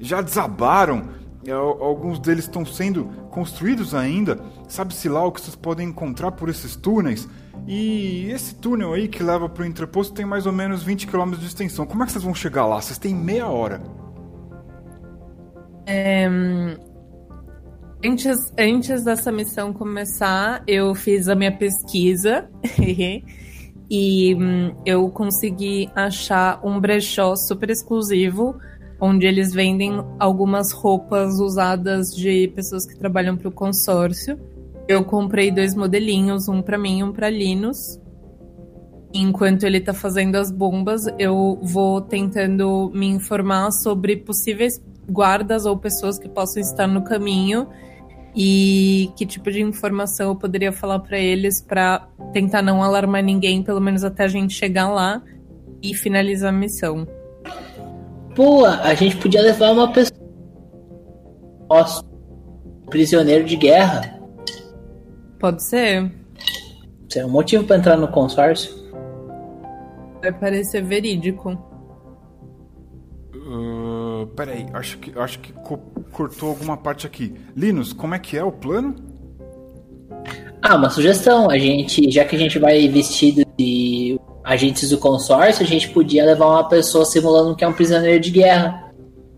já 0.00 0.22
desabaram, 0.22 1.08
eh, 1.44 1.50
al- 1.50 1.82
alguns 1.82 2.18
deles 2.18 2.44
estão 2.44 2.64
sendo 2.64 3.04
construídos 3.30 3.94
ainda. 3.94 4.40
Sabe-se 4.68 5.06
lá 5.08 5.22
o 5.22 5.32
que 5.32 5.40
vocês 5.40 5.56
podem 5.56 5.88
encontrar 5.88 6.32
por 6.32 6.48
esses 6.48 6.76
túneis? 6.76 7.28
E 7.66 8.28
esse 8.30 8.54
túnel 8.54 8.92
aí 8.92 9.08
que 9.08 9.22
leva 9.22 9.48
para 9.48 9.62
o 9.62 9.66
entreposto 9.66 10.12
tem 10.12 10.26
mais 10.26 10.46
ou 10.46 10.52
menos 10.52 10.82
20 10.82 11.06
km 11.06 11.30
de 11.32 11.46
extensão. 11.46 11.86
Como 11.86 12.02
é 12.02 12.06
que 12.06 12.12
vocês 12.12 12.24
vão 12.24 12.34
chegar 12.34 12.66
lá? 12.66 12.80
Vocês 12.80 12.98
têm 12.98 13.14
meia 13.14 13.46
hora. 13.46 13.80
Antes, 18.04 18.52
antes 18.58 19.04
dessa 19.04 19.30
missão 19.30 19.72
começar, 19.72 20.62
eu 20.66 20.94
fiz 20.94 21.28
a 21.28 21.36
minha 21.36 21.56
pesquisa 21.56 22.50
e 23.88 24.34
hum, 24.34 24.74
eu 24.84 25.08
consegui 25.10 25.88
achar 25.94 26.60
um 26.64 26.80
brechó 26.80 27.36
super 27.36 27.70
exclusivo 27.70 28.56
onde 29.00 29.26
eles 29.26 29.52
vendem 29.52 30.00
algumas 30.18 30.72
roupas 30.72 31.40
usadas 31.40 32.14
de 32.14 32.46
pessoas 32.54 32.86
que 32.86 32.96
trabalham 32.96 33.36
para 33.36 33.48
o 33.48 33.52
consórcio. 33.52 34.38
Eu 34.92 35.02
comprei 35.02 35.50
dois 35.50 35.74
modelinhos, 35.74 36.48
um 36.48 36.60
para 36.60 36.76
mim 36.76 36.98
e 36.98 37.02
um 37.02 37.12
para 37.12 37.30
Linus. 37.30 37.98
Enquanto 39.14 39.64
ele 39.64 39.80
tá 39.80 39.94
fazendo 39.94 40.36
as 40.36 40.50
bombas, 40.50 41.06
eu 41.18 41.58
vou 41.62 42.02
tentando 42.02 42.90
me 42.94 43.06
informar 43.06 43.70
sobre 43.72 44.18
possíveis 44.18 44.78
guardas 45.10 45.64
ou 45.64 45.78
pessoas 45.78 46.18
que 46.18 46.28
possam 46.28 46.60
estar 46.60 46.86
no 46.86 47.02
caminho 47.02 47.68
e 48.36 49.10
que 49.16 49.24
tipo 49.24 49.50
de 49.50 49.62
informação 49.62 50.28
eu 50.28 50.36
poderia 50.36 50.72
falar 50.72 50.98
para 50.98 51.18
eles 51.18 51.62
para 51.62 52.06
tentar 52.34 52.60
não 52.60 52.82
alarmar 52.82 53.22
ninguém, 53.22 53.62
pelo 53.62 53.80
menos 53.80 54.04
até 54.04 54.24
a 54.24 54.28
gente 54.28 54.52
chegar 54.52 54.90
lá 54.90 55.22
e 55.82 55.94
finalizar 55.94 56.50
a 56.50 56.56
missão. 56.56 57.08
Pô, 58.36 58.66
a 58.66 58.92
gente 58.92 59.16
podia 59.16 59.40
levar 59.40 59.72
uma 59.72 59.90
pessoa. 59.90 60.20
Nossa, 61.70 62.04
prisioneiro 62.90 63.44
de 63.44 63.56
guerra. 63.56 64.21
Pode 65.42 65.62
ser? 65.64 66.10
Isso 67.08 67.18
é 67.18 67.26
um 67.26 67.30
motivo 67.30 67.64
para 67.64 67.76
entrar 67.76 67.96
no 67.96 68.06
consórcio. 68.06 68.72
Vai 70.22 70.32
parecer 70.32 70.82
verídico. 70.84 71.58
Uh, 73.34 74.24
peraí, 74.36 74.66
acho 74.72 74.98
que, 74.98 75.18
acho 75.18 75.40
que 75.40 75.52
co- 75.52 75.80
cortou 76.12 76.50
alguma 76.50 76.76
parte 76.76 77.08
aqui. 77.08 77.34
Linus, 77.56 77.92
como 77.92 78.14
é 78.14 78.20
que 78.20 78.36
é 78.38 78.44
o 78.44 78.52
plano? 78.52 78.94
Ah, 80.62 80.76
uma 80.76 80.88
sugestão. 80.90 81.50
A 81.50 81.58
gente, 81.58 82.08
já 82.08 82.24
que 82.24 82.36
a 82.36 82.38
gente 82.38 82.60
vai 82.60 82.86
vestido 82.86 83.42
de 83.58 84.18
agentes 84.44 84.90
do 84.90 84.98
consórcio, 84.98 85.64
a 85.64 85.68
gente 85.68 85.88
podia 85.90 86.24
levar 86.24 86.46
uma 86.46 86.68
pessoa 86.68 87.04
simulando 87.04 87.56
que 87.56 87.64
é 87.64 87.68
um 87.68 87.72
prisioneiro 87.72 88.20
de 88.20 88.30
guerra. 88.30 88.92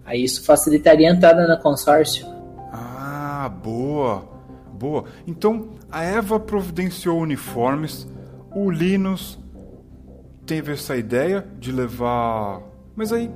Aí 0.04 0.22
isso 0.22 0.44
facilitaria 0.44 1.10
a 1.10 1.14
entrada 1.14 1.48
no 1.48 1.58
consórcio. 1.62 2.26
Ah, 2.70 3.50
boa, 3.64 4.28
boa. 4.74 5.04
Então 5.26 5.70
a 5.90 6.02
Eva 6.02 6.38
providenciou 6.38 7.20
uniformes, 7.20 8.06
o 8.54 8.70
Linus 8.70 9.38
teve 10.44 10.72
essa 10.72 10.96
ideia 10.96 11.46
de 11.58 11.72
levar. 11.72 12.60
Mas 12.94 13.12
aí 13.12 13.30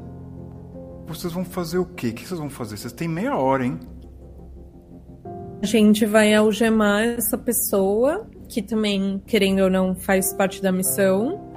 vocês 1.06 1.32
vão 1.32 1.44
fazer 1.44 1.78
o 1.78 1.86
quê? 1.86 2.08
O 2.08 2.14
que 2.14 2.26
vocês 2.26 2.38
vão 2.38 2.50
fazer? 2.50 2.76
Vocês 2.76 2.92
têm 2.92 3.08
meia 3.08 3.36
hora, 3.36 3.64
hein? 3.64 3.78
A 5.62 5.66
gente 5.66 6.06
vai 6.06 6.34
algemar 6.34 7.02
essa 7.02 7.36
pessoa, 7.36 8.28
que 8.48 8.62
também, 8.62 9.20
querendo 9.26 9.60
ou 9.60 9.70
não, 9.70 9.94
faz 9.94 10.32
parte 10.34 10.62
da 10.62 10.70
missão. 10.70 11.48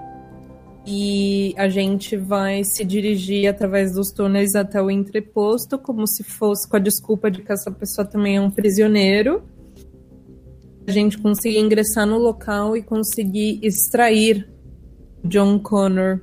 E 0.86 1.54
a 1.58 1.70
gente 1.70 2.18
vai 2.18 2.64
se 2.64 2.84
dirigir 2.84 3.48
através 3.48 3.94
dos 3.94 4.12
túneis 4.12 4.56
até 4.56 4.82
o 4.82 4.90
entreposto, 4.90 5.78
como 5.78 6.08
se 6.08 6.24
fosse 6.24 6.68
com 6.68 6.78
a 6.78 6.80
desculpa 6.80 7.30
de 7.30 7.44
que 7.44 7.52
essa 7.52 7.70
pessoa 7.70 8.08
também 8.08 8.38
é 8.38 8.42
um 8.42 8.50
prisioneiro. 8.50 9.44
Gente 10.92 11.18
conseguir 11.18 11.60
ingressar 11.60 12.06
no 12.06 12.18
local 12.18 12.76
e 12.78 12.84
conseguir 12.84 13.60
extrair 13.64 14.48
John 15.24 15.58
Connor. 15.60 16.20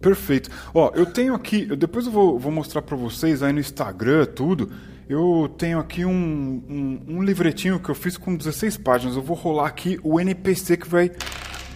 Perfeito. 0.00 0.48
Ó, 0.72 0.92
eu 0.94 1.06
tenho 1.06 1.34
aqui, 1.34 1.66
eu- 1.68 1.76
depois 1.76 2.06
eu 2.06 2.12
vou, 2.12 2.38
vou 2.38 2.52
mostrar 2.52 2.82
pra 2.82 2.96
vocês 2.96 3.42
aí 3.42 3.52
no 3.52 3.58
Instagram, 3.60 4.26
tudo. 4.26 4.70
Eu 5.08 5.48
tenho 5.56 5.78
aqui 5.78 6.04
um, 6.04 6.10
um, 6.68 7.00
um 7.16 7.22
livretinho 7.22 7.80
que 7.80 7.88
eu 7.88 7.94
fiz 7.94 8.16
com 8.16 8.36
16 8.36 8.76
páginas. 8.76 9.16
Eu 9.16 9.22
vou 9.22 9.36
rolar 9.36 9.66
aqui 9.66 9.98
o 10.04 10.20
NPC 10.20 10.76
que 10.76 10.86
vai 10.88 11.10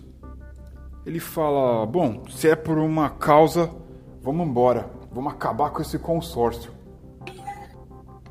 ele 1.08 1.20
fala: 1.20 1.88
Bom, 1.88 2.22
se 2.30 2.50
é 2.50 2.56
por 2.56 2.78
uma 2.78 3.10
causa, 3.10 3.72
vamos 4.22 4.48
embora. 4.48 4.88
Vamos 5.16 5.32
acabar 5.32 5.70
com 5.70 5.82
esse 5.82 5.98
consórcio. 5.98 6.74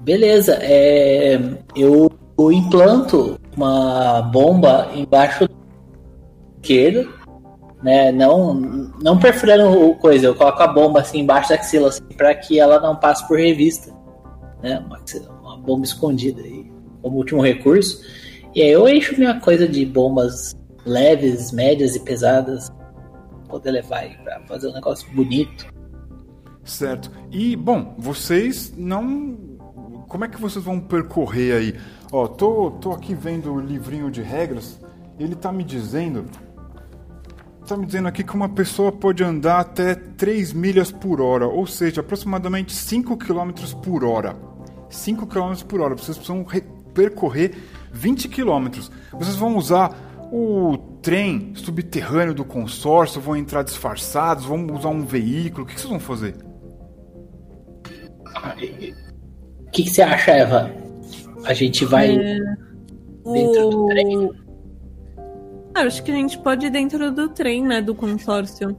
Beleza, 0.01 0.59
é, 0.61 1.41
eu, 1.75 2.11
eu 2.39 2.53
implanto 2.53 3.41
uma 3.57 4.21
bomba 4.21 4.91
embaixo 4.95 5.49
da 5.49 5.55
esquerda, 6.61 7.09
né? 7.83 8.13
Não, 8.13 8.53
não 8.53 9.19
perfurando 9.19 9.95
coisa, 9.95 10.27
eu 10.27 10.35
coloco 10.35 10.63
a 10.63 10.67
bomba 10.67 11.01
assim 11.01 11.21
embaixo 11.21 11.49
da 11.49 11.55
axila 11.55 11.89
assim, 11.89 12.05
para 12.19 12.35
que 12.35 12.61
ela 12.61 12.79
não 12.79 12.95
passe 12.95 13.27
por 13.27 13.39
revista, 13.39 13.91
né? 14.63 14.79
Uma, 14.87 15.01
uma 15.41 15.57
bomba 15.57 15.87
escondida 15.87 16.43
aí, 16.43 16.71
como 17.01 17.17
último 17.17 17.41
recurso. 17.41 18.03
E 18.55 18.61
aí 18.61 18.71
eu 18.71 18.87
encho 18.87 19.17
minha 19.17 19.41
coisa 19.41 19.67
de 19.67 19.87
bombas 19.87 20.55
leves, 20.85 21.51
médias 21.51 21.97
e 21.97 22.01
pesadas, 22.01 22.71
poder 23.49 23.71
levar 23.71 24.01
aí 24.01 24.19
pra 24.19 24.39
fazer 24.41 24.69
um 24.69 24.75
negócio 24.75 25.11
bonito. 25.15 25.73
Certo. 26.65 27.11
E, 27.31 27.55
bom, 27.55 27.95
vocês 27.99 28.73
não. 28.77 29.37
Como 30.09 30.25
é 30.25 30.29
que 30.29 30.41
vocês 30.41 30.65
vão 30.65 30.81
percorrer 30.81 31.57
aí? 31.57 31.75
Ó, 32.11 32.27
tô, 32.27 32.71
tô 32.73 32.93
aqui 32.93 33.15
vendo 33.15 33.53
o 33.53 33.61
livrinho 33.61 34.11
de 34.11 34.23
regras. 34.23 34.81
Ele 35.19 35.35
tá 35.35 35.53
me 35.53 35.63
dizendo. 35.63 36.25
Tá 37.67 37.77
me 37.77 37.87
dizendo 37.87 38.09
aqui 38.09 38.23
que 38.23 38.35
uma 38.35 38.49
pessoa 38.49 38.93
pode 38.93 39.25
andar 39.25 39.61
até 39.61 39.95
3 39.95 40.53
milhas 40.53 40.93
por 40.93 41.21
hora, 41.21 41.47
ou 41.47 41.67
seja, 41.67 42.03
aproximadamente 42.03 42.75
5 42.75 43.17
km 43.17 43.51
por 43.83 44.05
hora. 44.05 44.37
5 44.91 45.27
km 45.27 45.55
por 45.67 45.81
hora. 45.81 45.95
Vocês 45.97 46.17
precisam 46.17 46.47
percorrer 46.93 47.55
20 47.93 48.29
km. 48.29 48.69
Vocês 49.13 49.37
vão 49.37 49.57
usar 49.57 49.97
o 50.31 50.77
trem 51.01 51.53
subterrâneo 51.55 52.35
do 52.35 52.45
consórcio, 52.45 53.21
vão 53.21 53.37
entrar 53.37 53.63
disfarçados, 53.63 54.45
vão 54.45 54.67
usar 54.67 54.89
um 54.89 55.05
veículo. 55.05 55.65
O 55.65 55.67
que 55.67 55.75
vocês 55.75 55.91
vão 55.91 56.01
fazer? 56.01 56.54
O 58.37 59.71
que, 59.71 59.83
que 59.85 59.91
você 59.91 60.03
acha, 60.03 60.31
Eva? 60.31 60.71
A 61.45 61.53
gente 61.53 61.85
vai 61.85 62.17
é... 62.17 62.39
dentro 63.25 63.71
do 63.71 63.87
trem? 63.87 64.31
Ah, 65.75 65.83
acho 65.83 66.03
que 66.03 66.11
a 66.11 66.15
gente 66.15 66.39
pode 66.39 66.67
ir 66.67 66.71
dentro 66.71 67.11
do 67.11 67.29
trem, 67.29 67.65
né? 67.65 67.83
Do 67.83 67.95
consórcio. 67.95 68.77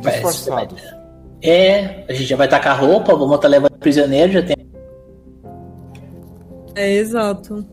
Disfarçado. 0.00 0.76
É, 1.42 2.06
a 2.08 2.12
gente 2.12 2.24
já 2.24 2.36
vai 2.36 2.48
tacar 2.48 2.80
roupa, 2.80 3.14
vamos 3.14 3.36
estar 3.36 3.48
levando 3.48 3.76
prisioneiro, 3.78 4.32
já 4.32 4.42
tem. 4.42 4.56
É, 6.74 6.94
exato. 6.94 7.66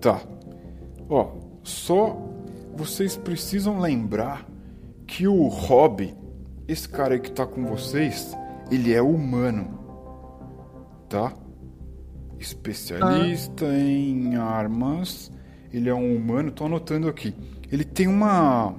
Tá. 0.00 0.20
Ó, 1.08 1.32
só 1.64 2.16
vocês 2.74 3.16
precisam 3.16 3.80
lembrar 3.80 4.46
que 5.06 5.26
o 5.26 5.48
Hobby 5.48 6.14
esse 6.68 6.88
cara 6.88 7.14
aí 7.14 7.20
que 7.20 7.30
tá 7.30 7.46
com 7.46 7.64
vocês, 7.64 8.36
ele 8.70 8.92
é 8.92 9.00
humano. 9.00 9.78
Tá? 11.08 11.32
Especialista 12.38 13.66
ah. 13.66 13.78
em 13.78 14.36
armas. 14.36 15.30
Ele 15.72 15.88
é 15.88 15.94
um 15.94 16.16
humano, 16.16 16.50
tô 16.50 16.66
anotando 16.66 17.08
aqui. 17.08 17.34
Ele 17.70 17.84
tem 17.84 18.06
uma. 18.06 18.74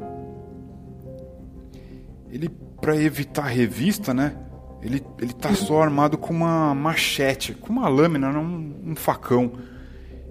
Ele, 2.30 2.50
para 2.82 2.96
evitar 2.96 3.46
revista, 3.46 4.14
né? 4.14 4.36
Ele, 4.82 5.04
ele 5.20 5.34
tá 5.34 5.54
só 5.54 5.82
armado 5.82 6.18
com 6.18 6.34
uma 6.34 6.74
machete, 6.76 7.54
com 7.54 7.72
uma 7.72 7.88
lâmina, 7.88 8.32
não 8.32 8.44
um, 8.44 8.92
um 8.92 8.96
facão. 8.96 9.54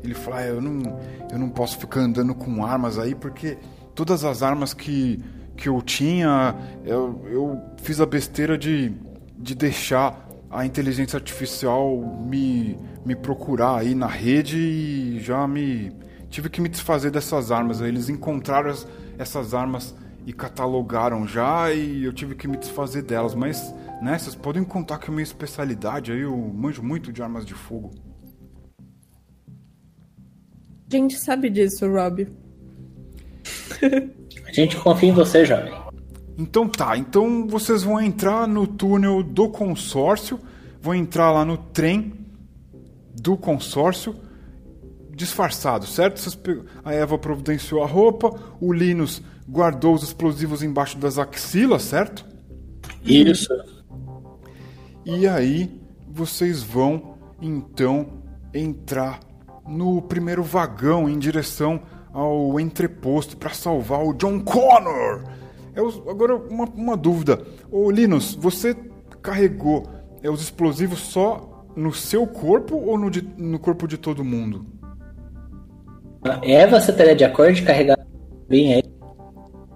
Ele 0.03 0.15
fala: 0.15 0.39
ah, 0.39 0.47
eu, 0.47 0.61
não, 0.61 0.99
eu 1.31 1.39
não 1.39 1.49
posso 1.49 1.79
ficar 1.79 2.01
andando 2.01 2.35
com 2.35 2.65
armas 2.65 2.99
aí 2.99 3.15
porque 3.15 3.59
todas 3.95 4.25
as 4.25 4.43
armas 4.43 4.73
que 4.73 5.23
que 5.57 5.69
eu 5.69 5.81
tinha, 5.81 6.55
eu, 6.85 7.25
eu 7.31 7.63
fiz 7.79 8.01
a 8.01 8.07
besteira 8.07 8.59
de, 8.59 8.93
de 9.39 9.55
deixar 9.55 10.27
a 10.51 10.65
inteligência 10.65 11.17
artificial 11.17 11.97
me, 12.25 12.79
me 13.05 13.17
procurar 13.17 13.79
aí 13.79 13.95
na 13.95 14.07
rede 14.07 14.59
e 14.59 15.21
já 15.21 15.47
me 15.47 15.93
tive 16.31 16.49
que 16.49 16.61
me 16.61 16.69
desfazer 16.69 17.11
dessas 17.11 17.51
armas. 17.51 17.81
Eles 17.81 18.09
encontraram 18.09 18.71
as, 18.71 18.87
essas 19.19 19.55
armas 19.55 19.95
e 20.27 20.33
catalogaram 20.33 21.27
já 21.27 21.73
e 21.73 22.05
eu 22.05 22.13
tive 22.13 22.35
que 22.35 22.47
me 22.47 22.57
desfazer 22.57 23.03
delas. 23.03 23.35
Mas, 23.35 23.75
né, 24.03 24.19
vocês 24.19 24.35
podem 24.35 24.65
contar 24.65 24.99
que 24.99 25.09
é 25.09 25.11
minha 25.11 25.23
especialidade 25.23 26.13
aí, 26.13 26.21
eu 26.21 26.37
manjo 26.37 26.83
muito 26.83 27.13
de 27.13 27.23
armas 27.23 27.47
de 27.47 27.55
fogo. 27.55 27.93
A 30.93 30.97
gente 30.97 31.17
sabe 31.17 31.51
disso, 31.51 31.91
Rob. 31.91 32.29
A 34.47 34.53
gente 34.53 34.77
confia 34.77 35.09
em 35.09 35.13
você, 35.13 35.45
jovem. 35.45 35.73
Então 36.39 36.69
tá, 36.69 36.97
então 36.97 37.47
vocês 37.47 37.83
vão 37.83 38.01
entrar 38.01 38.47
no 38.47 38.67
túnel 38.67 39.23
do 39.23 39.49
consórcio, 39.49 40.39
vão 40.81 40.95
entrar 40.95 41.31
lá 41.33 41.45
no 41.45 41.57
trem 41.57 42.13
do 43.21 43.37
consórcio 43.37 44.15
disfarçado, 45.15 45.87
certo? 45.87 46.21
A 46.85 46.93
Eva 46.93 47.17
providenciou 47.19 47.83
a 47.83 47.87
roupa, 47.87 48.39
o 48.61 48.71
Linus 48.71 49.23
guardou 49.49 49.95
os 49.95 50.03
explosivos 50.03 50.63
embaixo 50.63 50.99
das 50.99 51.19
axilas, 51.19 51.83
certo? 51.83 52.27
Isso. 53.03 53.49
E 55.07 55.27
aí 55.27 55.81
vocês 56.07 56.63
vão 56.63 57.17
então 57.41 58.23
entrar 58.53 59.21
no 59.67 60.03
primeiro 60.03 60.43
vagão 60.43 61.09
em 61.09 61.19
direção 61.19 61.81
ao 62.17 62.59
entreposto 62.59 63.37
para 63.37 63.51
salvar 63.51 64.03
o 64.03 64.15
John 64.15 64.41
Connor. 64.41 65.23
Eu, 65.75 65.89
agora, 66.09 66.35
uma, 66.35 66.65
uma 66.65 66.97
dúvida. 66.97 67.43
Ô 67.71 67.91
Linus, 67.91 68.35
você 68.35 68.75
carregou 69.21 69.83
é, 70.23 70.31
os 70.31 70.41
explosivos 70.41 70.99
só 70.99 71.67
no 71.77 71.93
seu 71.93 72.27
corpo 72.27 72.75
ou 72.75 72.97
no, 72.97 73.11
de, 73.11 73.21
no 73.37 73.59
corpo 73.59 73.87
de 73.87 73.99
todo 73.99 74.25
mundo? 74.25 74.65
É, 76.43 76.67
você 76.67 76.91
estaria 76.91 77.15
de 77.15 77.23
acordo 77.23 77.53
de 77.53 77.63
carregar 77.63 77.99
bem 78.49 78.77
aí? 78.77 78.83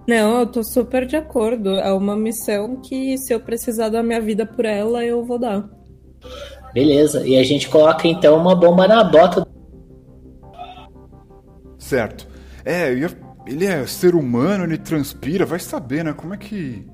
Não, 0.07 0.39
eu 0.39 0.47
tô 0.47 0.63
super 0.63 1.05
de 1.05 1.15
acordo. 1.15 1.69
É 1.75 1.93
uma 1.93 2.15
missão 2.15 2.77
que, 2.77 3.19
se 3.19 3.31
eu 3.31 3.39
precisar 3.39 3.89
da 3.89 4.01
minha 4.01 4.19
vida 4.19 4.47
por 4.47 4.65
ela, 4.65 5.05
eu 5.05 5.23
vou 5.23 5.37
dar. 5.37 5.69
Beleza, 6.73 7.25
e 7.27 7.37
a 7.37 7.43
gente 7.43 7.69
coloca 7.69 8.07
então 8.07 8.35
uma 8.35 8.55
bomba 8.55 8.87
na 8.87 9.03
bota. 9.03 9.47
Certo. 11.77 12.30
É, 12.63 12.91
ele 13.45 13.65
é 13.65 13.85
ser 13.85 14.15
humano, 14.15 14.63
ele 14.63 14.77
transpira, 14.77 15.45
vai 15.45 15.59
saber, 15.59 16.03
né? 16.03 16.13
Como 16.13 16.33
é 16.33 16.37
que 16.37 16.85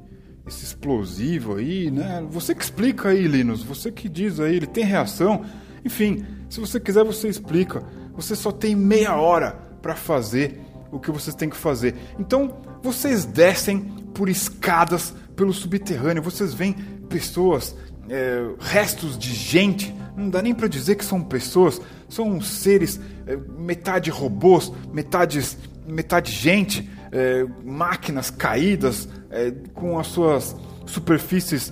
esse 0.47 0.63
explosivo 0.63 1.55
aí, 1.55 1.91
né? 1.91 2.25
Você 2.29 2.55
que 2.55 2.63
explica 2.63 3.09
aí, 3.09 3.27
Linus, 3.27 3.63
você 3.63 3.91
que 3.91 4.07
diz 4.07 4.39
aí, 4.39 4.55
ele 4.55 4.67
tem 4.67 4.83
reação. 4.83 5.43
Enfim, 5.83 6.25
se 6.49 6.59
você 6.59 6.79
quiser, 6.79 7.03
você 7.03 7.27
explica. 7.27 7.83
Você 8.15 8.35
só 8.35 8.51
tem 8.51 8.75
meia 8.75 9.15
hora 9.15 9.51
para 9.81 9.95
fazer 9.95 10.59
o 10.91 10.99
que 10.99 11.11
vocês 11.11 11.35
têm 11.35 11.49
que 11.49 11.57
fazer. 11.57 11.95
Então, 12.17 12.57
vocês 12.81 13.25
descem 13.25 13.81
por 14.13 14.29
escadas 14.29 15.13
pelo 15.35 15.53
subterrâneo, 15.53 16.23
vocês 16.23 16.53
veem 16.53 16.73
pessoas, 17.09 17.75
é, 18.09 18.47
restos 18.59 19.17
de 19.17 19.33
gente. 19.33 19.93
Não 20.17 20.31
dá 20.31 20.41
nem 20.41 20.53
para 20.53 20.67
dizer 20.67 20.95
que 20.95 21.05
são 21.05 21.21
pessoas, 21.21 21.79
são 22.09 22.41
seres 22.41 22.99
é, 23.27 23.37
metade 23.37 24.09
robôs, 24.09 24.73
metade, 24.91 25.39
metade 25.85 26.31
gente, 26.31 26.89
é, 27.11 27.45
máquinas 27.63 28.31
caídas 28.31 29.07
é, 29.29 29.51
com 29.75 29.99
as 29.99 30.07
suas 30.07 30.55
superfícies 30.87 31.71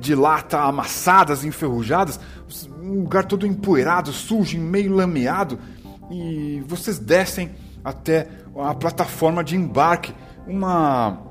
de 0.00 0.14
lata 0.14 0.60
amassadas, 0.60 1.44
enferrujadas, 1.44 2.18
um 2.80 3.02
lugar 3.02 3.26
todo 3.26 3.46
empoeirado, 3.46 4.10
sujo, 4.12 4.58
meio 4.58 4.94
lameado, 4.94 5.58
e 6.10 6.64
vocês 6.66 6.98
descem 6.98 7.50
até 7.84 8.28
a 8.56 8.74
plataforma 8.74 9.44
de 9.44 9.56
embarque. 9.56 10.14
Uma 10.46 11.27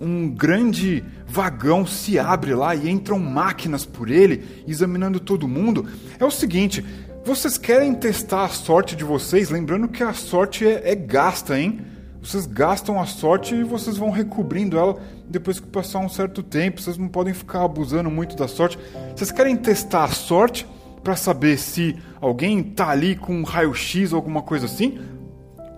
um 0.00 0.28
grande 0.28 1.02
vagão 1.26 1.86
se 1.86 2.18
abre 2.18 2.54
lá 2.54 2.74
e 2.74 2.88
entram 2.88 3.18
máquinas 3.18 3.84
por 3.84 4.10
ele, 4.10 4.64
examinando 4.66 5.18
todo 5.18 5.48
mundo. 5.48 5.86
É 6.18 6.24
o 6.24 6.30
seguinte, 6.30 6.84
vocês 7.24 7.58
querem 7.58 7.94
testar 7.94 8.44
a 8.44 8.48
sorte 8.48 8.94
de 8.94 9.04
vocês? 9.04 9.50
Lembrando 9.50 9.88
que 9.88 10.02
a 10.02 10.12
sorte 10.12 10.66
é, 10.66 10.92
é 10.92 10.94
gasta, 10.94 11.58
hein? 11.58 11.80
Vocês 12.22 12.46
gastam 12.46 13.00
a 13.00 13.06
sorte 13.06 13.54
e 13.54 13.62
vocês 13.62 13.96
vão 13.96 14.10
recobrindo 14.10 14.78
ela 14.78 14.96
depois 15.28 15.60
que 15.60 15.66
passar 15.66 16.00
um 16.00 16.08
certo 16.08 16.42
tempo. 16.42 16.80
Vocês 16.80 16.98
não 16.98 17.08
podem 17.08 17.32
ficar 17.32 17.64
abusando 17.64 18.10
muito 18.10 18.36
da 18.36 18.48
sorte. 18.48 18.78
Vocês 19.14 19.30
querem 19.30 19.56
testar 19.56 20.04
a 20.04 20.08
sorte 20.08 20.66
para 21.02 21.14
saber 21.14 21.56
se 21.56 21.96
alguém 22.20 22.62
tá 22.62 22.88
ali 22.88 23.14
com 23.14 23.32
um 23.32 23.44
raio-x 23.44 24.12
ou 24.12 24.16
alguma 24.16 24.42
coisa 24.42 24.66
assim? 24.66 24.98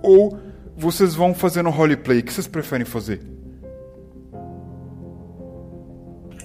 Ou 0.02 0.38
vocês 0.76 1.14
vão 1.14 1.34
fazer 1.34 1.62
no 1.62 1.70
roleplay? 1.70 2.20
O 2.20 2.22
que 2.22 2.32
vocês 2.32 2.46
preferem 2.46 2.86
fazer? 2.86 3.37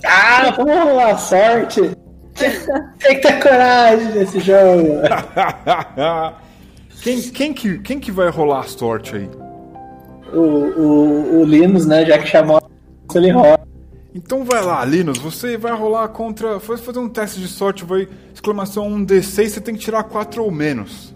Ah, 0.03 0.51
vamos 0.55 0.75
rolar 0.75 1.17
sorte! 1.17 1.91
Tem 2.99 3.15
que 3.15 3.21
ter 3.21 3.39
coragem 3.41 4.07
nesse 4.07 4.39
jogo. 4.39 5.01
quem, 7.01 7.21
quem, 7.21 7.53
que, 7.53 7.79
quem 7.79 7.99
que 7.99 8.11
vai 8.11 8.29
rolar 8.29 8.61
a 8.61 8.63
sorte 8.63 9.15
aí? 9.15 9.29
o, 10.33 10.39
o, 10.39 11.41
o 11.41 11.45
Linus, 11.45 11.85
né? 11.85 12.05
Já 12.05 12.17
que 12.17 12.27
chamou, 12.27 12.61
ele 13.13 13.31
rola. 13.31 13.59
Então 14.15 14.43
vai 14.43 14.63
lá, 14.63 14.83
Linus, 14.85 15.17
você 15.17 15.57
vai 15.57 15.73
rolar 15.73 16.07
contra. 16.09 16.57
Vai 16.59 16.77
fazer 16.77 16.99
um 16.99 17.09
teste 17.09 17.39
de 17.39 17.47
sorte, 17.47 17.85
vai. 17.85 18.07
Exclamação 18.33 18.89
1D6, 18.89 19.49
você 19.49 19.61
tem 19.61 19.75
que 19.75 19.81
tirar 19.81 20.03
4 20.03 20.43
ou 20.43 20.51
menos. 20.51 21.12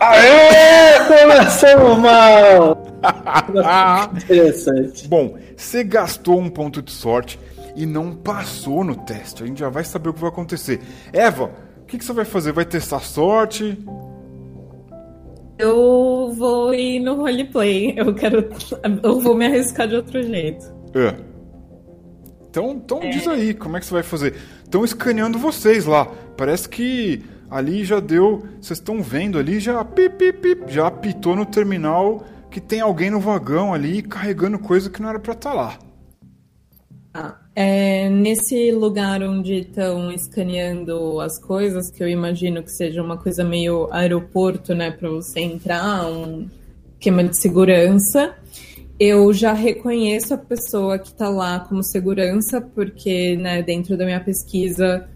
Aê! 0.00 0.98
Começamos 1.06 1.98
mal! 1.98 2.86
Interessante. 4.16 5.08
Bom, 5.08 5.36
você 5.56 5.84
gastou 5.84 6.40
um 6.40 6.48
ponto 6.48 6.82
de 6.82 6.90
sorte 6.90 7.38
e 7.76 7.86
não 7.86 8.14
passou 8.14 8.84
no 8.84 8.96
teste. 8.96 9.42
A 9.42 9.46
gente 9.46 9.60
já 9.60 9.68
vai 9.68 9.84
saber 9.84 10.10
o 10.10 10.14
que 10.14 10.20
vai 10.20 10.30
acontecer. 10.30 10.80
Eva, 11.12 11.50
o 11.82 11.84
que, 11.86 11.98
que 11.98 12.04
você 12.04 12.12
vai 12.12 12.24
fazer? 12.24 12.52
Vai 12.52 12.64
testar 12.64 13.00
sorte? 13.00 13.78
Eu 15.58 16.32
vou 16.36 16.74
ir 16.74 17.00
no 17.00 17.16
roleplay. 17.16 17.94
Eu 17.96 18.14
quero. 18.14 18.50
Eu 19.02 19.20
vou 19.20 19.34
me 19.34 19.46
arriscar 19.46 19.86
de 19.86 19.96
outro 19.96 20.22
jeito. 20.22 20.66
É. 20.94 21.14
Então, 22.48 22.70
então 22.72 23.02
é. 23.02 23.10
diz 23.10 23.26
aí, 23.26 23.52
como 23.54 23.76
é 23.76 23.80
que 23.80 23.86
você 23.86 23.94
vai 23.94 24.02
fazer? 24.02 24.34
Estão 24.62 24.84
escaneando 24.84 25.38
vocês 25.38 25.84
lá. 25.86 26.06
Parece 26.36 26.68
que 26.68 27.24
ali 27.56 27.84
já 27.84 28.00
deu. 28.00 28.42
Vocês 28.60 28.78
estão 28.78 29.02
vendo 29.02 29.38
ali, 29.38 29.60
já 29.60 29.84
pip, 29.84 30.16
pip, 30.16 30.40
pip, 30.40 30.72
já 30.72 30.88
apitou 30.88 31.36
no 31.36 31.46
terminal 31.46 32.24
que 32.50 32.60
tem 32.60 32.80
alguém 32.80 33.10
no 33.10 33.18
vagão 33.18 33.74
ali 33.74 34.02
carregando 34.02 34.58
coisa 34.58 34.88
que 34.88 35.02
não 35.02 35.08
era 35.08 35.18
para 35.18 35.32
estar 35.32 35.50
tá 35.50 35.56
lá. 35.56 35.78
Ah, 37.12 37.36
é, 37.54 38.08
nesse 38.08 38.70
lugar 38.72 39.22
onde 39.22 39.60
estão 39.60 40.10
escaneando 40.12 41.20
as 41.20 41.38
coisas, 41.40 41.90
que 41.90 42.02
eu 42.02 42.08
imagino 42.08 42.62
que 42.62 42.70
seja 42.70 43.02
uma 43.02 43.16
coisa 43.16 43.44
meio 43.44 43.88
aeroporto, 43.92 44.74
né, 44.74 44.90
para 44.90 45.08
você 45.08 45.40
entrar, 45.40 46.06
um 46.06 46.48
esquema 46.98 47.24
de 47.24 47.40
segurança 47.40 48.34
eu 48.98 49.32
já 49.32 49.52
reconheço 49.52 50.34
a 50.34 50.38
pessoa 50.38 50.98
que 50.98 51.08
está 51.08 51.28
lá 51.28 51.60
como 51.60 51.82
segurança, 51.82 52.60
porque 52.60 53.36
né, 53.36 53.62
dentro 53.62 53.96
da 53.96 54.04
minha 54.04 54.20
pesquisa 54.20 55.08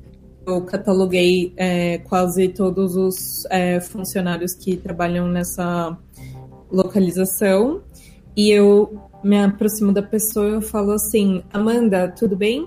eu 0.48 0.62
cataloguei 0.62 1.52
é, 1.56 1.98
quase 1.98 2.48
todos 2.48 2.96
os 2.96 3.44
é, 3.50 3.80
funcionários 3.80 4.54
que 4.54 4.76
trabalham 4.76 5.28
nessa 5.28 5.96
localização. 6.70 7.82
E 8.36 8.50
eu 8.50 8.98
me 9.22 9.38
aproximo 9.38 9.92
da 9.92 10.02
pessoa 10.02 10.58
e 10.58 10.62
falo 10.62 10.92
assim: 10.92 11.42
Amanda, 11.52 12.08
tudo 12.08 12.36
bem? 12.36 12.66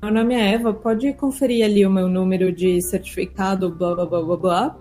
Meu 0.00 0.12
nome 0.12 0.34
é 0.34 0.54
Eva, 0.54 0.72
pode 0.72 1.12
conferir 1.14 1.64
ali 1.64 1.84
o 1.84 1.90
meu 1.90 2.08
número 2.08 2.52
de 2.52 2.80
certificado, 2.80 3.70
blá 3.70 3.94
blá 3.94 4.06
blá 4.06 4.22
blá 4.22 4.36
blá. 4.36 4.78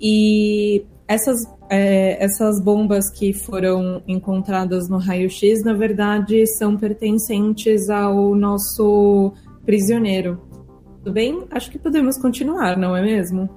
E 0.00 0.84
essas, 1.06 1.44
é, 1.68 2.22
essas 2.22 2.60
bombas 2.60 3.10
que 3.10 3.32
foram 3.32 4.02
encontradas 4.06 4.88
no 4.88 4.98
raio-x, 4.98 5.62
na 5.64 5.72
verdade, 5.72 6.46
são 6.46 6.76
pertencentes 6.76 7.88
ao 7.88 8.34
nosso 8.34 9.32
prisioneiro. 9.64 10.49
Tudo 11.02 11.12
bem? 11.12 11.46
Acho 11.50 11.70
que 11.70 11.78
podemos 11.78 12.18
continuar, 12.18 12.76
não 12.76 12.96
é 12.96 13.02
mesmo? 13.02 13.48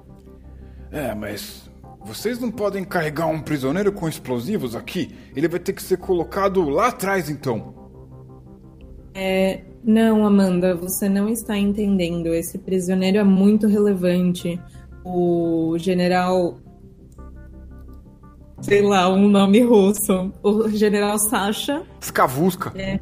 É, 0.90 1.14
mas 1.14 1.70
vocês 2.04 2.38
não 2.38 2.50
podem 2.50 2.84
carregar 2.84 3.26
um 3.26 3.40
prisioneiro 3.40 3.92
com 3.92 4.08
explosivos 4.08 4.74
aqui? 4.74 5.14
Ele 5.36 5.48
vai 5.48 5.60
ter 5.60 5.74
que 5.74 5.82
ser 5.82 5.98
colocado 5.98 6.68
lá 6.68 6.88
atrás, 6.88 7.28
então. 7.28 7.74
É, 9.14 9.60
não, 9.84 10.26
Amanda, 10.26 10.74
você 10.74 11.08
não 11.08 11.28
está 11.28 11.56
entendendo. 11.56 12.28
Esse 12.28 12.58
prisioneiro 12.58 13.18
é 13.18 13.24
muito 13.24 13.66
relevante. 13.66 14.58
O 15.04 15.76
general 15.78 16.58
sei 18.64 18.80
lá, 18.80 19.08
um 19.10 19.28
nome 19.28 19.62
russo. 19.62 20.32
O 20.42 20.68
general 20.70 21.18
Sasha. 21.18 21.82
Skavuska. 22.00 22.72
É. 22.76 22.98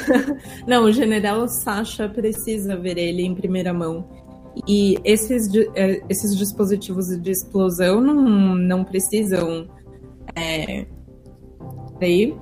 Não, 0.66 0.84
o 0.84 0.92
general 0.92 1.46
Sasha 1.48 2.08
precisa 2.08 2.76
ver 2.76 2.98
ele 2.98 3.22
em 3.22 3.34
primeira 3.34 3.72
mão. 3.72 4.08
E 4.66 4.98
esses, 5.04 5.50
é, 5.74 6.02
esses 6.08 6.36
dispositivos 6.36 7.08
de 7.08 7.30
explosão 7.30 8.00
não, 8.00 8.54
não 8.54 8.84
precisam. 8.84 9.66
É, 10.36 10.86
aí, 12.00 12.34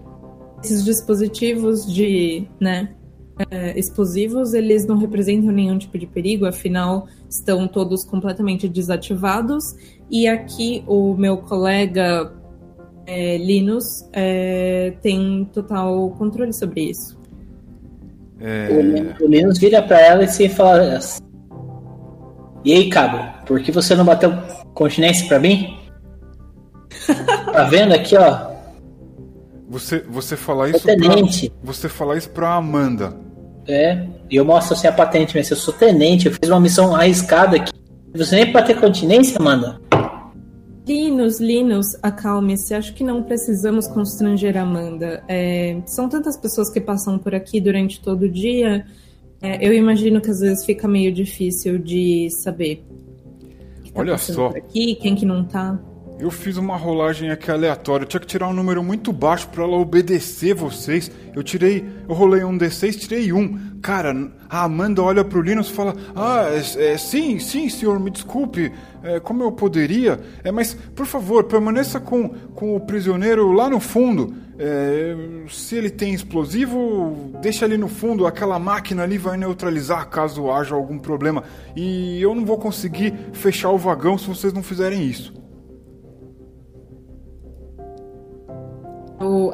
esses 0.62 0.84
dispositivos 0.84 1.86
de 1.92 2.48
né, 2.60 2.94
é, 3.50 3.78
explosivos, 3.78 4.54
eles 4.54 4.84
não 4.86 4.98
representam 4.98 5.52
nenhum 5.52 5.78
tipo 5.78 5.96
de 5.98 6.06
perigo, 6.06 6.46
afinal, 6.46 7.06
estão 7.28 7.68
todos 7.68 8.04
completamente 8.04 8.68
desativados. 8.68 9.74
E 10.10 10.26
aqui 10.26 10.82
o 10.86 11.14
meu 11.14 11.38
colega 11.38 12.34
é, 13.06 13.38
Linus 13.38 14.04
é, 14.12 14.94
tem 15.00 15.48
total 15.52 16.10
controle 16.10 16.52
sobre 16.52 16.82
isso. 16.90 17.19
É... 18.40 18.68
O, 19.20 19.28
Linus 19.28 19.58
vira 19.58 19.82
para 19.82 20.00
ela 20.00 20.24
e 20.24 20.28
se 20.28 20.48
fala: 20.48 20.98
E 22.64 22.72
aí, 22.72 22.88
Cabo, 22.88 23.18
por 23.46 23.60
que 23.60 23.70
você 23.70 23.94
não 23.94 24.04
bateu 24.04 24.32
continência 24.74 25.26
para 25.28 25.38
mim? 25.38 25.78
tá 27.52 27.64
vendo 27.64 27.92
aqui, 27.92 28.16
ó? 28.16 28.50
Você, 29.68 30.04
você 30.08 30.36
falar 30.36 30.70
isso 30.70 30.84
tenente. 30.84 31.50
Pra, 31.50 31.58
você 31.62 31.88
falar 31.88 32.16
isso 32.16 32.30
pra 32.30 32.54
Amanda. 32.54 33.14
É, 33.68 34.04
e 34.28 34.34
eu 34.34 34.44
mostro 34.44 34.74
assim 34.74 34.88
a 34.88 34.92
patente, 34.92 35.36
mas 35.36 35.48
eu 35.50 35.56
sou 35.56 35.72
tenente, 35.72 36.26
eu 36.26 36.32
fiz 36.32 36.48
uma 36.50 36.58
missão 36.58 36.94
arriscada 36.94 37.56
aqui. 37.56 37.72
Você 38.14 38.34
nem 38.34 38.50
pra 38.50 38.62
ter 38.62 38.80
continência, 38.80 39.36
Amanda? 39.38 39.80
Linus, 40.90 41.38
Linus, 41.38 41.96
acalme-se. 42.02 42.74
Acho 42.74 42.92
que 42.94 43.04
não 43.04 43.22
precisamos 43.22 43.86
constranger 43.86 44.56
a 44.56 44.62
Amanda. 44.62 45.22
É, 45.28 45.80
são 45.86 46.08
tantas 46.08 46.36
pessoas 46.36 46.68
que 46.68 46.80
passam 46.80 47.16
por 47.16 47.32
aqui 47.32 47.60
durante 47.60 48.00
todo 48.00 48.22
o 48.22 48.28
dia. 48.28 48.84
É, 49.40 49.64
eu 49.64 49.72
imagino 49.72 50.20
que 50.20 50.28
às 50.28 50.40
vezes 50.40 50.64
fica 50.64 50.88
meio 50.88 51.12
difícil 51.12 51.78
de 51.78 52.28
saber. 52.30 52.84
Tá 53.92 54.00
Olha 54.00 54.18
só. 54.18 54.48
aqui, 54.48 54.96
quem 54.96 55.14
que 55.14 55.24
não 55.24 55.44
tá. 55.44 55.80
Eu 56.20 56.30
fiz 56.30 56.58
uma 56.58 56.76
rolagem 56.76 57.30
aqui 57.30 57.50
aleatória. 57.50 58.04
Eu 58.04 58.08
tinha 58.08 58.20
que 58.20 58.26
tirar 58.26 58.46
um 58.46 58.52
número 58.52 58.82
muito 58.82 59.10
baixo 59.10 59.48
para 59.48 59.64
ela 59.64 59.78
obedecer 59.78 60.54
vocês. 60.54 61.10
Eu 61.34 61.42
tirei, 61.42 61.82
eu 62.06 62.14
rolei 62.14 62.44
um 62.44 62.58
D6, 62.58 62.98
tirei 62.98 63.32
um. 63.32 63.58
Cara, 63.80 64.30
a 64.46 64.64
Amanda 64.64 65.02
olha 65.02 65.24
pro 65.24 65.40
Linus 65.40 65.70
e 65.70 65.72
fala: 65.72 65.94
Ah, 66.14 66.44
é, 66.50 66.92
é, 66.92 66.98
sim, 66.98 67.38
sim, 67.38 67.70
senhor, 67.70 67.98
me 67.98 68.10
desculpe. 68.10 68.70
É, 69.02 69.18
como 69.18 69.42
eu 69.42 69.50
poderia? 69.50 70.20
É, 70.44 70.52
mas, 70.52 70.74
por 70.74 71.06
favor, 71.06 71.44
permaneça 71.44 71.98
com, 71.98 72.28
com 72.28 72.76
o 72.76 72.80
prisioneiro 72.80 73.50
lá 73.52 73.70
no 73.70 73.80
fundo. 73.80 74.34
É, 74.58 75.16
se 75.48 75.76
ele 75.76 75.88
tem 75.88 76.12
explosivo, 76.12 77.32
deixa 77.40 77.64
ali 77.64 77.78
no 77.78 77.88
fundo. 77.88 78.26
Aquela 78.26 78.58
máquina 78.58 79.04
ali 79.04 79.16
vai 79.16 79.38
neutralizar 79.38 80.06
caso 80.10 80.50
haja 80.50 80.74
algum 80.74 80.98
problema. 80.98 81.44
E 81.74 82.20
eu 82.20 82.34
não 82.34 82.44
vou 82.44 82.58
conseguir 82.58 83.14
fechar 83.32 83.70
o 83.70 83.78
vagão 83.78 84.18
se 84.18 84.28
vocês 84.28 84.52
não 84.52 84.62
fizerem 84.62 85.02
isso. 85.02 85.40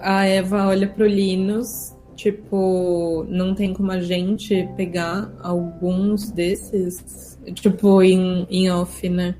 A 0.00 0.24
Eva 0.24 0.68
olha 0.68 0.87
pro 0.87 1.07
Linus, 1.07 1.94
tipo, 2.14 3.26
não 3.29 3.55
tem 3.55 3.74
como 3.74 3.90
a 3.90 4.00
gente 4.00 4.68
pegar 4.76 5.31
alguns 5.42 6.31
desses, 6.31 7.38
tipo, 7.55 8.02
em, 8.02 8.46
em 8.50 8.70
off, 8.70 9.09
né? 9.09 9.35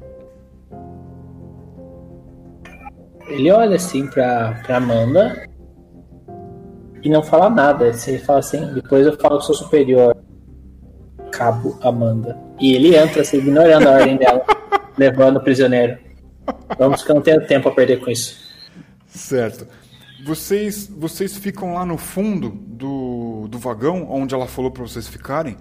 Ele 3.29 3.51
olha 3.51 3.77
assim 3.77 4.07
pra, 4.07 4.61
pra 4.65 4.77
Amanda 4.77 5.49
e 7.03 7.09
não 7.09 7.23
fala 7.23 7.51
nada. 7.51 7.87
Ele 7.87 8.19
fala 8.19 8.39
assim, 8.39 8.75
depois 8.75 9.07
eu 9.07 9.17
falo 9.19 9.39
que 9.39 9.47
sou 9.47 9.55
superior. 9.55 10.17
Cabo 11.33 11.79
Amanda. 11.83 12.39
E 12.61 12.75
ele 12.75 12.97
entra 12.97 13.23
assim, 13.23 13.39
ignorando 13.39 13.89
a 13.89 13.93
ordem 13.93 14.17
dela, 14.17 14.43
levando 14.97 15.37
o 15.37 15.43
prisioneiro. 15.43 15.99
Vamos 16.79 17.03
que 17.03 17.11
eu 17.11 17.17
não 17.17 17.23
tenho 17.23 17.47
tempo 17.47 17.69
a 17.69 17.73
perder 17.73 18.01
com 18.01 18.11
isso. 18.11 18.37
Certo. 19.07 19.67
Vocês, 20.27 20.89
vocês 20.89 21.37
ficam 21.37 21.75
lá 21.75 21.87
no 21.87 21.97
fundo 21.97 22.49
do, 22.51 23.47
do 23.49 23.61
vagão, 23.61 24.11
onde 24.11 24.35
ela 24.35 24.49
falou 24.49 24.73
para 24.73 24.83
vocês 24.83 25.07
ficarem? 25.07 25.57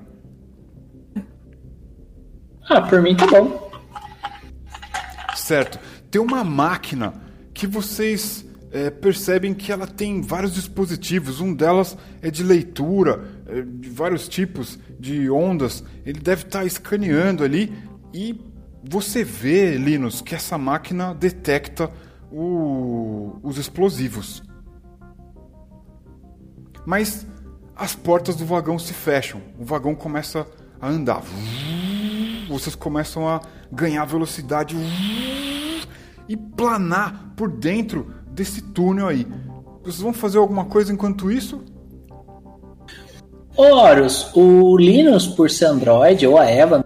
Ah, 2.67 2.81
por 2.81 2.99
mim 2.99 3.15
tá 3.15 3.27
bom. 3.27 3.71
Certo. 5.35 5.79
Tem 6.09 6.19
uma 6.19 6.43
máquina 6.43 7.13
que 7.53 7.67
vocês 7.67 8.43
é, 8.71 8.89
percebem 8.89 9.53
que 9.53 9.71
ela 9.71 9.85
tem 9.85 10.19
vários 10.23 10.55
dispositivos. 10.55 11.39
Um 11.39 11.53
delas 11.53 11.95
é 12.19 12.31
de 12.31 12.41
leitura, 12.41 13.23
é, 13.45 13.61
de 13.61 13.89
vários 13.91 14.27
tipos 14.27 14.79
de 14.99 15.29
ondas. 15.29 15.83
Ele 16.03 16.19
deve 16.19 16.41
estar 16.41 16.61
tá 16.61 16.65
escaneando 16.65 17.43
ali 17.43 17.71
e 18.11 18.35
você 18.83 19.23
vê, 19.23 19.77
Linus, 19.77 20.23
que 20.23 20.33
essa 20.33 20.57
máquina 20.57 21.13
detecta 21.13 21.91
o, 22.31 23.39
os 23.43 23.59
explosivos. 23.59 24.41
Mas 26.85 27.25
as 27.75 27.95
portas 27.95 28.35
do 28.35 28.45
vagão 28.45 28.77
se 28.79 28.93
fecham, 28.93 29.41
o 29.59 29.65
vagão 29.65 29.95
começa 29.95 30.47
a 30.79 30.87
andar. 30.87 31.21
Vocês 32.47 32.75
começam 32.75 33.27
a 33.27 33.41
ganhar 33.71 34.05
velocidade 34.05 34.77
e 36.27 36.37
planar 36.37 37.33
por 37.35 37.49
dentro 37.49 38.13
desse 38.29 38.61
túnel 38.61 39.07
aí. 39.07 39.27
Vocês 39.83 39.99
vão 39.99 40.13
fazer 40.13 40.37
alguma 40.37 40.65
coisa 40.65 40.93
enquanto 40.93 41.31
isso? 41.31 41.63
Horus, 43.57 44.31
o 44.35 44.77
Linus, 44.77 45.27
por 45.27 45.49
ser 45.49 45.65
Android, 45.65 46.27
ou 46.27 46.37
a 46.37 46.45
Eva, 46.45 46.83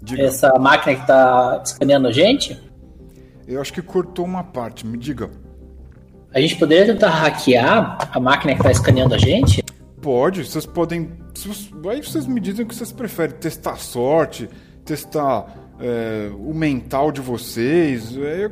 Diga. 0.00 0.22
essa 0.22 0.52
máquina 0.58 0.96
que 0.96 1.06
tá 1.06 1.60
escaneando 1.64 2.08
a 2.08 2.12
gente, 2.12 2.58
Eu 3.46 3.60
acho 3.60 3.72
que 3.72 3.80
cortou 3.82 4.24
uma 4.24 4.44
parte, 4.44 4.86
me 4.86 4.98
diga. 4.98 5.30
A 6.32 6.40
gente 6.40 6.56
poderia 6.56 6.86
tentar 6.92 7.10
hackear 7.10 8.10
a 8.12 8.20
máquina 8.20 8.54
que 8.54 8.62
tá 8.62 8.70
escaneando 8.70 9.14
a 9.14 9.18
gente? 9.18 9.62
Pode, 10.00 10.44
vocês 10.44 10.66
podem. 10.66 11.10
Aí 11.90 12.02
vocês 12.02 12.26
me 12.26 12.40
dizem 12.40 12.64
o 12.64 12.68
que 12.68 12.74
vocês 12.74 12.92
preferem: 12.92 13.36
testar 13.36 13.72
a 13.72 13.76
sorte, 13.76 14.48
testar 14.84 15.72
é, 15.80 16.30
o 16.38 16.52
mental 16.54 17.10
de 17.12 17.20
vocês. 17.20 18.16
É, 18.16 18.46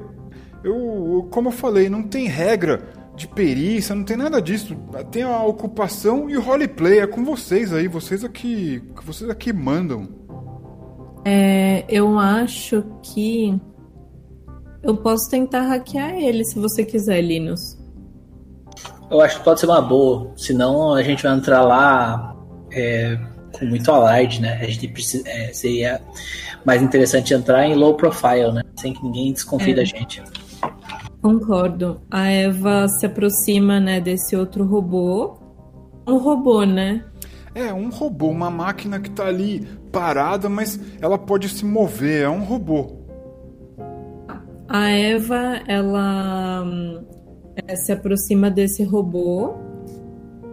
eu, 0.64 0.74
eu- 0.74 1.28
como 1.30 1.48
eu 1.48 1.52
falei, 1.52 1.88
não 1.88 2.02
tem 2.02 2.26
regra 2.26 2.82
de 3.14 3.28
perícia, 3.28 3.94
não 3.94 4.04
tem 4.04 4.16
nada 4.16 4.42
disso. 4.42 4.76
Tem 5.10 5.22
a 5.22 5.42
ocupação 5.44 6.28
e 6.28 6.36
o 6.36 6.40
roleplay. 6.42 6.98
É 7.00 7.06
com 7.06 7.24
vocês 7.24 7.72
aí, 7.72 7.86
vocês 7.88 8.24
aqui. 8.24 8.82
Vocês 9.04 9.30
aqui 9.30 9.52
mandam. 9.52 10.08
É, 11.24 11.84
eu 11.88 12.18
acho 12.18 12.84
que 13.02 13.58
eu 14.82 14.96
posso 14.96 15.30
tentar 15.30 15.62
hackear 15.62 16.14
ele 16.14 16.44
se 16.44 16.58
você 16.58 16.84
quiser, 16.84 17.20
Linus. 17.20 17.76
Eu 19.10 19.20
acho 19.20 19.38
que 19.38 19.44
pode 19.44 19.60
ser 19.60 19.66
uma 19.66 19.80
boa, 19.80 20.32
senão 20.36 20.92
a 20.92 21.02
gente 21.02 21.22
vai 21.22 21.34
entrar 21.36 21.62
lá 21.62 22.36
é, 22.72 23.18
com 23.52 23.64
muito 23.64 23.90
alarde, 23.90 24.40
né? 24.40 24.58
A 24.60 24.64
gente 24.64 24.88
precisa, 24.88 25.28
é, 25.28 25.52
seria 25.52 26.00
mais 26.64 26.82
interessante 26.82 27.32
entrar 27.32 27.66
em 27.66 27.74
low 27.74 27.94
profile, 27.94 28.52
né? 28.52 28.62
Sem 28.76 28.92
que 28.92 29.02
ninguém 29.02 29.32
desconfie 29.32 29.70
É. 29.70 29.74
da 29.74 29.84
gente. 29.84 30.22
Concordo. 31.22 32.00
A 32.10 32.28
Eva 32.28 32.88
se 32.88 33.06
aproxima, 33.06 33.80
né, 33.80 34.00
desse 34.00 34.36
outro 34.36 34.64
robô. 34.64 35.38
Um 36.06 36.18
robô, 36.18 36.64
né? 36.64 37.04
É 37.54 37.72
um 37.72 37.88
robô, 37.88 38.28
uma 38.28 38.50
máquina 38.50 39.00
que 39.00 39.10
tá 39.10 39.26
ali 39.26 39.66
parada, 39.90 40.48
mas 40.48 40.78
ela 41.00 41.16
pode 41.16 41.48
se 41.48 41.64
mover. 41.64 42.22
É 42.24 42.28
um 42.28 42.44
robô. 42.44 43.05
A 44.68 44.90
Eva, 44.90 45.62
ela 45.68 46.62
hum, 46.64 47.04
é, 47.66 47.76
se 47.76 47.92
aproxima 47.92 48.50
desse 48.50 48.82
robô. 48.82 49.54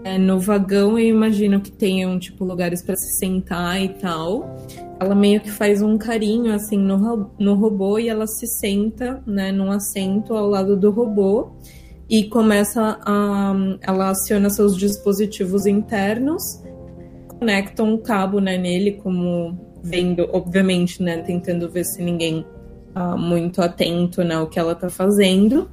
É, 0.04 0.18
no 0.18 0.40
vagão, 0.40 1.00
eu 1.00 1.08
imagino 1.08 1.62
que 1.62 1.72
tenham, 1.72 2.20
tipo, 2.20 2.44
lugares 2.44 2.82
para 2.82 2.96
se 2.96 3.18
sentar 3.18 3.82
e 3.82 3.90
tal. 3.90 4.58
Ela 5.00 5.16
meio 5.16 5.42
que 5.42 5.50
faz 5.50 5.82
um 5.82 5.98
carinho, 5.98 6.54
assim, 6.54 6.78
no, 6.78 7.32
no 7.40 7.56
robô 7.56 7.98
e 7.98 8.10
ela 8.10 8.28
se 8.28 8.46
senta, 8.46 9.24
né, 9.26 9.52
num 9.52 9.72
assento 9.72 10.36
ao 10.36 10.48
lado 10.48 10.78
do 10.78 10.92
robô 10.92 11.52
e 12.10 12.26
começa 12.26 13.00
a... 13.02 13.54
Ela 13.82 14.10
aciona 14.10 14.50
seus 14.50 14.78
dispositivos 14.78 15.66
internos, 15.66 16.62
conecta 17.40 17.82
um 17.82 17.98
cabo, 17.98 18.40
né, 18.40 18.58
nele, 18.58 18.92
como 18.92 19.58
vendo, 19.82 20.30
obviamente, 20.32 21.02
né, 21.02 21.18
tentando 21.18 21.70
ver 21.70 21.86
se 21.86 22.02
ninguém 22.04 22.46
tá 22.94 23.16
muito 23.18 23.62
atento, 23.62 24.24
né, 24.24 24.36
ao 24.36 24.48
que 24.48 24.60
ela 24.60 24.76
tá 24.76 24.90
fazendo 24.90 25.70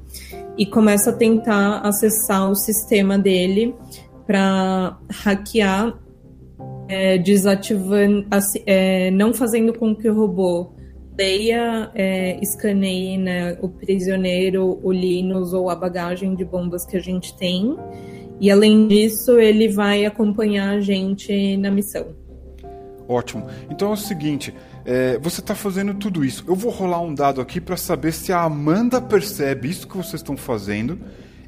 e 0.56 0.66
começa 0.66 1.10
a 1.10 1.12
tentar 1.12 1.80
acessar 1.80 2.50
o 2.50 2.54
sistema 2.54 3.18
dele 3.18 3.74
para 4.26 4.98
hackear, 5.10 5.98
é, 6.88 7.18
desativando, 7.18 8.26
assim, 8.30 8.62
é, 8.66 9.10
não 9.10 9.32
fazendo 9.32 9.72
com 9.72 9.94
que 9.94 10.08
o 10.08 10.14
robô 10.14 10.72
leia, 11.18 11.90
é, 11.94 12.38
escaneie 12.40 13.18
né, 13.18 13.58
o 13.60 13.68
prisioneiro, 13.68 14.80
o 14.82 14.90
Linus 14.90 15.52
ou 15.52 15.68
a 15.68 15.76
bagagem 15.76 16.34
de 16.34 16.44
bombas 16.44 16.86
que 16.86 16.96
a 16.96 17.00
gente 17.00 17.36
tem. 17.36 17.76
E 18.40 18.50
além 18.50 18.88
disso, 18.88 19.38
ele 19.38 19.68
vai 19.68 20.06
acompanhar 20.06 20.70
a 20.70 20.80
gente 20.80 21.56
na 21.58 21.70
missão. 21.70 22.06
Ótimo. 23.06 23.46
Então 23.68 23.90
é 23.90 23.92
o 23.92 23.96
seguinte, 23.96 24.54
é, 24.84 25.18
você 25.18 25.40
está 25.40 25.54
fazendo 25.54 25.94
tudo 25.94 26.24
isso. 26.24 26.44
Eu 26.46 26.54
vou 26.54 26.70
rolar 26.70 27.00
um 27.00 27.14
dado 27.14 27.40
aqui 27.40 27.60
para 27.60 27.76
saber 27.76 28.12
se 28.12 28.32
a 28.32 28.42
Amanda 28.42 29.00
percebe 29.00 29.68
isso 29.68 29.86
que 29.86 29.96
vocês 29.96 30.14
estão 30.14 30.36
fazendo 30.36 30.98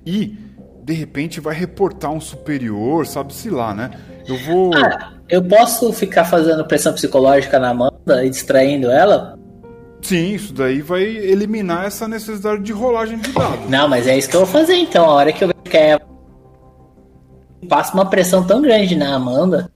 e 0.05 0.37
de 0.83 0.93
repente 0.93 1.41
vai 1.41 1.55
reportar 1.55 2.11
um 2.11 2.21
superior, 2.21 3.07
sabe-se 3.07 3.49
lá, 3.49 3.73
né? 3.73 3.91
Eu 4.27 4.37
vou. 4.39 4.75
Ah, 4.75 5.13
eu 5.29 5.43
posso 5.43 5.93
ficar 5.93 6.25
fazendo 6.25 6.65
pressão 6.65 6.93
psicológica 6.93 7.59
na 7.59 7.71
Amanda 7.71 8.25
e 8.25 8.31
distraindo 8.31 8.91
ela? 8.91 9.39
Sim, 10.03 10.35
isso 10.35 10.53
daí 10.53 10.83
vai 10.83 11.03
eliminar 11.03 11.87
essa 11.87 12.09
necessidade 12.09 12.63
de 12.63 12.73
rolagem 12.73 13.19
de 13.19 13.31
dados. 13.31 13.71
Não, 13.71 13.89
mas 13.89 14.07
é 14.07 14.19
isso 14.19 14.29
que 14.29 14.35
eu 14.35 14.41
vou 14.41 14.49
fazer 14.49 14.75
então. 14.75 15.05
A 15.05 15.15
hora 15.15 15.33
que 15.33 15.45
eu 15.45 15.49
vejo 15.49 15.63
que 15.63 15.77
é. 15.77 15.99
Passa 17.69 17.95
uma 17.95 18.11
pressão 18.11 18.45
tão 18.45 18.61
grande 18.61 18.97
na 18.97 19.15
Amanda, 19.15 19.72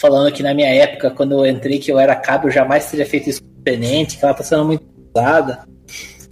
falando 0.00 0.32
que 0.32 0.42
na 0.42 0.54
minha 0.54 0.68
época, 0.68 1.10
quando 1.10 1.32
eu 1.32 1.46
entrei, 1.46 1.78
que 1.78 1.92
eu 1.92 1.98
era 1.98 2.16
cabo, 2.16 2.48
eu 2.48 2.52
jamais 2.52 2.90
teria 2.90 3.04
feito 3.04 3.28
isso 3.28 3.42
com 3.42 3.60
o 3.60 3.62
tenente, 3.62 4.16
que 4.16 4.24
ela 4.24 4.32
tá 4.32 4.42
sendo 4.42 4.64
muito 4.64 4.82
usada. 5.14 5.68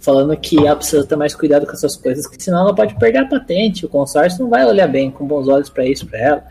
Falando 0.01 0.35
que 0.35 0.57
ela 0.57 0.75
precisa 0.75 1.05
ter 1.05 1.15
mais 1.15 1.35
cuidado 1.35 1.67
com 1.67 1.73
essas 1.73 1.95
coisas, 1.95 2.25
que 2.25 2.41
senão 2.41 2.61
ela 2.61 2.73
pode 2.73 2.97
perder 2.97 3.19
a 3.19 3.27
patente. 3.27 3.85
O 3.85 3.89
consórcio 3.89 4.41
não 4.41 4.49
vai 4.49 4.65
olhar 4.65 4.87
bem, 4.87 5.11
com 5.11 5.27
bons 5.27 5.47
olhos 5.47 5.69
pra 5.69 5.85
isso, 5.85 6.07
pra 6.07 6.19
ela. 6.19 6.43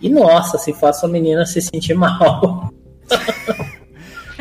E 0.00 0.08
nossa, 0.08 0.56
se 0.58 0.72
faça 0.72 1.06
a 1.06 1.08
menina 1.08 1.44
se 1.44 1.60
sentir 1.60 1.94
mal. 1.94 2.70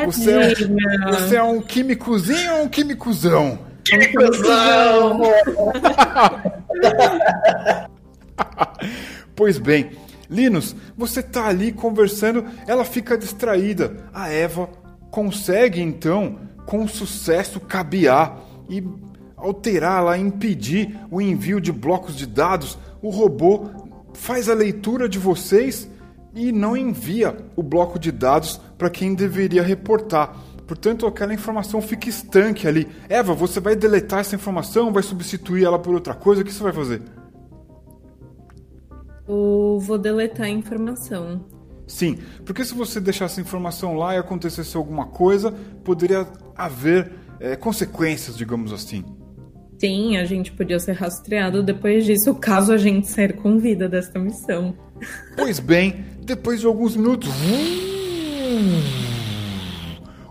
Você 0.05 0.32
é, 0.32 0.39
um, 0.39 1.11
você 1.11 1.36
é 1.36 1.43
um 1.43 1.61
químicozinho 1.61 2.55
ou 2.55 2.64
um 2.64 2.68
químicozão? 2.68 3.59
Que 3.84 4.07
cuzão! 4.09 5.22
Pois 9.36 9.57
bem, 9.57 9.89
Linus, 10.34 10.76
você 10.98 11.22
tá 11.22 11.46
ali 11.46 11.72
conversando, 11.72 12.44
ela 12.66 12.84
fica 12.84 13.16
distraída. 13.16 14.10
A 14.12 14.30
Eva 14.30 14.68
consegue 15.12 15.80
então, 15.80 16.40
com 16.66 16.88
sucesso, 16.88 17.60
cabear 17.60 18.40
e 18.68 18.84
alterar 19.38 20.04
lá, 20.04 20.18
impedir 20.18 21.00
o 21.12 21.22
envio 21.22 21.62
de 21.62 21.72
blocos 21.72 22.16
de 22.16 22.26
dados. 22.26 22.80
O 23.02 23.10
robô 23.10 23.70
faz 24.14 24.50
a 24.50 24.54
leitura 24.56 25.08
de 25.08 25.20
vocês 25.20 25.88
e 26.34 26.52
não 26.52 26.76
envia 26.76 27.38
o 27.56 27.62
bloco 27.62 28.00
de 28.00 28.12
dados 28.12 28.60
para 28.78 28.90
quem 28.90 29.14
deveria 29.14 29.62
reportar. 29.62 30.36
Portanto, 30.66 31.06
aquela 31.06 31.34
informação 31.34 31.82
fica 31.82 32.10
estanque 32.10 32.68
ali. 32.68 32.88
Eva, 33.08 33.36
você 33.36 33.60
vai 33.60 33.76
deletar 33.76 34.22
essa 34.22 34.36
informação, 34.36 34.92
vai 34.92 35.04
substituir 35.04 35.66
ela 35.66 35.78
por 35.78 35.94
outra 35.94 36.16
coisa? 36.16 36.42
O 36.42 36.46
que 36.46 36.52
você 36.52 36.64
vai 36.64 36.74
fazer? 36.74 37.02
Eu 39.28 39.80
vou 39.82 39.98
deletar 39.98 40.48
a 40.48 40.50
informação. 40.50 41.46
Sim, 41.88 42.18
porque 42.46 42.64
se 42.64 42.74
você 42.74 43.00
deixar 43.00 43.26
essa 43.26 43.42
informação 43.42 43.96
lá 43.96 44.16
e 44.16 44.18
acontecesse 44.18 44.76
alguma 44.76 45.06
coisa, 45.08 45.52
poderia 45.84 46.28
haver 46.56 47.12
é, 47.40 47.56
consequências, 47.56 48.38
digamos 48.38 48.72
assim. 48.72 49.04
Sim, 49.80 50.18
a 50.18 50.24
gente 50.24 50.52
podia 50.52 50.80
ser 50.80 50.94
rastreado 50.94 51.62
depois 51.62 52.06
disso, 52.06 52.34
caso 52.36 52.72
a 52.72 52.78
gente 52.78 53.10
sair 53.10 53.34
com 53.34 53.60
vida 53.60 53.90
desta 53.90 54.18
missão. 54.18 54.74
Pois 55.36 55.60
bem, 55.60 56.06
depois 56.22 56.62
de 56.62 56.66
alguns 56.66 56.96
minutos, 56.96 57.30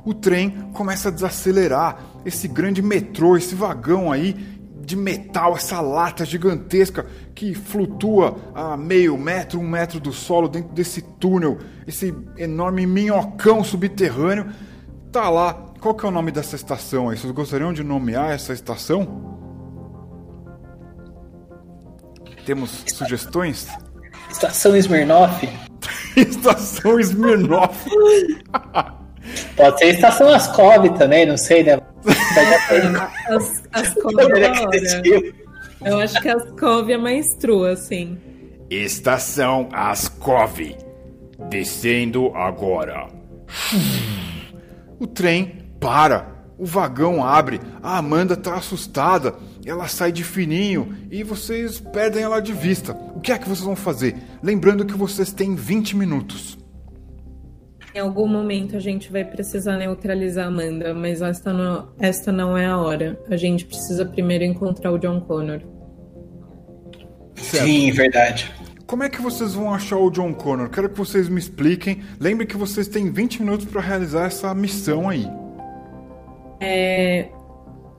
o 0.05 0.15
trem 0.15 0.51
começa 0.73 1.09
a 1.09 1.13
desacelerar. 1.13 2.13
Esse 2.25 2.47
grande 2.49 2.81
metrô, 2.81 3.37
esse 3.37 3.55
vagão 3.55 4.11
aí 4.11 4.62
de 4.85 4.97
metal, 4.97 5.57
essa 5.57 5.81
lata 5.81 6.25
gigantesca 6.25 7.07
que 7.35 7.55
flutua 7.55 8.37
a 8.55 8.77
meio 8.77 9.17
metro, 9.17 9.61
um 9.61 9.69
metro 9.69 10.01
do 10.01 10.13
solo 10.13 10.49
dentro 10.49 10.73
desse 10.73 11.03
túnel, 11.03 11.59
esse 11.87 12.15
enorme 12.37 12.87
minhocão 12.87 13.63
subterrâneo, 13.63 14.53
tá 15.11 15.31
lá. 15.31 15.55
Qual 15.81 15.95
que 15.95 16.05
é 16.05 16.09
o 16.09 16.13
nome 16.13 16.31
dessa 16.31 16.57
estação 16.57 17.09
aí? 17.09 17.17
Vocês 17.17 17.33
gostariam 17.33 17.73
de 17.73 17.83
nomear 17.83 18.31
essa 18.31 18.53
estação? 18.53 19.39
Temos 22.45 22.85
sugestões? 22.87 23.69
Estação 24.31 24.77
Smirnoff? 24.77 25.49
Estação 26.17 26.99
Smirnoff. 26.99 27.89
Pode 29.57 29.79
ser 29.79 29.87
Estação 29.87 30.29
Ascov 30.29 30.89
também, 30.99 31.27
não 31.27 31.37
sei, 31.37 31.63
né? 31.63 31.79
As, 33.29 33.63
as 33.73 33.95
Cove 34.03 34.23
é 34.23 34.41
da 34.41 34.63
hora. 34.63 35.33
Eu 35.85 35.99
acho 35.99 36.21
que 36.21 36.29
as 36.29 36.51
Cove 36.53 36.93
é 36.93 36.99
mais 36.99 37.27
true, 37.39 37.69
assim. 37.69 38.19
Estação 38.71 39.69
Ascov. 39.73 40.59
Descendo 41.51 42.35
agora. 42.35 43.09
O 44.99 45.07
trem 45.07 45.67
para. 45.81 46.33
O 46.59 46.65
vagão 46.65 47.25
abre. 47.25 47.61
A 47.83 47.99
Amanda 47.99 48.37
tá 48.37 48.55
assustada. 48.55 49.35
Ela 49.65 49.89
sai 49.89 50.13
de 50.13 50.25
fininho 50.25 50.97
e 51.11 51.23
vocês 51.23 51.81
perdem 51.81 52.23
ela 52.23 52.41
de 52.41 52.53
vista. 52.53 52.93
O 53.15 53.21
que 53.21 53.33
é 53.33 53.39
que 53.39 53.49
vocês 53.49 53.65
vão 53.65 53.77
fazer? 53.77 54.17
Lembrando 54.43 54.85
que 54.87 54.95
vocês 54.95 55.33
têm 55.33 55.55
20 55.55 55.97
minutos. 55.97 56.59
Em 57.95 57.99
algum 57.99 58.27
momento 58.27 58.77
a 58.77 58.81
gente 58.81 59.13
vai 59.13 59.25
precisar 59.25 59.77
neutralizar 59.77 60.47
a 60.47 60.49
Amanda, 60.49 60.95
mas 60.95 61.21
esta 61.21 61.53
não, 61.53 61.89
esta 61.99 62.33
não 62.33 62.57
é 62.57 62.67
a 62.67 62.79
hora. 62.79 63.21
A 63.29 63.37
gente 63.37 63.67
precisa 63.67 64.07
primeiro 64.07 64.45
encontrar 64.45 64.93
o 64.93 64.99
John 64.99 65.21
Connor. 65.21 65.61
Certo. 67.35 67.65
Sim, 67.67 67.91
verdade. 67.93 68.51
Como 68.87 69.03
é 69.03 69.11
que 69.11 69.21
vocês 69.21 69.55
vão 69.55 69.73
achar 69.73 69.99
o 69.99 70.11
John 70.11 70.33
Connor? 70.33 70.71
Quero 70.71 70.89
que 70.89 70.97
vocês 70.97 71.29
me 71.29 71.39
expliquem. 71.39 72.03
Lembre 72.19 72.47
que 72.47 72.57
vocês 72.57 72.89
têm 72.89 73.11
20 73.11 73.43
minutos 73.43 73.67
para 73.67 73.81
realizar 73.81 74.27
essa 74.27 74.55
missão 74.55 75.09
aí. 75.09 75.27
É, 76.61 77.29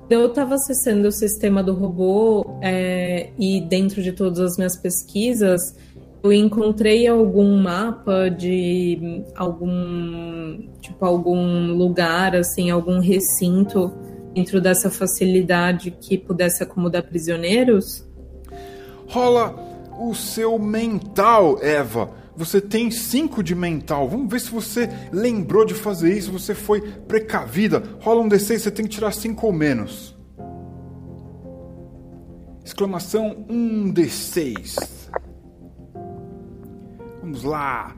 eu 0.10 0.28
estava 0.28 0.56
acessando 0.56 1.08
o 1.08 1.12
sistema 1.12 1.64
do 1.64 1.74
robô 1.74 2.60
é, 2.62 3.30
e 3.38 3.62
dentro 3.62 4.02
de 4.02 4.12
todas 4.12 4.40
as 4.40 4.58
minhas 4.58 4.78
pesquisas 4.78 5.76
eu 6.24 6.32
encontrei 6.32 7.06
algum 7.06 7.58
mapa 7.62 8.30
de 8.30 9.24
algum 9.36 10.58
tipo 10.80 11.06
algum 11.06 11.74
lugar 11.74 12.36
assim 12.36 12.72
algum 12.72 13.00
recinto 13.00 13.92
dentro 14.34 14.62
dessa 14.62 14.90
facilidade 14.90 15.92
que 15.92 16.18
pudesse 16.18 16.64
acomodar 16.64 17.04
prisioneiros 17.04 18.08
rola 19.08 19.54
o 20.00 20.16
seu 20.16 20.58
mental 20.58 21.60
Eva 21.62 22.24
você 22.36 22.60
tem 22.60 22.90
5 22.90 23.44
de 23.44 23.54
mental. 23.54 24.10
Vamos 24.10 24.32
ver 24.32 24.40
se 24.40 24.50
você 24.50 24.90
lembrou 25.12 25.66
de 25.66 25.76
fazer 25.76 26.18
isso, 26.18 26.32
você 26.32 26.56
foi 26.56 26.82
precavida. 26.82 27.84
Rola 28.02 28.22
um 28.22 28.30
D6, 28.30 28.60
você 28.60 28.72
tem 28.72 28.86
que 28.86 28.92
tirar 28.92 29.12
5 29.12 29.46
ou 29.46 29.54
menos. 29.54 30.16
Exclamação 32.66 33.46
1 33.48 33.56
um 33.56 33.94
D6. 33.94 34.93
Vamos 37.24 37.44
lá. 37.46 37.96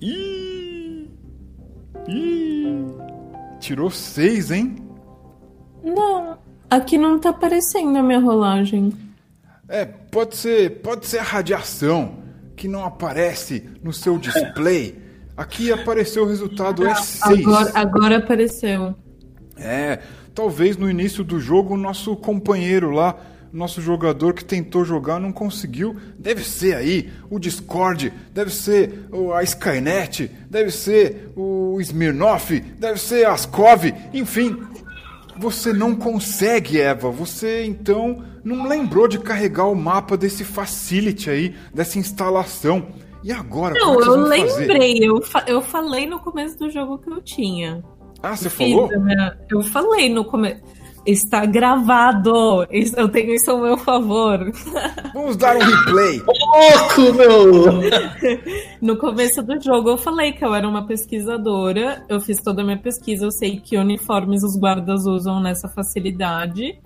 Ih! 0.00 1.06
Ih! 2.08 2.86
Tirou 3.60 3.90
6, 3.90 4.50
hein? 4.50 4.76
Não, 5.84 6.38
aqui 6.70 6.96
não 6.96 7.18
tá 7.18 7.28
aparecendo 7.28 7.94
a 7.98 8.02
minha 8.02 8.18
rolagem. 8.18 8.90
É, 9.68 9.84
pode 9.84 10.36
ser, 10.36 10.80
pode 10.80 11.04
ser 11.06 11.18
a 11.18 11.22
radiação 11.22 12.22
que 12.56 12.66
não 12.66 12.86
aparece 12.86 13.68
no 13.82 13.92
seu 13.92 14.16
display. 14.16 14.98
Aqui 15.36 15.70
apareceu 15.70 16.24
o 16.24 16.26
resultado 16.26 16.86
é 16.86 16.94
6. 16.94 17.46
Agora, 17.46 17.70
agora 17.74 18.16
apareceu. 18.16 18.94
É, 19.58 19.98
talvez 20.34 20.78
no 20.78 20.88
início 20.88 21.22
do 21.22 21.38
jogo 21.38 21.74
o 21.74 21.76
nosso 21.78 22.16
companheiro 22.16 22.92
lá, 22.92 23.14
nosso 23.52 23.80
jogador 23.80 24.32
que 24.32 24.44
tentou 24.44 24.84
jogar 24.84 25.20
não 25.20 25.32
conseguiu. 25.32 25.96
Deve 26.18 26.42
ser 26.42 26.74
aí 26.74 27.12
o 27.28 27.38
Discord, 27.38 28.12
deve 28.32 28.50
ser 28.50 29.06
a 29.34 29.42
Skynet, 29.42 30.30
deve 30.48 30.70
ser 30.70 31.30
o 31.36 31.78
Smirnoff, 31.80 32.60
deve 32.60 32.98
ser 32.98 33.26
Askov, 33.26 33.92
enfim. 34.12 34.56
Você 35.36 35.72
não 35.72 35.94
consegue, 35.94 36.80
Eva. 36.80 37.10
Você 37.10 37.64
então 37.64 38.24
não 38.44 38.66
lembrou 38.66 39.06
de 39.06 39.18
carregar 39.18 39.66
o 39.66 39.74
mapa 39.74 40.16
desse 40.16 40.44
facility 40.44 41.30
aí, 41.30 41.54
dessa 41.74 41.98
instalação. 41.98 42.88
E 43.22 43.30
agora? 43.30 43.74
Não, 43.78 44.00
é 44.00 44.06
eu 44.06 44.16
lembrei. 44.16 44.98
Eu, 45.00 45.22
fa 45.22 45.44
eu 45.46 45.62
falei 45.62 46.06
no 46.06 46.18
começo 46.18 46.58
do 46.58 46.68
jogo 46.70 46.98
que 46.98 47.10
eu 47.10 47.20
tinha. 47.22 47.82
Ah, 48.22 48.36
você 48.36 48.50
falou? 48.50 48.88
Minha... 49.00 49.36
Eu 49.50 49.62
falei 49.62 50.08
no 50.08 50.24
começo. 50.24 50.60
Está 51.04 51.44
gravado. 51.44 52.64
Eu 52.96 53.08
tenho 53.08 53.34
isso 53.34 53.50
ao 53.50 53.60
meu 53.60 53.76
favor. 53.76 54.52
Vamos 55.12 55.36
dar 55.36 55.56
um 55.56 55.60
replay. 55.60 56.20
Louco, 56.20 57.16
meu! 57.16 58.72
No 58.80 58.96
começo 58.96 59.42
do 59.42 59.60
jogo 59.62 59.90
eu 59.90 59.98
falei 59.98 60.32
que 60.32 60.44
eu 60.44 60.54
era 60.54 60.68
uma 60.68 60.86
pesquisadora. 60.86 62.04
Eu 62.08 62.20
fiz 62.20 62.38
toda 62.38 62.62
a 62.62 62.64
minha 62.64 62.78
pesquisa. 62.78 63.24
Eu 63.24 63.30
sei 63.30 63.60
que 63.60 63.76
uniformes 63.76 64.42
os 64.42 64.56
guardas 64.56 65.06
usam 65.06 65.40
nessa 65.40 65.68
facilidade 65.68 66.78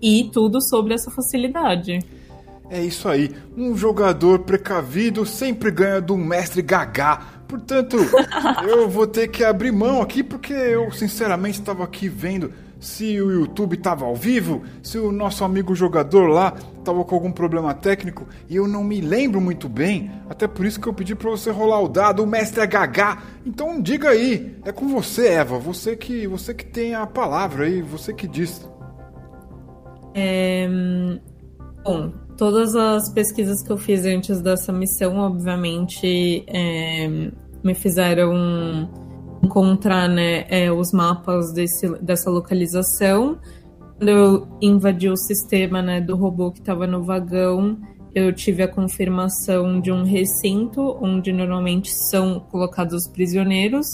e 0.00 0.30
tudo 0.32 0.60
sobre 0.60 0.94
essa 0.94 1.10
facilidade. 1.10 1.98
É 2.70 2.82
isso 2.82 3.08
aí. 3.08 3.30
Um 3.56 3.76
jogador 3.76 4.40
precavido 4.40 5.24
sempre 5.24 5.70
ganha 5.70 6.00
do 6.00 6.16
mestre 6.16 6.60
Gagá. 6.60 7.22
Portanto, 7.48 7.96
eu 8.68 8.88
vou 8.88 9.06
ter 9.06 9.28
que 9.28 9.42
abrir 9.42 9.72
mão 9.72 10.02
aqui 10.02 10.22
porque 10.22 10.52
eu 10.52 10.92
sinceramente 10.92 11.58
estava 11.58 11.84
aqui 11.84 12.08
vendo 12.08 12.52
se 12.80 13.20
o 13.20 13.30
YouTube 13.30 13.74
estava 13.74 14.04
ao 14.04 14.14
vivo, 14.14 14.62
se 14.82 14.98
o 14.98 15.10
nosso 15.10 15.44
amigo 15.44 15.74
jogador 15.74 16.28
lá 16.28 16.54
estava 16.78 17.04
com 17.04 17.14
algum 17.14 17.32
problema 17.32 17.74
técnico 17.74 18.26
e 18.48 18.56
eu 18.56 18.68
não 18.68 18.84
me 18.84 19.00
lembro 19.00 19.40
muito 19.40 19.68
bem. 19.68 20.10
Até 20.28 20.46
por 20.46 20.64
isso 20.64 20.80
que 20.80 20.88
eu 20.88 20.94
pedi 20.94 21.14
para 21.14 21.30
você 21.30 21.50
rolar 21.50 21.80
o 21.80 21.88
dado, 21.88 22.22
o 22.22 22.26
mestre 22.26 22.60
HH. 22.60 23.22
Então 23.44 23.80
diga 23.80 24.10
aí, 24.10 24.56
é 24.64 24.72
com 24.72 24.88
você, 24.88 25.28
Eva, 25.28 25.58
você 25.58 25.96
que 25.96 26.26
você 26.26 26.54
que 26.54 26.64
tem 26.64 26.94
a 26.94 27.06
palavra 27.06 27.64
aí, 27.64 27.82
você 27.82 28.12
que 28.12 28.28
diz. 28.28 28.68
É... 30.14 30.68
Bom, 31.84 32.12
todas 32.36 32.76
as 32.76 33.12
pesquisas 33.12 33.62
que 33.62 33.70
eu 33.70 33.76
fiz 33.76 34.04
antes 34.04 34.40
dessa 34.40 34.72
missão, 34.72 35.16
obviamente, 35.18 36.44
é... 36.46 37.08
me 37.62 37.74
fizeram 37.74 38.88
encontrar 39.42 40.08
né, 40.08 40.44
é, 40.48 40.70
os 40.72 40.92
mapas 40.92 41.52
desse, 41.52 41.88
dessa 42.00 42.30
localização. 42.30 43.38
Quando 43.96 44.08
eu 44.08 44.48
invadi 44.60 45.08
o 45.08 45.16
sistema 45.16 45.82
né, 45.82 46.00
do 46.00 46.16
robô 46.16 46.50
que 46.50 46.60
estava 46.60 46.86
no 46.86 47.02
vagão, 47.02 47.78
eu 48.14 48.32
tive 48.32 48.62
a 48.62 48.68
confirmação 48.68 49.80
de 49.80 49.92
um 49.92 50.02
recinto 50.02 50.96
onde 51.00 51.32
normalmente 51.32 51.90
são 51.90 52.40
colocados 52.40 52.94
os 52.94 53.08
prisioneiros 53.08 53.86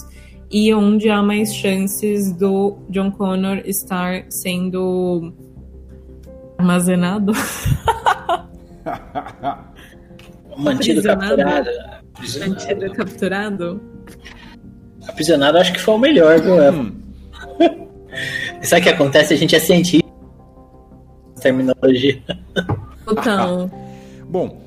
e 0.50 0.72
onde 0.72 1.10
há 1.10 1.22
mais 1.22 1.54
chances 1.54 2.32
do 2.32 2.78
John 2.88 3.10
Connor 3.10 3.62
estar 3.64 4.24
sendo 4.30 5.32
armazenado. 6.58 7.32
Mantido 10.56 11.02
capturado. 11.02 11.70
Mantido 12.38 12.92
capturado. 12.92 13.93
Aprisionado 15.08 15.58
acho 15.58 15.72
que 15.72 15.80
foi 15.80 15.94
o 15.94 15.98
melhor, 15.98 16.40
viu, 16.40 16.54
hum. 16.54 16.92
Sabe 18.62 18.80
o 18.80 18.84
que 18.84 18.90
acontece? 18.90 19.34
A 19.34 19.36
gente 19.36 19.54
é 19.54 19.58
cientista. 19.58 20.08
Terminologia. 21.40 22.22
Então. 23.06 23.70
Bom, 24.26 24.62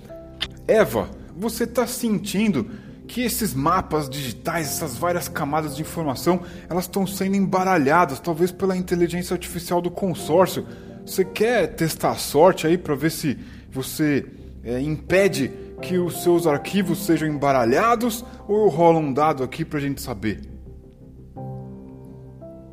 Eva, 0.68 1.10
você 1.36 1.64
está 1.64 1.88
sentindo 1.88 2.70
que 3.08 3.22
esses 3.22 3.54
mapas 3.54 4.10
digitais, 4.10 4.68
essas 4.68 4.98
várias 4.98 5.28
camadas 5.28 5.76
de 5.76 5.82
informação, 5.82 6.42
elas 6.70 6.84
estão 6.84 7.08
sendo 7.08 7.36
embaralhadas, 7.36 8.20
talvez 8.20 8.52
pela 8.52 8.76
inteligência 8.76 9.34
artificial 9.34 9.82
do 9.82 9.90
consórcio. 9.90 10.68
Você 11.06 11.24
quer 11.24 11.68
testar 11.68 12.12
a 12.12 12.16
sorte 12.16 12.68
aí 12.68 12.78
para 12.78 12.94
ver 12.96 13.12
se 13.12 13.38
você 13.72 14.26
é, 14.64 14.80
impede 14.80 15.52
que 15.82 15.98
os 15.98 16.24
seus 16.24 16.48
arquivos 16.48 17.06
sejam 17.06 17.28
embaralhados 17.28 18.24
ou 18.48 18.68
rola 18.70 19.00
um 19.00 19.14
dado 19.14 19.44
aqui 19.44 19.64
pra 19.64 19.80
gente 19.80 20.02
saber? 20.02 20.42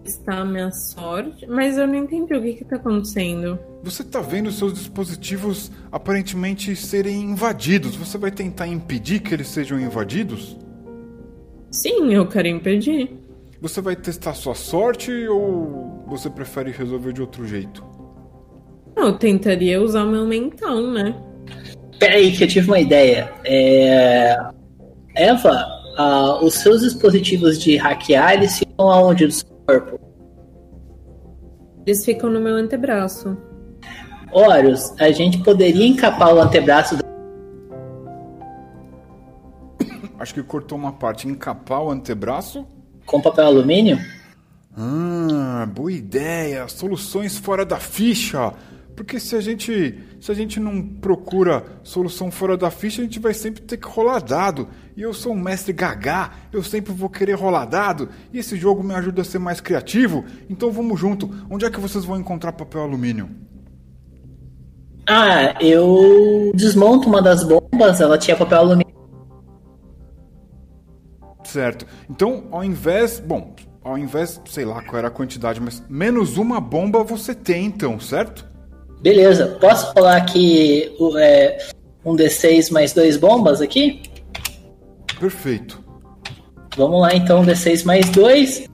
Está 0.05 0.40
a 0.40 0.44
minha 0.44 0.70
sorte, 0.70 1.46
mas 1.46 1.78
eu 1.78 1.86
não 1.86 1.94
entendi 1.94 2.34
o 2.34 2.42
que 2.42 2.62
está 2.62 2.76
acontecendo. 2.76 3.59
Você 3.82 4.02
está 4.02 4.20
vendo 4.20 4.50
seus 4.50 4.74
dispositivos 4.74 5.70
aparentemente 5.90 6.76
serem 6.76 7.22
invadidos. 7.22 7.96
Você 7.96 8.18
vai 8.18 8.30
tentar 8.30 8.66
impedir 8.66 9.20
que 9.20 9.32
eles 9.32 9.48
sejam 9.48 9.80
invadidos? 9.80 10.59
Sim, 11.70 12.12
eu 12.12 12.28
quero 12.28 12.48
impedir. 12.48 13.11
Você 13.61 13.80
vai 13.80 13.96
testar 13.96 14.34
sua 14.34 14.55
sorte 14.55 15.11
ou 15.26 16.05
você 16.07 16.28
prefere 16.28 16.70
resolver 16.70 17.12
de 17.14 17.22
outro 17.22 17.46
jeito? 17.46 17.82
Eu 18.94 19.16
tentaria 19.18 19.82
usar 19.82 20.05
o 20.05 20.11
meu 20.11 20.26
mental, 20.26 20.82
né? 20.82 21.14
Peraí, 22.05 22.32
que 22.32 22.44
eu 22.44 22.48
tive 22.48 22.68
uma 22.68 22.78
ideia. 22.78 23.32
É... 23.46 24.36
Eva, 25.16 25.64
uh, 25.98 26.44
os 26.44 26.52
seus 26.52 26.82
dispositivos 26.82 27.59
de 27.59 27.78
hackear, 27.78 28.34
eles 28.34 28.59
ficam 28.59 28.90
aonde 28.90 29.26
do 29.26 29.32
seu 29.32 29.48
corpo? 29.66 29.98
Eles 31.86 32.05
ficam 32.05 32.28
no 32.28 32.40
meu 32.40 32.57
antebraço. 32.57 33.38
Horus, 34.30 34.92
a 35.00 35.11
gente 35.12 35.38
poderia 35.38 35.86
encapar 35.86 36.34
o 36.34 36.40
antebraço 36.40 36.98
Acho 40.18 40.34
que 40.34 40.42
cortou 40.42 40.76
uma 40.76 40.92
parte. 40.92 41.26
Encapar 41.26 41.82
o 41.82 41.90
antebraço? 41.90 42.66
Com 43.07 43.20
papel 43.20 43.46
alumínio? 43.46 43.98
Ah, 44.76 45.66
boa 45.74 45.92
ideia. 45.92 46.68
Soluções 46.68 47.38
fora 47.38 47.64
da 47.64 47.78
ficha. 47.78 48.52
Porque 48.95 49.18
se 49.18 49.34
a 49.34 49.40
gente 49.40 49.99
se 50.20 50.30
a 50.30 50.34
gente 50.34 50.61
não 50.61 50.82
procura 50.82 51.64
solução 51.82 52.30
fora 52.30 52.57
da 52.57 52.70
ficha, 52.70 53.03
a 53.03 53.05
gente 53.05 53.18
vai 53.18 53.34
sempre 53.34 53.62
ter 53.62 53.76
que 53.76 53.88
rolar 53.88 54.20
dado. 54.20 54.68
E 54.97 55.03
eu 55.03 55.12
sou 55.12 55.32
um 55.32 55.40
mestre 55.40 55.72
gagá, 55.72 56.32
eu 56.53 56.62
sempre 56.62 56.92
vou 56.92 57.11
querer 57.11 57.34
rolar 57.34 57.66
dado. 57.66 58.09
E 58.32 58.38
esse 58.38 58.57
jogo 58.57 58.82
me 58.82 58.95
ajuda 58.95 59.22
a 59.22 59.24
ser 59.24 59.38
mais 59.38 59.61
criativo. 59.61 60.24
Então 60.49 60.70
vamos 60.70 60.99
junto. 60.99 61.28
Onde 61.51 61.64
é 61.64 61.70
que 61.70 61.80
vocês 61.80 62.05
vão 62.05 62.18
encontrar 62.18 62.53
papel 62.53 62.82
alumínio? 62.82 63.28
Ah, 65.07 65.62
eu 65.62 66.53
desmonto 66.55 67.09
uma 67.09 67.20
das 67.20 67.45
bombas, 67.45 68.01
ela 68.01 68.16
tinha 68.16 68.36
papel 68.36 68.59
alumínio. 68.59 68.95
Certo. 71.45 71.86
Então, 72.09 72.45
ao 72.51 72.64
invés. 72.64 73.20
Bom, 73.20 73.55
ao 73.82 73.99
invés, 73.99 74.40
sei 74.47 74.64
lá 74.64 74.82
qual 74.82 74.97
era 74.97 75.09
a 75.09 75.11
quantidade, 75.11 75.61
mas 75.61 75.82
menos 75.88 76.38
uma 76.38 76.59
bomba 76.61 77.05
você 77.05 77.34
tem, 77.34 77.66
então, 77.66 78.01
certo? 78.01 78.53
Beleza. 79.01 79.59
Posso 79.61 79.92
falar 79.92 80.16
aqui 80.16 80.95
é, 81.18 81.59
um 82.05 82.16
D6 82.16 82.70
mais 82.70 82.92
dois 82.92 83.16
bombas 83.16 83.61
aqui? 83.61 84.03
Perfeito. 85.18 85.82
Vamos 86.76 87.01
lá 87.01 87.14
então, 87.14 87.40
um 87.40 87.47
D6 87.47 87.84
mais 87.84 88.09
dois. 88.11 88.68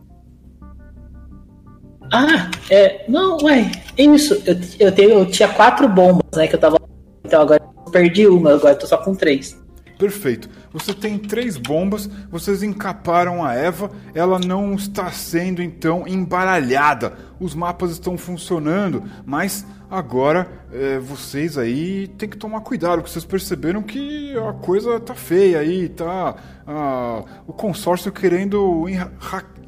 Ah, 2.12 2.50
é. 2.70 3.04
Não, 3.08 3.36
ué, 3.42 3.70
é 3.96 4.02
isso. 4.02 4.34
Eu, 4.44 4.58
eu, 4.78 4.92
tenho, 4.92 5.10
eu 5.10 5.26
tinha 5.26 5.48
quatro 5.48 5.88
bombas, 5.88 6.24
né? 6.34 6.46
Que 6.46 6.56
eu 6.56 6.60
tava. 6.60 6.78
Então 7.24 7.42
agora 7.42 7.62
eu 7.62 7.92
perdi 7.92 8.26
uma, 8.26 8.54
agora 8.54 8.74
eu 8.74 8.78
tô 8.78 8.86
só 8.86 8.96
com 8.96 9.14
três. 9.14 9.58
Perfeito. 9.98 10.48
Você 10.72 10.94
tem 10.94 11.18
três 11.18 11.56
bombas, 11.56 12.08
vocês 12.30 12.62
encaparam 12.62 13.44
a 13.44 13.54
Eva, 13.54 13.90
ela 14.14 14.38
não 14.38 14.74
está 14.74 15.10
sendo 15.10 15.60
então 15.62 16.06
embaralhada. 16.06 17.14
Os 17.40 17.54
mapas 17.54 17.90
estão 17.90 18.16
funcionando, 18.16 19.02
mas 19.26 19.66
agora 19.90 20.48
é, 20.72 20.98
vocês 21.00 21.58
aí 21.58 22.06
tem 22.06 22.28
que 22.28 22.36
tomar 22.36 22.60
cuidado, 22.60 22.98
porque 22.98 23.10
vocês 23.10 23.24
perceberam 23.24 23.82
que 23.82 24.36
a 24.38 24.52
coisa 24.52 25.00
tá 25.00 25.14
feia 25.14 25.58
aí, 25.58 25.88
tá 25.88 26.36
ah, 26.64 27.24
o 27.48 27.52
consórcio 27.52 28.12
querendo 28.12 28.84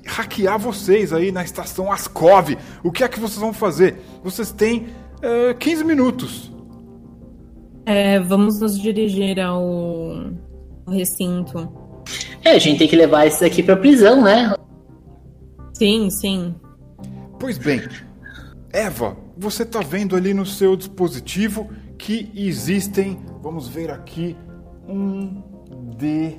hackear 0.06 0.58
vocês 0.58 1.12
aí 1.12 1.32
na 1.32 1.42
estação 1.42 1.90
Ascov. 1.90 2.56
O 2.84 2.92
que 2.92 3.02
é 3.02 3.08
que 3.08 3.18
vocês 3.18 3.40
vão 3.40 3.52
fazer? 3.52 3.96
Vocês 4.22 4.52
têm 4.52 4.86
é, 5.20 5.52
15 5.54 5.84
minutos. 5.84 6.52
É, 7.84 8.20
vamos 8.20 8.60
nos 8.60 8.78
dirigir 8.78 9.40
ao, 9.40 9.64
ao 9.64 10.51
recinto. 10.92 11.70
É, 12.44 12.50
a 12.50 12.58
gente 12.58 12.78
tem 12.78 12.88
que 12.88 12.96
levar 12.96 13.26
esses 13.26 13.42
aqui 13.42 13.62
pra 13.62 13.76
prisão, 13.76 14.22
né? 14.22 14.54
Sim, 15.74 16.10
sim. 16.10 16.54
Pois 17.38 17.58
bem, 17.58 17.82
Eva, 18.72 19.16
você 19.36 19.64
tá 19.64 19.80
vendo 19.80 20.14
ali 20.14 20.32
no 20.32 20.46
seu 20.46 20.76
dispositivo 20.76 21.70
que 21.98 22.30
existem, 22.34 23.18
vamos 23.42 23.68
ver 23.68 23.90
aqui, 23.90 24.36
um 24.88 25.42
D 25.96 26.36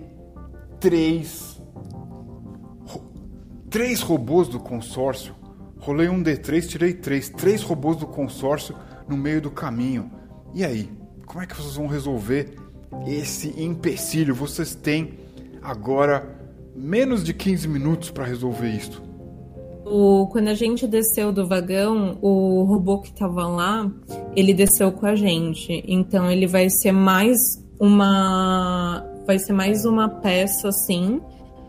três 0.80 1.54
três 3.74 4.02
robôs 4.02 4.48
do 4.48 4.60
consórcio. 4.60 5.34
Rolei 5.80 6.08
um 6.08 6.22
D3, 6.22 6.68
tirei 6.68 6.94
três. 6.94 7.28
Três 7.30 7.64
robôs 7.64 7.98
do 7.98 8.06
consórcio 8.06 8.76
no 9.08 9.18
meio 9.18 9.42
do 9.42 9.50
caminho. 9.50 10.12
E 10.54 10.64
aí? 10.64 10.92
Como 11.26 11.42
é 11.42 11.48
que 11.48 11.56
vocês 11.56 11.76
vão 11.76 11.88
resolver 11.88 12.56
esse 13.08 13.54
empecilho? 13.62 14.34
Vocês 14.34 14.76
têm 14.76 15.14
agora 15.62 16.38
menos 16.76 17.24
de 17.24 17.34
15 17.34 17.68
minutos 17.68 18.10
para 18.10 18.26
resolver 18.26 18.70
isto. 18.70 19.02
O, 19.86 20.28
quando 20.28 20.48
a 20.48 20.54
gente 20.54 20.88
desceu 20.88 21.32
do 21.32 21.48
vagão, 21.48 22.18
o 22.22 22.64
robô 22.64 23.00
que 23.00 23.10
estava 23.10 23.48
lá, 23.48 23.92
ele 24.36 24.54
desceu 24.54 24.92
com 24.92 25.06
a 25.06 25.16
gente. 25.16 25.84
Então 25.88 26.32
ele 26.32 26.48
vai 26.48 26.70
ser 26.70 26.92
mais 26.92 27.38
uma 27.80 29.06
vai 29.26 29.40
ser 29.40 29.54
mais 29.54 29.86
uma 29.86 30.10
peça 30.10 30.68
assim 30.68 31.22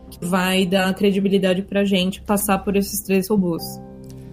que 0.09 0.25
vai 0.25 0.65
dar 0.65 0.93
credibilidade 0.93 1.61
pra 1.61 1.83
gente 1.85 2.21
passar 2.21 2.59
por 2.59 2.75
esses 2.75 3.01
três 3.01 3.29
robôs. 3.29 3.63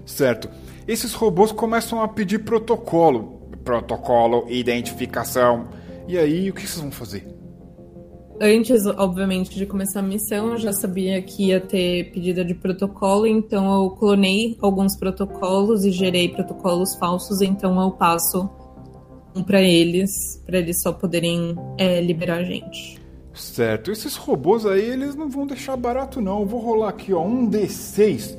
Certo. 0.05 0.49
Esses 0.87 1.13
robôs 1.13 1.53
começam 1.53 2.03
a 2.03 2.09
pedir 2.09 2.41
protocolo 2.41 3.43
protocolo, 3.63 4.47
identificação. 4.49 5.69
E 6.13 6.19
aí, 6.19 6.51
o 6.51 6.53
que 6.53 6.69
vocês 6.69 6.79
vão 6.79 6.91
fazer? 6.91 7.27
Antes, 8.39 8.85
obviamente, 8.85 9.57
de 9.57 9.65
começar 9.65 10.01
a 10.01 10.03
missão, 10.03 10.51
eu 10.51 10.59
já 10.59 10.71
sabia 10.71 11.23
que 11.23 11.47
ia 11.47 11.59
ter 11.59 12.13
pedida 12.13 12.45
de 12.45 12.53
protocolo, 12.55 13.27
então 13.27 13.83
eu 13.83 13.91
clonei 13.93 14.59
alguns 14.61 14.95
protocolos 14.95 15.87
e 15.87 15.91
gerei 15.91 16.29
protocolos 16.29 16.95
falsos, 16.97 17.41
então 17.41 17.81
eu 17.81 17.93
passo 17.93 18.47
um 19.35 19.43
para 19.43 19.63
eles, 19.63 20.11
para 20.45 20.59
eles 20.59 20.83
só 20.83 20.93
poderem 20.93 21.57
é, 21.79 21.99
liberar 22.03 22.41
a 22.41 22.45
gente. 22.45 23.01
Certo, 23.33 23.91
esses 23.91 24.15
robôs 24.15 24.67
aí, 24.67 24.85
eles 24.85 25.15
não 25.15 25.31
vão 25.31 25.47
deixar 25.47 25.79
barato 25.79 26.21
não. 26.21 26.41
Eu 26.41 26.47
vou 26.47 26.61
rolar 26.61 26.91
aqui, 26.91 27.15
ó, 27.15 27.25
um 27.25 27.49
D6. 27.49 28.37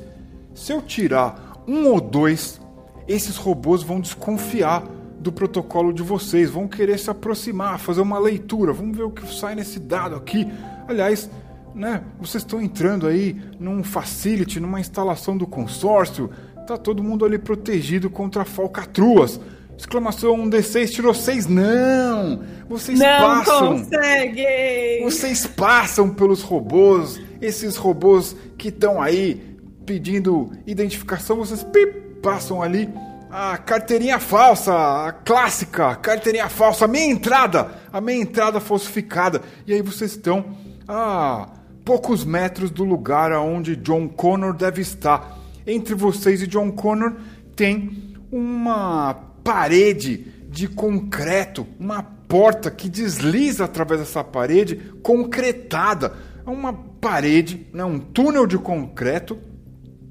Se 0.54 0.72
eu 0.72 0.80
tirar 0.80 1.64
um 1.66 1.88
ou 1.88 2.00
dois, 2.00 2.60
esses 3.08 3.34
robôs 3.34 3.82
vão 3.82 3.98
desconfiar 3.98 4.93
do 5.24 5.32
protocolo 5.32 5.90
de 5.90 6.02
vocês, 6.02 6.50
vão 6.50 6.68
querer 6.68 6.98
se 6.98 7.08
aproximar, 7.08 7.80
fazer 7.80 8.02
uma 8.02 8.18
leitura, 8.18 8.74
vamos 8.74 8.94
ver 8.94 9.04
o 9.04 9.10
que 9.10 9.26
sai 9.34 9.54
nesse 9.54 9.80
dado 9.80 10.14
aqui. 10.14 10.46
Aliás, 10.86 11.30
né, 11.74 12.02
vocês 12.20 12.44
estão 12.44 12.60
entrando 12.60 13.06
aí 13.06 13.34
num 13.58 13.82
facility, 13.82 14.60
numa 14.60 14.78
instalação 14.78 15.36
do 15.36 15.46
consórcio, 15.46 16.30
tá 16.66 16.76
todo 16.76 17.02
mundo 17.02 17.24
ali 17.24 17.38
protegido 17.38 18.10
contra 18.10 18.44
falcatruas. 18.44 19.40
Exclamação 19.76 20.34
um 20.34 20.48
D6 20.48 20.90
tirou 20.90 21.14
6. 21.14 21.46
Não! 21.46 22.42
Vocês 22.68 22.98
não 22.98 23.06
passam. 23.06 23.78
conseguem! 23.78 25.02
Vocês 25.02 25.46
passam 25.46 26.10
pelos 26.10 26.42
robôs, 26.42 27.18
esses 27.40 27.76
robôs 27.76 28.36
que 28.58 28.68
estão 28.68 29.00
aí 29.00 29.56
pedindo 29.86 30.52
identificação, 30.66 31.36
vocês 31.36 31.64
pip, 31.64 32.20
passam 32.22 32.62
ali 32.62 32.88
a 33.36 33.58
carteirinha 33.58 34.20
falsa, 34.20 34.72
a 35.08 35.10
clássica 35.10 35.96
carteirinha 35.96 36.48
falsa, 36.48 36.84
a 36.84 36.88
meia 36.88 37.10
entrada, 37.10 37.68
a 37.92 38.00
meia 38.00 38.22
entrada 38.22 38.60
falsificada. 38.60 39.42
E 39.66 39.74
aí 39.74 39.82
vocês 39.82 40.12
estão 40.12 40.56
a 40.86 41.48
poucos 41.84 42.24
metros 42.24 42.70
do 42.70 42.84
lugar 42.84 43.32
aonde 43.32 43.74
John 43.74 44.08
Connor 44.08 44.54
deve 44.54 44.82
estar. 44.82 45.36
Entre 45.66 45.96
vocês 45.96 46.42
e 46.42 46.46
John 46.46 46.70
Connor 46.70 47.14
tem 47.56 48.14
uma 48.30 49.14
parede 49.42 50.32
de 50.48 50.68
concreto, 50.68 51.66
uma 51.76 52.04
porta 52.04 52.70
que 52.70 52.88
desliza 52.88 53.64
através 53.64 53.98
dessa 53.98 54.22
parede 54.22 54.76
concretada. 55.02 56.14
É 56.46 56.48
uma 56.48 56.72
parede, 56.72 57.66
né, 57.72 57.84
um 57.84 57.98
túnel 57.98 58.46
de 58.46 58.58
concreto 58.58 59.36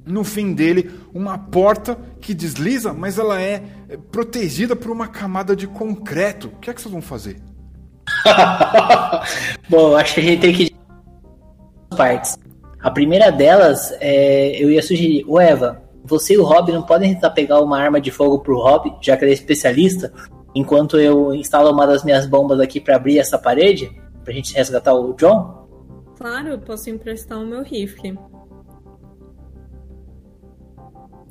no 0.06 0.24
fim 0.24 0.54
dele 0.54 0.92
uma 1.14 1.38
porta 1.38 1.98
que 2.20 2.34
desliza, 2.34 2.94
mas 2.94 3.18
ela 3.18 3.42
é, 3.42 3.64
é 3.90 3.98
protegida 3.98 4.76
por 4.76 4.92
uma 4.92 5.08
camada 5.08 5.56
de 5.56 5.68
concreto. 5.68 6.48
O 6.48 6.60
que 6.60 6.70
é 6.70 6.74
que 6.74 6.82
vocês 6.82 6.92
vão 6.92 7.02
fazer? 7.02 7.38
Bom, 9.70 9.96
acho 9.96 10.16
que 10.16 10.20
a 10.20 10.24
gente 10.24 10.42
tem 10.42 10.54
que 10.54 10.76
partes. 11.96 12.38
A 12.82 12.92
primeira 12.92 13.32
delas, 13.32 13.96
é, 14.02 14.62
eu 14.62 14.70
ia 14.70 14.82
sugerir, 14.82 15.24
o 15.28 15.40
Eva, 15.40 15.82
você 16.04 16.34
e 16.34 16.38
o 16.38 16.44
Rob 16.44 16.72
não 16.72 16.84
podem 16.84 17.14
tentar 17.14 17.30
pegar 17.30 17.62
uma 17.62 17.80
arma 17.80 18.02
de 18.02 18.12
fogo 18.12 18.40
pro 18.40 18.60
Rob, 18.60 18.94
já 19.02 19.16
que 19.16 19.24
ele 19.24 19.32
é 19.32 19.34
especialista, 19.34 20.12
enquanto 20.54 21.00
eu 21.00 21.34
instalo 21.34 21.72
uma 21.72 21.88
das 21.88 22.04
minhas 22.04 22.26
bombas 22.26 22.60
aqui 22.60 22.82
para 22.82 22.98
abrir 22.98 23.20
essa 23.20 23.38
parede, 23.38 23.90
pra 24.24 24.34
gente 24.34 24.54
resgatar 24.54 24.94
o 24.94 25.14
John? 25.14 25.64
Claro, 26.18 26.50
eu 26.50 26.60
posso 26.60 26.90
emprestar 26.90 27.40
o 27.40 27.46
meu 27.46 27.64
rifle. 27.64 28.18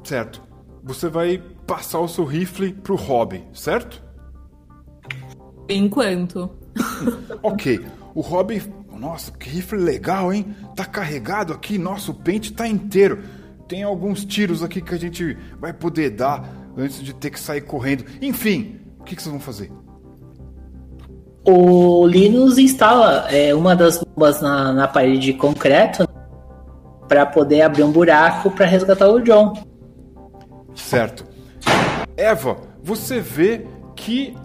Certo. 0.04 0.42
Você 0.82 1.08
vai 1.08 1.42
passar 1.66 2.00
o 2.00 2.08
seu 2.08 2.24
rifle 2.24 2.72
pro 2.72 2.96
Rob, 2.96 3.42
certo? 3.52 4.02
Enquanto. 5.68 6.50
ok. 7.42 7.84
O 8.14 8.20
Rob. 8.20 8.62
Nossa, 8.98 9.32
que 9.32 9.48
rifle 9.48 9.78
legal, 9.78 10.32
hein? 10.32 10.54
Tá 10.76 10.84
carregado 10.84 11.52
aqui. 11.52 11.78
Nosso 11.78 12.14
pente 12.14 12.52
tá 12.52 12.66
inteiro. 12.66 13.22
Tem 13.68 13.82
alguns 13.82 14.24
tiros 14.24 14.62
aqui 14.62 14.80
que 14.80 14.94
a 14.94 14.98
gente 14.98 15.36
vai 15.58 15.72
poder 15.72 16.10
dar 16.10 16.48
antes 16.76 17.02
de 17.02 17.14
ter 17.14 17.30
que 17.30 17.40
sair 17.40 17.62
correndo. 17.62 18.04
Enfim, 18.20 18.80
o 19.00 19.04
que, 19.04 19.16
que 19.16 19.22
vocês 19.22 19.32
vão 19.32 19.40
fazer? 19.40 19.70
O 21.44 22.06
Linus 22.06 22.58
instala 22.58 23.26
é, 23.28 23.54
uma 23.54 23.74
das 23.74 23.98
bombas 23.98 24.40
na, 24.40 24.72
na 24.72 24.86
parede 24.86 25.18
de 25.18 25.32
concreto 25.32 26.08
para 27.08 27.26
poder 27.26 27.62
abrir 27.62 27.82
um 27.82 27.90
buraco 27.90 28.50
para 28.50 28.66
resgatar 28.66 29.08
o 29.08 29.20
John. 29.20 29.52
Certo. 30.74 31.24
Eva, 32.16 32.56
você 32.82 33.20
vê 33.20 33.66
que 33.94 34.36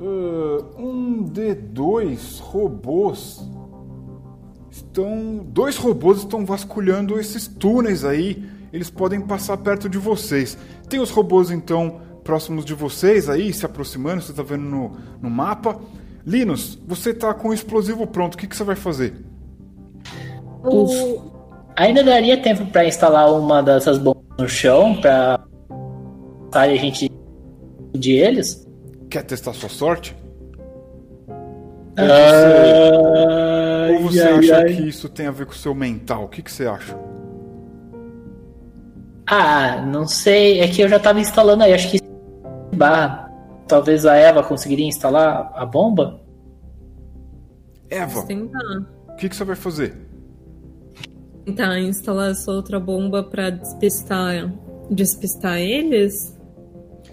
uh, 0.00 0.80
um 0.80 1.22
de 1.22 1.54
dois 1.54 2.38
robôs 2.38 3.42
estão. 4.70 5.44
Dois 5.48 5.76
robôs 5.76 6.18
estão 6.18 6.44
vasculhando 6.44 7.18
esses 7.18 7.46
túneis 7.46 8.04
aí. 8.04 8.48
Eles 8.72 8.90
podem 8.90 9.20
passar 9.20 9.56
perto 9.58 9.88
de 9.88 9.98
vocês. 9.98 10.58
Tem 10.88 11.00
os 11.00 11.10
robôs 11.10 11.50
então 11.50 12.00
próximos 12.22 12.64
de 12.64 12.74
vocês 12.74 13.28
aí, 13.28 13.52
se 13.52 13.64
aproximando, 13.64 14.20
você 14.20 14.32
está 14.32 14.42
vendo 14.42 14.64
no, 14.64 14.96
no 15.22 15.30
mapa. 15.30 15.78
Linus, 16.26 16.76
você 16.84 17.10
está 17.10 17.32
com 17.32 17.48
o 17.48 17.54
explosivo 17.54 18.04
pronto, 18.04 18.34
o 18.34 18.36
que, 18.36 18.48
que 18.48 18.56
você 18.56 18.64
vai 18.64 18.74
fazer? 18.74 19.14
O... 20.64 21.20
Ainda 21.76 22.02
daria 22.02 22.42
tempo 22.42 22.66
para 22.66 22.84
instalar 22.84 23.32
uma 23.32 23.62
dessas 23.62 23.96
bombas 23.96 24.15
no 24.38 24.48
chão 24.48 25.00
para 25.00 25.40
a 26.52 26.68
gente 26.68 27.10
de 27.94 28.12
eles? 28.12 28.66
Quer 29.10 29.24
testar 29.24 29.52
sua 29.52 29.68
sorte? 29.68 30.16
Uh, 31.98 34.02
você 34.02 34.20
ai, 34.20 34.38
acha 34.38 34.56
ai. 34.58 34.74
que 34.74 34.88
isso 34.88 35.08
tem 35.08 35.26
a 35.26 35.30
ver 35.30 35.46
com 35.46 35.52
o 35.52 35.56
seu 35.56 35.74
mental? 35.74 36.24
O 36.24 36.28
que, 36.28 36.42
que 36.42 36.52
você 36.52 36.66
acha? 36.66 36.96
Ah, 39.26 39.82
não 39.86 40.06
sei. 40.06 40.60
É 40.60 40.68
que 40.68 40.82
eu 40.82 40.88
já 40.88 41.00
tava 41.00 41.20
instalando 41.20 41.64
aí. 41.64 41.72
Acho 41.72 41.90
que 41.90 42.00
barra. 42.74 43.24
Talvez 43.66 44.06
a 44.06 44.14
Eva 44.14 44.44
conseguiria 44.44 44.86
instalar 44.86 45.50
a 45.54 45.66
bomba. 45.66 46.20
Eva, 47.90 48.22
tentar. 48.24 48.60
o 49.08 49.16
que, 49.16 49.28
que 49.28 49.34
você 49.34 49.44
vai 49.44 49.56
fazer? 49.56 50.05
Tentar 51.46 51.78
instalar 51.78 52.32
essa 52.32 52.50
outra 52.50 52.78
bomba 52.78 53.22
pra 53.22 53.50
despistar, 53.50 54.52
despistar 54.90 55.58
eles? 55.58 56.36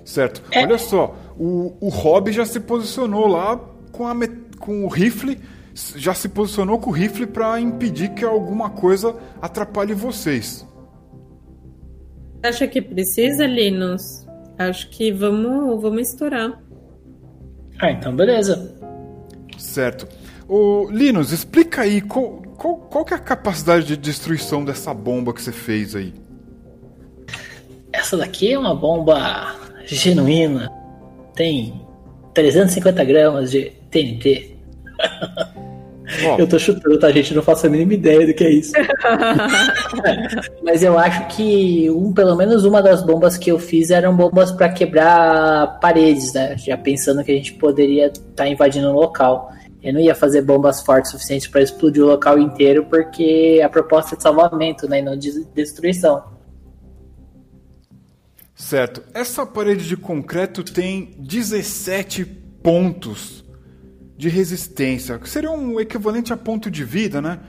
Certo. 0.03 0.43
É. 0.51 0.63
Olha 0.63 0.77
só, 0.77 1.15
o, 1.39 1.73
o 1.79 1.89
Rob 1.89 2.31
já 2.31 2.45
se 2.45 2.59
posicionou 2.59 3.27
lá 3.27 3.57
com, 3.91 4.07
a, 4.07 4.15
com 4.59 4.83
o 4.83 4.87
rifle, 4.87 5.39
já 5.95 6.13
se 6.13 6.27
posicionou 6.27 6.79
com 6.79 6.89
o 6.89 6.93
rifle 6.93 7.27
pra 7.27 7.59
impedir 7.59 8.09
que 8.09 8.25
alguma 8.25 8.71
coisa 8.71 9.15
atrapalhe 9.41 9.93
vocês. 9.93 10.67
Acha 12.43 12.67
que 12.67 12.81
precisa, 12.81 13.45
Linus? 13.45 14.25
Acho 14.57 14.89
que 14.89 15.11
vamos, 15.11 15.81
vamos 15.81 16.09
estourar. 16.09 16.61
Ah, 17.79 17.91
então 17.91 18.15
beleza. 18.15 18.75
Certo. 19.57 20.07
Ô, 20.47 20.89
Linus, 20.91 21.31
explica 21.31 21.81
aí 21.83 22.01
qual, 22.63 22.77
qual 22.77 23.05
que 23.05 23.13
é 23.13 23.17
a 23.17 23.19
capacidade 23.19 23.85
de 23.85 23.97
destruição 23.97 24.63
dessa 24.63 24.93
bomba 24.93 25.33
que 25.33 25.41
você 25.41 25.51
fez 25.51 25.97
aí? 25.97 26.13
Essa 27.91 28.15
daqui 28.15 28.53
é 28.53 28.57
uma 28.57 28.73
bomba 28.73 29.53
genuína. 29.85 30.71
Tem 31.35 31.85
350 32.33 33.03
gramas 33.03 33.51
de 33.51 33.65
TNT. 33.91 34.55
Ó, 36.25 36.37
Eu 36.37 36.47
tô 36.47 36.57
chutando, 36.57 36.97
tá, 36.97 37.11
gente? 37.11 37.33
Não 37.33 37.41
faço 37.41 37.67
a 37.67 37.69
mínima 37.69 37.95
ideia 37.95 38.25
do 38.25 38.33
que 38.33 38.45
é 38.45 38.51
isso. 38.51 38.71
Mas 40.63 40.83
eu 40.83 40.97
acho 40.97 41.35
que 41.35 41.89
um, 41.91 42.13
pelo 42.13 42.35
menos 42.37 42.63
uma 42.63 42.81
das 42.81 43.03
bombas 43.03 43.37
que 43.37 43.51
eu 43.51 43.59
fiz 43.59 43.91
eram 43.91 44.15
bombas 44.15 44.51
pra 44.51 44.69
quebrar 44.69 45.79
paredes, 45.81 46.31
né? 46.33 46.55
Já 46.57 46.77
pensando 46.77 47.23
que 47.25 47.31
a 47.31 47.35
gente 47.35 47.53
poderia 47.55 48.07
estar 48.07 48.47
invadindo 48.47 48.87
o 48.87 48.93
local. 48.93 49.51
Eu 49.83 49.93
não 49.93 49.99
ia 49.99 50.15
fazer 50.15 50.41
bombas 50.41 50.81
fortes 50.81 51.09
o 51.09 51.13
suficiente 51.13 51.49
pra 51.49 51.61
explodir 51.61 52.01
o 52.01 52.07
local 52.07 52.39
inteiro, 52.39 52.85
porque 52.85 53.61
a 53.63 53.67
proposta 53.67 54.15
é 54.15 54.17
de 54.17 54.23
salvamento, 54.23 54.87
né? 54.87 54.99
E 54.99 55.01
não 55.01 55.17
de 55.17 55.43
destruição. 55.53 56.23
Certo. 58.55 59.03
Essa 59.13 59.45
parede 59.45 59.85
de 59.85 59.97
concreto 59.97 60.63
tem 60.63 61.13
17 61.19 62.23
pontos 62.63 63.43
de 64.15 64.29
resistência, 64.29 65.19
que 65.19 65.29
seria 65.29 65.51
um 65.51 65.79
equivalente 65.81 66.31
a 66.31 66.37
ponto 66.37 66.71
de 66.71 66.85
vida, 66.85 67.21
né? 67.21 67.39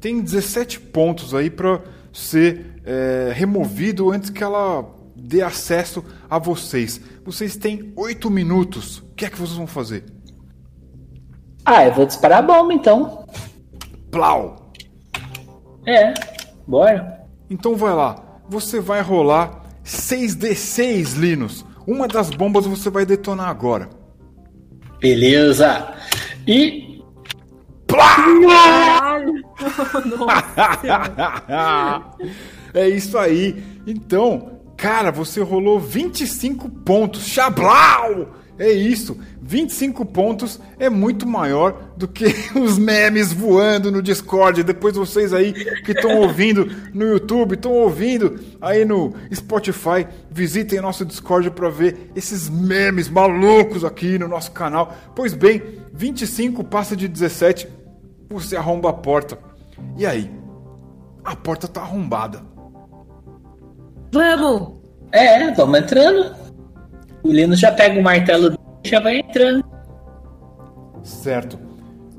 Tem 0.00 0.20
17 0.20 0.80
pontos 0.80 1.32
aí 1.32 1.48
para 1.48 1.80
ser 2.12 2.80
é, 2.84 3.30
removido 3.32 4.10
antes 4.10 4.30
que 4.30 4.42
ela 4.42 4.84
dê 5.14 5.42
acesso 5.42 6.04
a 6.28 6.38
vocês. 6.38 7.00
Vocês 7.24 7.56
têm 7.56 7.92
8 7.94 8.28
minutos. 8.28 8.98
O 8.98 9.14
que 9.14 9.24
é 9.24 9.30
que 9.30 9.38
vocês 9.38 9.56
vão 9.56 9.66
fazer? 9.66 10.13
Ah, 11.64 11.86
eu 11.86 11.92
vou 11.92 12.06
disparar 12.06 12.38
a 12.38 12.42
bomba 12.42 12.74
então. 12.74 13.26
Plau! 14.10 14.70
É, 15.86 16.12
bora. 16.66 17.26
Então 17.48 17.74
vai 17.74 17.94
lá. 17.94 18.16
Você 18.48 18.80
vai 18.80 19.00
rolar 19.00 19.62
6d6, 19.84 21.16
Linus. 21.16 21.64
Uma 21.86 22.08
das 22.08 22.30
bombas 22.30 22.66
você 22.66 22.90
vai 22.90 23.06
detonar 23.06 23.48
agora. 23.48 23.88
Beleza. 25.00 25.94
E 26.46 26.84
Caralho! 27.86 29.44
é 32.74 32.88
isso 32.88 33.16
aí. 33.16 33.62
Então, 33.86 34.60
cara, 34.76 35.12
você 35.12 35.40
rolou 35.40 35.78
25 35.78 36.68
pontos. 36.68 37.26
Chablau! 37.26 38.34
É 38.58 38.70
isso. 38.70 39.18
25 39.46 40.06
pontos 40.06 40.58
é 40.78 40.88
muito 40.88 41.26
maior 41.26 41.92
do 41.98 42.08
que 42.08 42.24
os 42.58 42.78
memes 42.78 43.30
voando 43.30 43.92
no 43.92 44.00
Discord. 44.00 44.62
Depois 44.62 44.96
vocês 44.96 45.34
aí 45.34 45.52
que 45.82 45.92
estão 45.92 46.18
ouvindo 46.18 46.66
no 46.94 47.04
YouTube, 47.04 47.54
estão 47.54 47.72
ouvindo 47.72 48.40
aí 48.58 48.86
no 48.86 49.12
Spotify, 49.32 50.06
visitem 50.30 50.80
nosso 50.80 51.04
Discord 51.04 51.50
para 51.50 51.68
ver 51.68 52.10
esses 52.16 52.48
memes 52.48 53.08
malucos 53.10 53.84
aqui 53.84 54.18
no 54.18 54.26
nosso 54.26 54.50
canal. 54.52 54.94
Pois 55.14 55.34
bem, 55.34 55.62
25 55.92 56.64
passa 56.64 56.96
de 56.96 57.06
17, 57.06 57.68
você 58.30 58.56
arromba 58.56 58.88
a 58.88 58.94
porta. 58.94 59.38
E 59.98 60.06
aí? 60.06 60.30
A 61.22 61.36
porta 61.36 61.68
tá 61.68 61.82
arrombada. 61.82 62.40
Vamos! 64.10 64.84
é, 65.12 65.50
vamos 65.52 65.78
entrando. 65.78 66.34
O 67.22 67.30
Linus 67.30 67.60
já 67.60 67.70
pega 67.70 67.98
o 67.98 68.02
martelo 68.02 68.50
dele 68.50 68.63
já 68.84 69.00
vai 69.00 69.18
entrando. 69.18 69.64
Certo. 71.02 71.58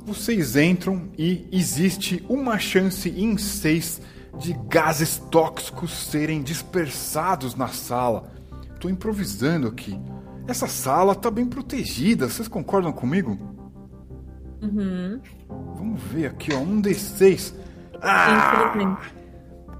Vocês 0.05 0.55
entram 0.55 1.09
e 1.17 1.47
existe 1.51 2.23
uma 2.29 2.59
chance 2.59 3.09
em 3.09 3.37
seis 3.37 4.01
de 4.37 4.53
gases 4.67 5.17
tóxicos 5.31 5.91
serem 5.91 6.43
dispersados 6.43 7.55
na 7.55 7.69
sala. 7.69 8.31
Tô 8.79 8.89
improvisando 8.89 9.67
aqui. 9.67 9.99
Essa 10.47 10.67
sala 10.67 11.15
tá 11.15 11.31
bem 11.31 11.45
protegida, 11.45 12.29
vocês 12.29 12.47
concordam 12.47 12.91
comigo? 12.91 13.37
Uhum. 14.61 15.19
Vamos 15.75 16.01
ver 16.03 16.27
aqui, 16.27 16.53
ó, 16.53 16.59
um 16.59 16.81
D6. 16.81 17.53
Ah, 18.01 18.99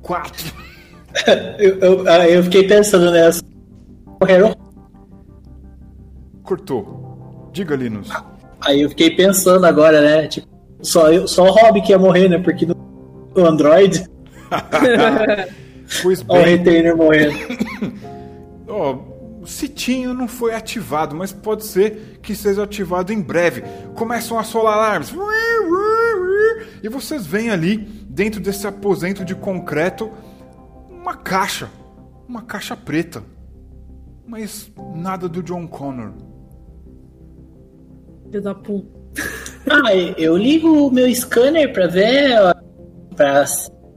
quatro. 0.01 0.53
Eu, 1.57 1.79
eu, 1.79 2.09
ah, 2.09 2.27
eu 2.27 2.43
fiquei 2.43 2.67
pensando 2.67 3.09
nessa. 3.09 3.41
Morreram. 4.19 4.53
Cortou. 6.45 7.49
Diga, 7.51 7.75
Linus. 7.75 8.09
Aí 8.61 8.81
eu 8.81 8.89
fiquei 8.89 9.11
pensando 9.11 9.65
agora, 9.65 10.01
né? 10.01 10.27
Tipo, 10.27 10.47
só, 10.81 11.11
eu, 11.11 11.27
só 11.27 11.43
o 11.43 11.51
Rob 11.51 11.81
que 11.81 11.91
ia 11.91 11.99
morrer, 11.99 12.29
né? 12.29 12.37
Porque 12.37 12.65
no, 12.65 12.75
no 13.35 13.45
Android, 13.45 14.05
Pois 16.01 16.23
ó 16.27 16.33
o 16.33 16.43
bem, 16.43 16.57
retainer 16.57 16.95
morrendo. 16.95 17.37
Ó, 18.67 18.97
o 19.41 19.47
sitinho 19.47 20.13
não 20.13 20.27
foi 20.27 20.53
ativado, 20.53 21.15
mas 21.15 21.31
pode 21.31 21.65
ser 21.65 22.19
que 22.21 22.35
seja 22.35 22.63
ativado 22.63 23.13
em 23.13 23.21
breve. 23.21 23.63
Começam 23.95 24.39
a 24.39 24.43
solar 24.43 24.75
alarmes. 24.75 25.13
E 26.81 26.89
vocês 26.89 27.25
veem 27.25 27.49
ali, 27.49 27.77
dentro 27.77 28.39
desse 28.39 28.65
aposento 28.67 29.23
de 29.23 29.35
concreto, 29.35 30.11
uma 30.89 31.15
caixa. 31.15 31.69
Uma 32.27 32.41
caixa 32.41 32.75
preta. 32.75 33.23
Mas 34.27 34.71
nada 34.95 35.29
do 35.29 35.43
John 35.43 35.67
Connor. 35.67 36.13
Filho 38.25 38.41
da 38.41 38.55
puta. 38.55 39.05
Ah, 39.69 39.95
eu 40.17 40.37
ligo 40.37 40.87
o 40.87 40.91
meu 40.91 41.13
scanner 41.13 41.73
pra 41.73 41.87
ver, 41.87 42.39
ó, 42.39 42.53
pra 43.15 43.45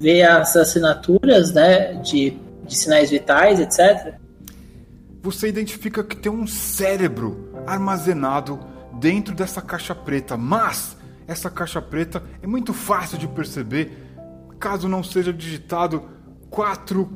ver 0.00 0.22
as 0.22 0.56
assinaturas, 0.56 1.52
né? 1.52 1.94
De, 1.94 2.38
de 2.66 2.76
sinais 2.76 3.10
vitais, 3.10 3.60
etc. 3.60 4.14
Você 5.22 5.48
identifica 5.48 6.02
que 6.02 6.16
tem 6.16 6.32
um 6.32 6.46
cérebro 6.46 7.52
armazenado 7.66 8.58
dentro 8.98 9.34
dessa 9.34 9.60
caixa 9.60 9.94
preta, 9.94 10.36
mas 10.36 10.96
essa 11.26 11.50
caixa 11.50 11.82
preta 11.82 12.22
é 12.42 12.46
muito 12.46 12.72
fácil 12.72 13.18
de 13.18 13.28
perceber 13.28 13.92
caso 14.58 14.88
não 14.88 15.02
seja 15.02 15.32
digitado 15.32 16.08
quatro, 16.50 17.08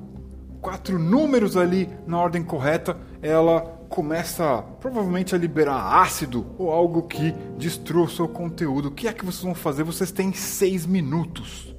quatro 0.60 0.98
números 0.98 1.56
ali 1.56 1.88
na 2.06 2.18
ordem 2.20 2.42
correta, 2.42 2.96
ela 3.20 3.81
começa 3.92 4.64
provavelmente 4.80 5.34
a 5.34 5.38
liberar 5.38 6.00
ácido 6.00 6.46
ou 6.58 6.70
algo 6.70 7.02
que 7.02 7.32
destrua 7.58 8.06
o 8.06 8.08
seu 8.08 8.26
conteúdo. 8.26 8.88
O 8.88 8.90
que 8.90 9.06
é 9.06 9.12
que 9.12 9.22
vocês 9.22 9.44
vão 9.44 9.54
fazer? 9.54 9.84
Vocês 9.84 10.10
têm 10.10 10.32
seis 10.32 10.86
minutos. 10.86 11.76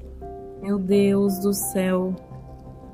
Meu 0.62 0.78
Deus 0.78 1.34
do 1.42 1.52
céu. 1.74 2.16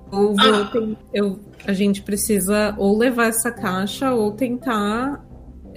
Ou 0.09 0.33
vou 0.33 0.65
ten- 0.71 0.97
eu, 1.13 1.37
a 1.67 1.73
gente 1.73 2.01
precisa 2.01 2.73
ou 2.77 2.97
levar 2.97 3.27
essa 3.27 3.51
caixa 3.51 4.13
ou 4.13 4.31
tentar 4.31 5.23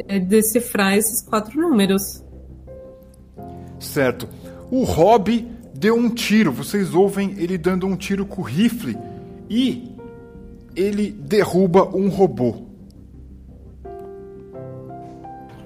é, 0.06 0.20
decifrar 0.20 0.96
esses 0.96 1.20
quatro 1.28 1.60
números. 1.60 2.24
Certo. 3.80 4.28
O 4.70 4.84
Rob 4.84 5.46
deu 5.74 5.96
um 5.96 6.08
tiro. 6.08 6.52
Vocês 6.52 6.94
ouvem 6.94 7.34
ele 7.38 7.58
dando 7.58 7.88
um 7.88 7.96
tiro 7.96 8.24
com 8.24 8.40
o 8.40 8.44
rifle 8.44 8.96
e 9.50 9.96
ele 10.76 11.10
derruba 11.10 11.84
um 11.94 12.08
robô. 12.08 12.71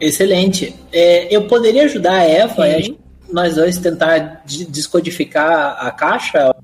Excelente. 0.00 0.74
É, 0.92 1.34
eu 1.34 1.46
poderia 1.46 1.84
ajudar 1.84 2.12
a 2.18 2.22
Eva 2.24 2.68
e 2.68 2.74
a 2.74 2.80
gente- 2.80 2.98
nós 3.32 3.54
dois 3.56 3.78
tentar 3.78 4.42
de- 4.44 4.66
descodificar 4.66 5.76
a 5.84 5.90
caixa? 5.90 6.54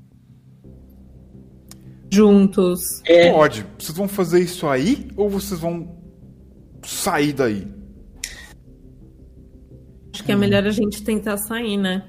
Juntos. 2.11 3.01
É, 3.05 3.31
Pode. 3.31 3.65
Vocês 3.77 3.97
vão 3.97 4.07
fazer 4.07 4.39
isso 4.41 4.67
aí 4.67 5.07
ou 5.17 5.29
vocês 5.29 5.59
vão 5.59 5.97
sair 6.85 7.33
daí? 7.33 7.67
Acho 10.13 10.23
que 10.23 10.31
é 10.31 10.35
melhor 10.35 10.63
a 10.65 10.69
gente 10.69 11.01
tentar 11.03 11.37
sair, 11.37 11.75
né? 11.75 12.03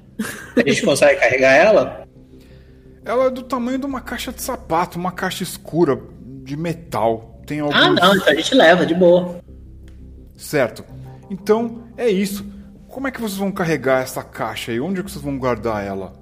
A 0.56 0.68
gente 0.68 0.82
consegue 0.84 1.18
carregar 1.18 1.52
ela? 1.54 2.06
Ela 3.04 3.24
é 3.26 3.30
do 3.30 3.42
tamanho 3.42 3.78
de 3.78 3.86
uma 3.86 4.00
caixa 4.00 4.30
de 4.32 4.42
sapato, 4.42 4.98
uma 4.98 5.12
caixa 5.12 5.42
escura 5.42 5.98
de 6.42 6.56
metal. 6.56 7.40
Tem 7.46 7.60
alguns... 7.60 7.76
Ah, 7.76 7.90
não, 7.90 8.14
então 8.16 8.28
a 8.28 8.34
gente 8.34 8.54
leva, 8.54 8.84
de 8.86 8.94
boa. 8.94 9.40
Certo. 10.36 10.84
Então, 11.30 11.84
é 11.96 12.08
isso. 12.08 12.44
Como 12.88 13.08
é 13.08 13.10
que 13.10 13.20
vocês 13.20 13.38
vão 13.38 13.50
carregar 13.50 14.02
essa 14.02 14.22
caixa 14.22 14.70
aí? 14.70 14.80
Onde 14.80 15.00
é 15.00 15.02
que 15.02 15.10
vocês 15.10 15.24
vão 15.24 15.38
guardar 15.38 15.84
ela? 15.84 16.12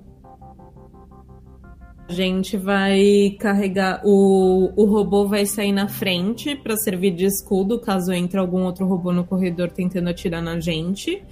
A 2.08 2.12
gente 2.12 2.56
vai 2.56 3.36
carregar. 3.38 4.00
O, 4.04 4.72
o 4.76 4.84
robô 4.86 5.26
vai 5.26 5.46
sair 5.46 5.72
na 5.72 5.88
frente 5.88 6.54
para 6.56 6.76
servir 6.76 7.12
de 7.12 7.24
escudo 7.24 7.80
caso 7.80 8.12
entre 8.12 8.38
algum 8.38 8.64
outro 8.64 8.86
robô 8.86 9.12
no 9.12 9.24
corredor 9.24 9.70
tentando 9.70 10.08
atirar 10.08 10.42
na 10.42 10.58
gente. 10.60 11.22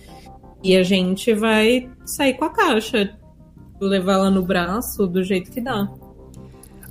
E 0.62 0.76
a 0.76 0.82
gente 0.82 1.32
vai 1.32 1.90
sair 2.04 2.34
com 2.34 2.44
a 2.44 2.50
caixa. 2.50 3.18
Levá-la 3.80 4.30
no 4.30 4.42
braço 4.42 5.06
do 5.06 5.22
jeito 5.22 5.50
que 5.50 5.60
dá. 5.60 5.88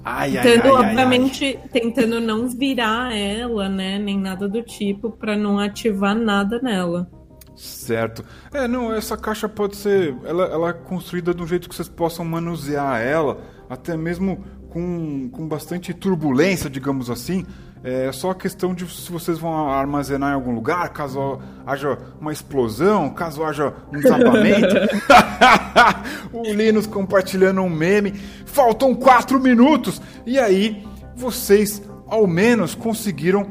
Ai, 0.04 0.32
Tentando, 0.32 0.62
ai, 0.62 0.84
ai, 0.84 0.90
obviamente, 0.90 1.60
tentando 1.72 2.20
não 2.20 2.48
virar 2.48 3.16
ela, 3.16 3.68
né? 3.68 4.00
Nem 4.00 4.20
nada 4.20 4.48
do 4.48 4.62
tipo, 4.62 5.12
para 5.12 5.36
não 5.36 5.60
ativar 5.60 6.16
nada 6.16 6.60
nela. 6.62 7.10
Certo. 7.56 8.24
É, 8.54 8.68
não, 8.68 8.94
essa 8.94 9.18
caixa 9.18 9.50
pode 9.50 9.76
ser. 9.76 10.16
Ela, 10.24 10.46
ela 10.46 10.70
é 10.70 10.74
construída 10.74 11.34
de 11.34 11.44
um 11.44 11.48
jeito 11.48 11.68
que 11.68 11.76
vocês 11.76 11.90
possam 11.90 12.24
manusear 12.24 13.02
ela, 13.02 13.42
até 13.70 13.98
mesmo 13.98 14.46
com, 14.70 15.30
com 15.30 15.48
bastante 15.48 15.94
turbulência, 15.94 16.70
digamos 16.70 17.10
assim. 17.10 17.46
É 17.84 18.12
só 18.12 18.32
a 18.32 18.36
questão 18.36 18.74
de 18.74 18.86
se 18.88 19.10
vocês 19.10 19.40
vão 19.40 19.70
armazenar 19.70 20.32
em 20.32 20.36
algum 20.36 20.54
lugar, 20.54 20.90
caso 20.90 21.40
haja 21.66 21.98
uma 22.20 22.34
explosão, 22.34 23.10
caso 23.10 23.44
haja 23.44 23.74
um 23.92 23.98
desabamento. 23.98 24.76
o 26.34 26.44
Linus 26.44 26.86
compartilhando 26.86 27.62
um 27.62 27.70
meme. 27.70 28.12
Faltam 28.46 28.94
quatro 28.94 29.40
minutos! 29.40 30.02
E 30.26 30.38
aí, 30.38 30.86
vocês 31.16 31.82
ao 32.08 32.28
menos 32.28 32.76
conseguiram 32.76 33.48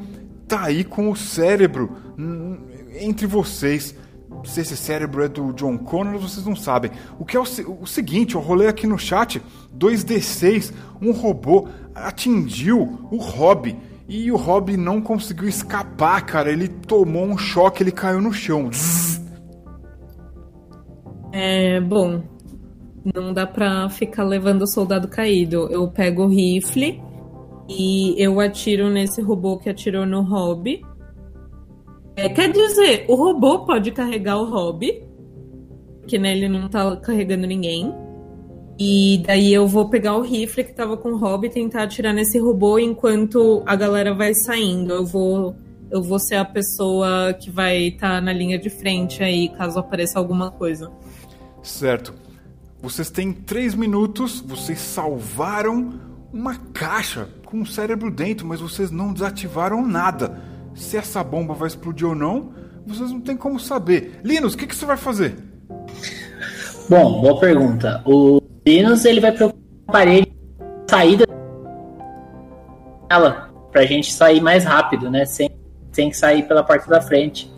tá 0.46 0.64
aí 0.64 0.82
com 0.82 1.10
o 1.10 1.16
cérebro 1.16 1.96
entre 3.00 3.26
vocês. 3.26 3.94
Se 4.44 4.60
esse 4.60 4.76
cérebro 4.76 5.22
é 5.22 5.28
do 5.28 5.52
John 5.52 5.76
Connor, 5.76 6.18
vocês 6.18 6.46
não 6.46 6.56
sabem. 6.56 6.90
O 7.18 7.24
que 7.24 7.36
é 7.36 7.40
o, 7.40 7.44
o 7.82 7.86
seguinte, 7.86 8.34
eu 8.34 8.40
rolei 8.40 8.68
aqui 8.68 8.86
no 8.86 8.98
chat 8.98 9.42
2D6, 9.76 10.72
um 11.02 11.12
robô 11.12 11.68
atingiu 11.94 13.08
o 13.10 13.16
Hobby 13.16 13.76
e 14.08 14.32
o 14.32 14.36
Rob 14.36 14.74
não 14.76 15.02
conseguiu 15.02 15.46
escapar, 15.46 16.24
cara. 16.24 16.50
Ele 16.50 16.66
tomou 16.66 17.24
um 17.24 17.36
choque, 17.36 17.82
ele 17.82 17.92
caiu 17.92 18.22
no 18.22 18.32
chão. 18.32 18.70
É, 21.30 21.78
bom, 21.78 22.22
não 23.14 23.34
dá 23.34 23.46
pra 23.46 23.88
ficar 23.90 24.24
levando 24.24 24.62
o 24.62 24.66
soldado 24.66 25.08
caído. 25.08 25.68
Eu 25.70 25.88
pego 25.88 26.24
o 26.24 26.28
rifle 26.28 27.02
e 27.68 28.14
eu 28.16 28.40
atiro 28.40 28.88
nesse 28.88 29.20
robô 29.20 29.58
que 29.58 29.68
atirou 29.68 30.06
no 30.06 30.22
Rob. 30.22 30.80
É, 32.16 32.30
quer 32.30 32.50
dizer, 32.50 33.04
o 33.08 33.14
robô 33.14 33.60
pode 33.66 33.92
carregar 33.92 34.38
o 34.38 34.50
Rob, 34.50 35.02
porque 36.00 36.18
né, 36.18 36.32
ele 36.32 36.48
não 36.48 36.66
tá 36.68 36.96
carregando 36.96 37.46
ninguém. 37.46 37.94
E 38.78 39.22
daí 39.26 39.52
eu 39.52 39.66
vou 39.66 39.88
pegar 39.88 40.14
o 40.14 40.22
rifle 40.22 40.62
que 40.62 40.72
tava 40.72 40.96
com 40.96 41.10
o 41.10 41.16
Rob 41.16 41.46
e 41.46 41.50
tentar 41.50 41.82
atirar 41.82 42.14
nesse 42.14 42.38
robô 42.38 42.78
enquanto 42.78 43.62
a 43.66 43.74
galera 43.74 44.14
vai 44.14 44.32
saindo. 44.34 44.92
Eu 44.92 45.04
vou 45.04 45.56
eu 45.90 46.02
vou 46.02 46.18
ser 46.18 46.36
a 46.36 46.44
pessoa 46.44 47.32
que 47.32 47.50
vai 47.50 47.88
estar 47.88 48.16
tá 48.16 48.20
na 48.20 48.32
linha 48.32 48.58
de 48.58 48.68
frente 48.68 49.22
aí, 49.22 49.48
caso 49.48 49.78
apareça 49.78 50.18
alguma 50.18 50.50
coisa. 50.50 50.92
Certo. 51.62 52.14
Vocês 52.80 53.10
têm 53.10 53.32
três 53.32 53.74
minutos, 53.74 54.40
vocês 54.40 54.78
salvaram 54.78 55.94
uma 56.32 56.54
caixa 56.56 57.28
com 57.44 57.58
um 57.58 57.66
cérebro 57.66 58.10
dentro, 58.10 58.46
mas 58.46 58.60
vocês 58.60 58.90
não 58.90 59.12
desativaram 59.12 59.84
nada. 59.84 60.40
Se 60.74 60.96
essa 60.96 61.24
bomba 61.24 61.54
vai 61.54 61.68
explodir 61.68 62.06
ou 62.06 62.14
não, 62.14 62.52
vocês 62.86 63.10
não 63.10 63.20
têm 63.20 63.36
como 63.36 63.58
saber. 63.58 64.20
Linus, 64.22 64.54
o 64.54 64.58
que, 64.58 64.66
que 64.66 64.76
você 64.76 64.86
vai 64.86 64.96
fazer? 64.96 65.36
Bom, 66.88 67.20
boa 67.20 67.40
pergunta. 67.40 68.02
O 68.06 68.40
Linus 68.66 69.04
ele 69.04 69.20
vai 69.20 69.32
procurar 69.32 69.58
a 69.88 69.92
parede 69.92 70.32
saída 70.88 71.28
ela 73.08 73.50
pra 73.72 73.84
gente 73.84 74.12
sair 74.12 74.40
mais 74.40 74.64
rápido, 74.64 75.10
né? 75.10 75.24
Sem, 75.24 75.50
sem 75.92 76.12
sair 76.12 76.46
pela 76.46 76.62
parte 76.62 76.88
da 76.88 77.00
frente. 77.00 77.50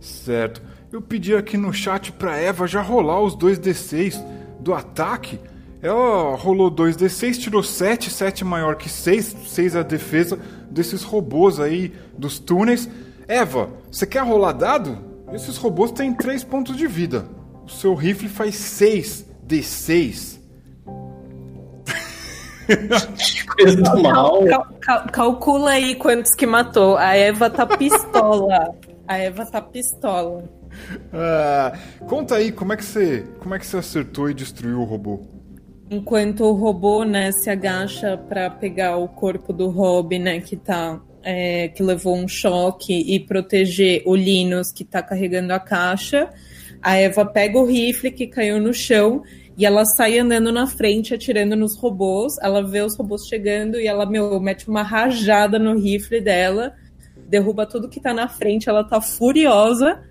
Certo. 0.00 0.62
Eu 0.92 1.00
pedi 1.00 1.34
aqui 1.34 1.56
no 1.56 1.72
chat 1.72 2.12
pra 2.12 2.36
Eva 2.36 2.66
já 2.66 2.80
rolar 2.80 3.20
os 3.20 3.34
dois 3.34 3.58
D6 3.58 4.22
do 4.60 4.74
ataque. 4.74 5.38
Ela 5.82 6.34
rolou 6.36 6.70
2D6, 6.70 7.38
tirou 7.38 7.62
7, 7.62 8.10
7 8.10 8.44
maior 8.44 8.76
que 8.76 8.88
6, 8.88 9.36
6 9.46 9.74
é 9.74 9.80
a 9.80 9.82
defesa 9.82 10.38
desses 10.70 11.02
robôs 11.02 11.60
aí 11.60 11.92
dos 12.16 12.38
túneis. 12.38 12.88
Eva, 13.28 13.68
você 13.90 14.06
quer 14.06 14.24
rolar 14.24 14.52
dado? 14.52 14.98
Esses 15.32 15.56
robôs 15.56 15.92
têm 15.92 16.14
3 16.14 16.44
pontos 16.44 16.76
de 16.76 16.86
vida. 16.86 17.26
O 17.66 17.68
seu 17.68 17.94
rifle 17.94 18.28
faz 18.28 18.54
6 18.54 19.26
D6. 19.48 20.38
Coisa 23.56 23.76
do 23.82 24.02
mal. 24.02 24.44
Cal- 24.44 24.66
cal- 24.80 25.06
calcula 25.10 25.70
aí 25.72 25.94
quantos 25.96 26.34
que 26.34 26.46
matou. 26.46 26.96
A 26.96 27.14
Eva 27.14 27.50
tá 27.50 27.66
pistola. 27.66 28.74
A 29.06 29.18
Eva 29.18 29.44
tá 29.46 29.60
pistola. 29.60 30.44
Ah, 31.12 31.72
conta 32.08 32.36
aí, 32.36 32.50
como 32.50 32.72
é 32.72 32.76
que 32.76 32.84
você, 32.84 33.24
como 33.38 33.54
é 33.54 33.58
que 33.58 33.66
você 33.66 33.76
acertou 33.76 34.30
e 34.30 34.34
destruiu 34.34 34.80
o 34.80 34.84
robô? 34.84 35.20
Enquanto 35.90 36.44
o 36.44 36.52
robô, 36.54 37.04
né, 37.04 37.30
se 37.32 37.50
agacha 37.50 38.16
pra 38.16 38.48
pegar 38.50 38.96
o 38.96 39.06
corpo 39.06 39.52
do 39.52 39.68
Rob, 39.68 40.18
né, 40.18 40.40
que 40.40 40.56
tá. 40.56 40.98
é, 41.22 41.68
que 41.68 41.82
levou 41.82 42.16
um 42.16 42.26
choque 42.26 42.92
e 43.14 43.20
proteger 43.20 44.02
o 44.06 44.16
Linus 44.16 44.72
que 44.72 44.84
tá 44.84 45.02
carregando 45.02 45.52
a 45.52 45.60
caixa. 45.60 46.30
A 46.84 46.96
Eva 46.96 47.24
pega 47.24 47.58
o 47.58 47.64
rifle 47.64 48.10
que 48.10 48.26
caiu 48.26 48.60
no 48.60 48.74
chão 48.74 49.22
e 49.56 49.64
ela 49.64 49.86
sai 49.86 50.18
andando 50.18 50.52
na 50.52 50.66
frente, 50.66 51.14
atirando 51.14 51.56
nos 51.56 51.78
robôs. 51.78 52.34
Ela 52.42 52.62
vê 52.62 52.82
os 52.82 52.94
robôs 52.94 53.26
chegando 53.26 53.80
e 53.80 53.86
ela, 53.86 54.04
meu, 54.04 54.38
mete 54.38 54.68
uma 54.68 54.82
rajada 54.82 55.58
no 55.58 55.78
rifle 55.78 56.20
dela, 56.20 56.74
derruba 57.26 57.64
tudo 57.64 57.88
que 57.88 57.98
tá 57.98 58.12
na 58.12 58.28
frente. 58.28 58.68
Ela 58.68 58.84
tá 58.84 59.00
furiosa, 59.00 60.02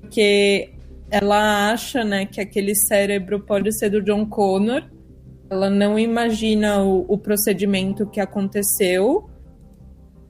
porque 0.00 0.70
ela 1.10 1.72
acha, 1.72 2.04
né, 2.04 2.24
que 2.24 2.40
aquele 2.40 2.76
cérebro 2.76 3.40
pode 3.40 3.76
ser 3.76 3.90
do 3.90 4.00
John 4.00 4.24
Connor. 4.24 4.84
Ela 5.50 5.68
não 5.68 5.98
imagina 5.98 6.84
o, 6.84 7.04
o 7.08 7.18
procedimento 7.18 8.06
que 8.06 8.20
aconteceu. 8.20 9.28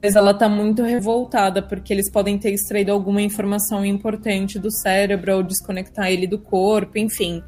Mas 0.03 0.17
ela 0.17 0.35
tá 0.35 0.49
muito 0.49 0.83
revoltada, 0.83 1.63
porque 1.63 1.93
eles 1.93 2.11
podem 2.11 2.37
ter 2.39 2.51
extraído 2.51 2.91
alguma 2.91 3.23
informação 3.23 3.85
importante 3.85 4.59
do 4.59 4.71
cérebro 4.71 5.37
ou 5.37 5.43
desconectar 5.43 6.11
ele 6.11 6.27
do 6.27 6.39
corpo, 6.39 6.99
enfim. 6.99 7.43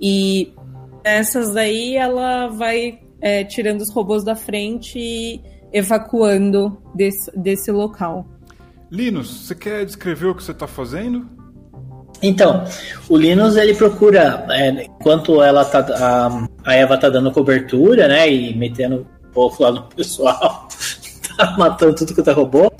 E 0.00 0.52
nessas 1.04 1.54
daí 1.54 1.96
ela 1.96 2.48
vai 2.48 2.98
é, 3.20 3.44
tirando 3.44 3.82
os 3.82 3.92
robôs 3.94 4.24
da 4.24 4.34
frente 4.34 4.98
e 4.98 5.40
evacuando 5.72 6.82
desse, 6.94 7.30
desse 7.38 7.70
local. 7.70 8.26
Linus, 8.90 9.46
você 9.46 9.54
quer 9.54 9.86
descrever 9.86 10.26
o 10.26 10.34
que 10.34 10.42
você 10.42 10.52
tá 10.52 10.66
fazendo? 10.66 11.26
Então, 12.20 12.64
o 13.08 13.16
Linus 13.16 13.56
ele 13.56 13.74
procura, 13.74 14.46
é, 14.50 14.84
enquanto 14.84 15.42
ela 15.42 15.64
tá, 15.64 15.80
a, 15.80 16.48
a 16.64 16.74
Eva 16.74 16.96
tá 16.98 17.08
dando 17.08 17.32
cobertura, 17.32 18.06
né, 18.06 18.30
e 18.30 18.56
metendo 18.56 19.06
pouco 19.32 19.62
lá 19.62 19.72
no 19.72 19.82
pessoal, 19.84 20.68
tá 21.46 21.56
matando 21.58 21.94
tudo 21.94 22.14
que 22.14 22.22
tá 22.22 22.32
robô, 22.32 22.70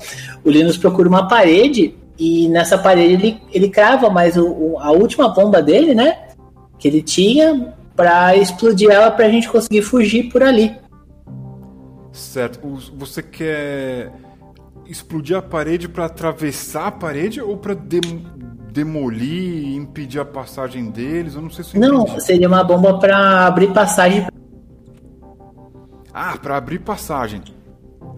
o 0.43 0.49
Linus 0.49 0.77
procura 0.77 1.07
uma 1.09 1.27
parede 1.27 1.95
e 2.17 2.47
nessa 2.49 2.77
parede 2.77 3.13
ele, 3.13 3.41
ele 3.51 3.69
crava 3.69 4.09
mais 4.09 4.37
o, 4.37 4.45
o- 4.47 4.79
a 4.79 4.91
última 4.91 5.29
bomba 5.29 5.61
dele, 5.61 5.93
né, 5.95 6.17
que 6.79 6.87
ele 6.87 7.01
tinha 7.01 7.73
pra 7.95 8.35
explodir 8.35 8.89
ela 8.89 9.09
pra 9.11 9.29
gente 9.29 9.49
conseguir 9.49 9.81
fugir 9.81 10.29
por 10.31 10.41
ali. 10.43 10.75
Certo. 12.11 12.59
Você 12.97 13.21
quer 13.23 14.11
explodir 14.87 15.35
a 15.37 15.41
parede 15.41 15.87
pra 15.87 16.05
atravessar 16.05 16.87
a 16.87 16.91
parede 16.91 17.41
ou 17.41 17.57
pra 17.57 17.73
dem- 17.73 18.25
demolir 18.71 19.65
e 19.67 19.75
impedir 19.75 20.19
a 20.19 20.25
passagem 20.25 20.89
deles? 20.91 21.35
Eu 21.35 21.41
não 21.41 21.49
sei 21.49 21.63
se 21.63 21.77
Não, 21.77 22.03
entendi. 22.03 22.23
seria 22.23 22.47
uma 22.47 22.63
bomba 22.63 22.97
pra 22.99 23.45
abrir 23.47 23.71
passagem. 23.73 24.27
Ah, 26.13 26.37
pra 26.39 26.57
abrir 26.57 26.79
passagem. 26.79 27.41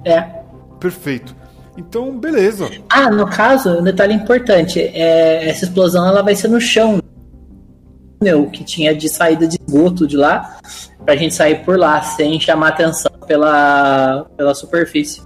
É. 0.06 0.22
Perfeito. 0.80 1.36
Então, 1.78 2.18
beleza. 2.18 2.70
Ah, 2.89 3.10
no 3.10 3.28
caso, 3.28 3.80
um 3.80 3.84
detalhe 3.84 4.14
importante, 4.14 4.80
é, 4.80 5.49
essa 5.49 5.66
explosão 5.66 6.08
ela 6.08 6.22
vai 6.22 6.36
ser 6.36 6.47
no 6.47 6.62
chão. 6.62 6.99
Meu, 8.24 8.49
que 8.49 8.64
tinha 8.64 8.95
de 8.95 9.10
saída 9.10 9.45
de 9.45 9.58
esgoto 9.68 10.08
de 10.08 10.16
lá, 10.16 10.58
pra 11.03 11.16
gente 11.18 11.34
sair 11.34 11.66
por 11.66 11.78
lá, 11.78 12.01
sem 12.01 12.39
chamar 12.39 12.70
atenção 12.70 13.12
pela, 13.28 14.26
pela 14.38 14.56
superfície. 14.56 15.22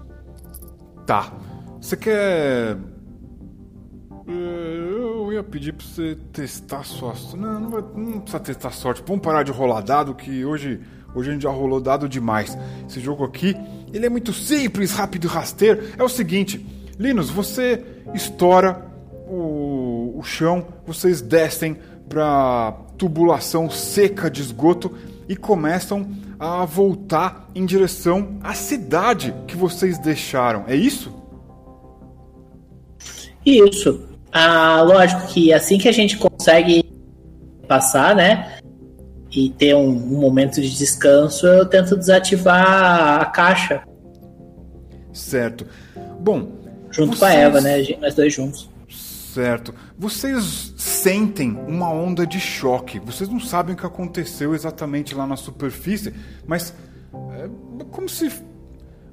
Tá. 1.06 1.32
Você 1.80 1.96
quer. 1.96 2.76
Eh, 4.28 4.86
Eu 5.28 5.32
ia 5.34 5.44
pedir 5.44 5.74
pra 5.74 5.86
você 5.86 6.18
testar 6.34 6.84
sua. 6.84 7.14
Não, 7.38 7.60
não, 7.60 7.70
vai, 7.70 7.84
não 7.96 8.20
precisa 8.20 8.40
testar 8.40 8.72
sorte. 8.72 9.04
Vamos 9.06 9.22
parar 9.24 9.44
de 9.44 9.52
rolar 9.52 9.82
dado, 9.82 10.16
que 10.16 10.44
hoje, 10.44 10.80
hoje 11.16 11.30
a 11.30 11.34
gente 11.34 11.44
já 11.44 11.50
rolou 11.50 11.80
dado 11.80 12.08
demais. 12.08 12.58
Esse 12.88 13.00
jogo 13.00 13.24
aqui, 13.24 13.56
ele 13.94 14.06
é 14.06 14.10
muito 14.10 14.34
simples, 14.34 14.92
rápido 14.92 15.26
e 15.26 15.28
rasteiro. 15.28 15.84
É 15.98 16.04
o 16.04 16.10
seguinte, 16.10 16.66
Linus, 16.98 17.30
você 17.30 17.84
estoura 18.14 18.86
o, 19.28 20.16
o 20.18 20.24
chão, 20.24 20.68
vocês 20.86 21.22
descem 21.22 21.78
pra 22.08 22.76
tubulação 22.98 23.70
seca 23.70 24.30
de 24.30 24.42
esgoto 24.42 24.96
e 25.28 25.36
começam 25.36 26.10
a 26.40 26.66
voltar 26.66 27.50
em 27.54 27.66
direção 27.66 28.40
à 28.42 28.54
cidade 28.54 29.34
que 29.48 29.56
vocês 29.56 30.00
deixaram. 30.00 30.66
É 30.68 30.76
isso? 30.76 31.14
Isso. 33.46 34.08
Ah, 34.32 34.82
lógico 34.82 35.28
que 35.28 35.54
assim 35.54 35.78
que 35.78 35.88
a 35.88 35.92
gente 35.92 36.18
consegue 36.18 36.84
passar, 37.68 38.16
né? 38.16 38.59
E 39.32 39.50
ter 39.52 39.76
um, 39.76 39.90
um 39.90 40.20
momento 40.20 40.62
de 40.62 40.76
descanso, 40.76 41.46
eu 41.46 41.66
tento 41.66 41.96
desativar 41.96 43.22
a 43.22 43.26
caixa. 43.26 43.84
Certo. 45.14 45.66
Bom. 46.20 46.58
Junto 46.92 47.16
vocês... 47.16 47.20
com 47.20 47.26
a 47.26 47.34
Eva, 47.34 47.62
né? 47.62 47.78
Nós 48.02 48.16
dois 48.16 48.34
juntos. 48.34 48.70
Certo. 48.90 49.74
Vocês 49.98 50.74
sentem 50.76 51.52
uma 51.68 51.92
onda 51.92 52.26
de 52.26 52.40
choque. 52.40 53.00
Vocês 53.00 53.30
não 53.30 53.40
sabem 53.40 53.76
o 53.76 53.78
que 53.78 53.86
aconteceu 53.86 54.56
exatamente 54.56 55.14
lá 55.14 55.28
na 55.28 55.36
superfície, 55.36 56.14
mas 56.48 56.74
é 57.34 57.48
como 57.92 58.10
se. 58.10 58.32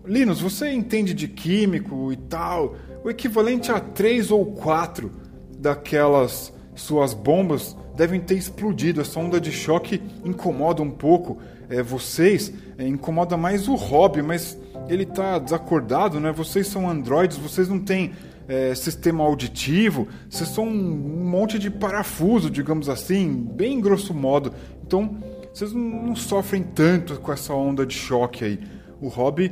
Linus, 0.04 0.40
você 0.40 0.70
entende 0.70 1.12
de 1.12 1.26
químico 1.26 2.12
e 2.12 2.16
tal 2.16 2.76
o 3.06 3.10
equivalente 3.10 3.70
a 3.70 3.78
três 3.78 4.32
ou 4.32 4.44
quatro 4.46 5.12
daquelas 5.58 6.52
suas 6.74 7.14
bombas 7.14 7.76
devem 7.96 8.20
ter 8.20 8.34
explodido. 8.34 9.00
Essa 9.00 9.18
onda 9.18 9.40
de 9.40 9.50
choque 9.50 10.00
incomoda 10.24 10.82
um 10.82 10.90
pouco 10.90 11.38
é, 11.68 11.82
vocês, 11.82 12.52
é, 12.78 12.86
incomoda 12.86 13.36
mais 13.36 13.66
o 13.66 13.74
Rob, 13.74 14.22
mas 14.22 14.56
ele 14.88 15.02
está 15.02 15.38
desacordado, 15.38 16.20
né? 16.20 16.30
Vocês 16.30 16.68
são 16.68 16.88
androides, 16.88 17.36
vocês 17.36 17.68
não 17.68 17.80
têm 17.80 18.12
é, 18.46 18.74
sistema 18.74 19.24
auditivo, 19.24 20.06
vocês 20.30 20.48
são 20.50 20.68
um 20.68 21.24
monte 21.24 21.58
de 21.58 21.70
parafuso, 21.70 22.48
digamos 22.48 22.88
assim, 22.88 23.32
bem 23.32 23.80
grosso 23.80 24.14
modo. 24.14 24.52
Então, 24.86 25.16
vocês 25.52 25.72
não, 25.72 26.14
sofrem 26.14 26.62
tanto 26.62 27.18
com 27.18 27.32
essa 27.32 27.52
onda 27.54 27.84
de 27.84 27.94
choque 27.94 28.44
aí. 28.44 28.60
O 29.00 29.08
Rob 29.08 29.50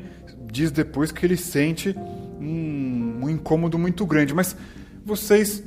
diz 0.52 0.70
depois 0.70 1.10
que 1.10 1.24
ele 1.24 1.36
sente 1.36 1.96
um, 2.38 3.20
um 3.22 3.30
incômodo 3.30 3.78
muito 3.78 4.06
grande. 4.06 4.34
Mas 4.34 4.56
vocês 5.04 5.62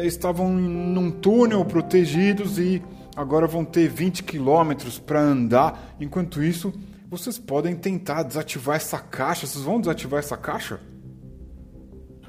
estavam 0.00 0.50
num 0.50 1.10
túnel 1.10 1.64
protegidos 1.64 2.58
e 2.58 2.82
agora 3.16 3.46
vão 3.46 3.64
ter 3.64 3.88
20 3.88 4.22
quilômetros 4.22 4.98
para 4.98 5.20
andar. 5.20 5.96
Enquanto 6.00 6.42
isso, 6.42 6.72
vocês 7.08 7.38
podem 7.38 7.74
tentar 7.74 8.22
desativar 8.22 8.76
essa 8.76 8.98
caixa. 8.98 9.46
Vocês 9.46 9.64
vão 9.64 9.80
desativar 9.80 10.20
essa 10.20 10.36
caixa? 10.36 10.80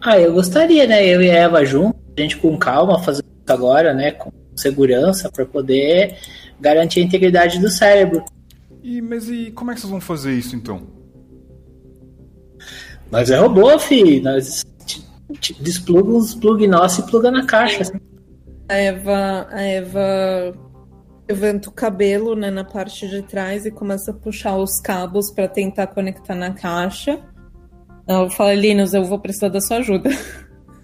Ah, 0.01 0.20
eu 0.20 0.34
gostaria, 0.34 0.86
né? 0.86 1.05
Eu 1.05 1.22
e 1.22 1.30
a 1.32 1.36
Eva 1.36 1.66
juntos, 1.66 2.01
a 2.18 2.22
gente 2.22 2.38
com 2.38 2.57
calma 2.57 2.99
fazer 2.99 3.24
isso 3.24 3.53
agora, 3.53 3.93
né? 3.93 4.11
Com 4.11 4.32
segurança 4.55 5.32
para 5.32 5.45
poder 5.45 6.18
garantir 6.59 6.99
a 6.99 7.03
integridade 7.03 7.59
do 7.59 7.70
cérebro. 7.70 8.24
E, 8.84 9.01
mas 9.01 9.30
e 9.30 9.51
como 9.51 9.72
é 9.72 9.74
que 9.74 9.80
vocês 9.80 9.91
vão 9.91 10.01
fazer 10.01 10.34
isso 10.34 10.55
então? 10.55 10.82
Nós 13.09 13.30
é 13.32 13.38
robô, 13.38 13.80
fi. 13.80 14.20
Nós 14.20 14.66
despluga 15.59 16.11
uns 16.11 16.36
plug 16.36 16.67
nosso 16.67 17.01
e 17.01 17.05
pluga 17.05 17.31
na 17.31 17.45
caixa. 17.45 17.81
Assim. 17.81 17.99
A 18.69 18.75
Eva, 18.75 19.47
a 19.51 19.61
Eva 19.61 20.53
levanta 21.27 21.69
o 21.69 21.71
cabelo 21.71 22.36
né, 22.36 22.51
na 22.51 22.63
parte 22.63 23.07
de 23.07 23.21
trás 23.23 23.65
e 23.65 23.71
começa 23.71 24.11
a 24.11 24.13
puxar 24.13 24.57
os 24.57 24.79
cabos 24.79 25.31
para 25.31 25.47
tentar 25.47 25.88
conectar 25.88 26.36
na 26.36 26.53
caixa. 26.53 27.19
Ela 28.07 28.29
fala, 28.29 28.53
Linus, 28.53 28.93
eu 28.93 29.05
vou 29.05 29.19
precisar 29.19 29.49
da 29.49 29.61
sua 29.61 29.77
ajuda. 29.77 30.09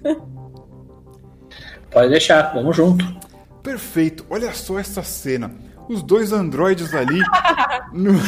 Pode 1.91 2.10
deixar, 2.10 2.54
vamos 2.54 2.76
junto. 2.76 3.06
Perfeito, 3.64 4.26
olha 4.30 4.54
só 4.54 4.80
essa 4.80 5.04
cena. 5.04 5.52
Os 5.89 6.04
dois 6.04 6.32
androides 6.32 6.93
ali. 6.93 7.20
no... 7.91 8.14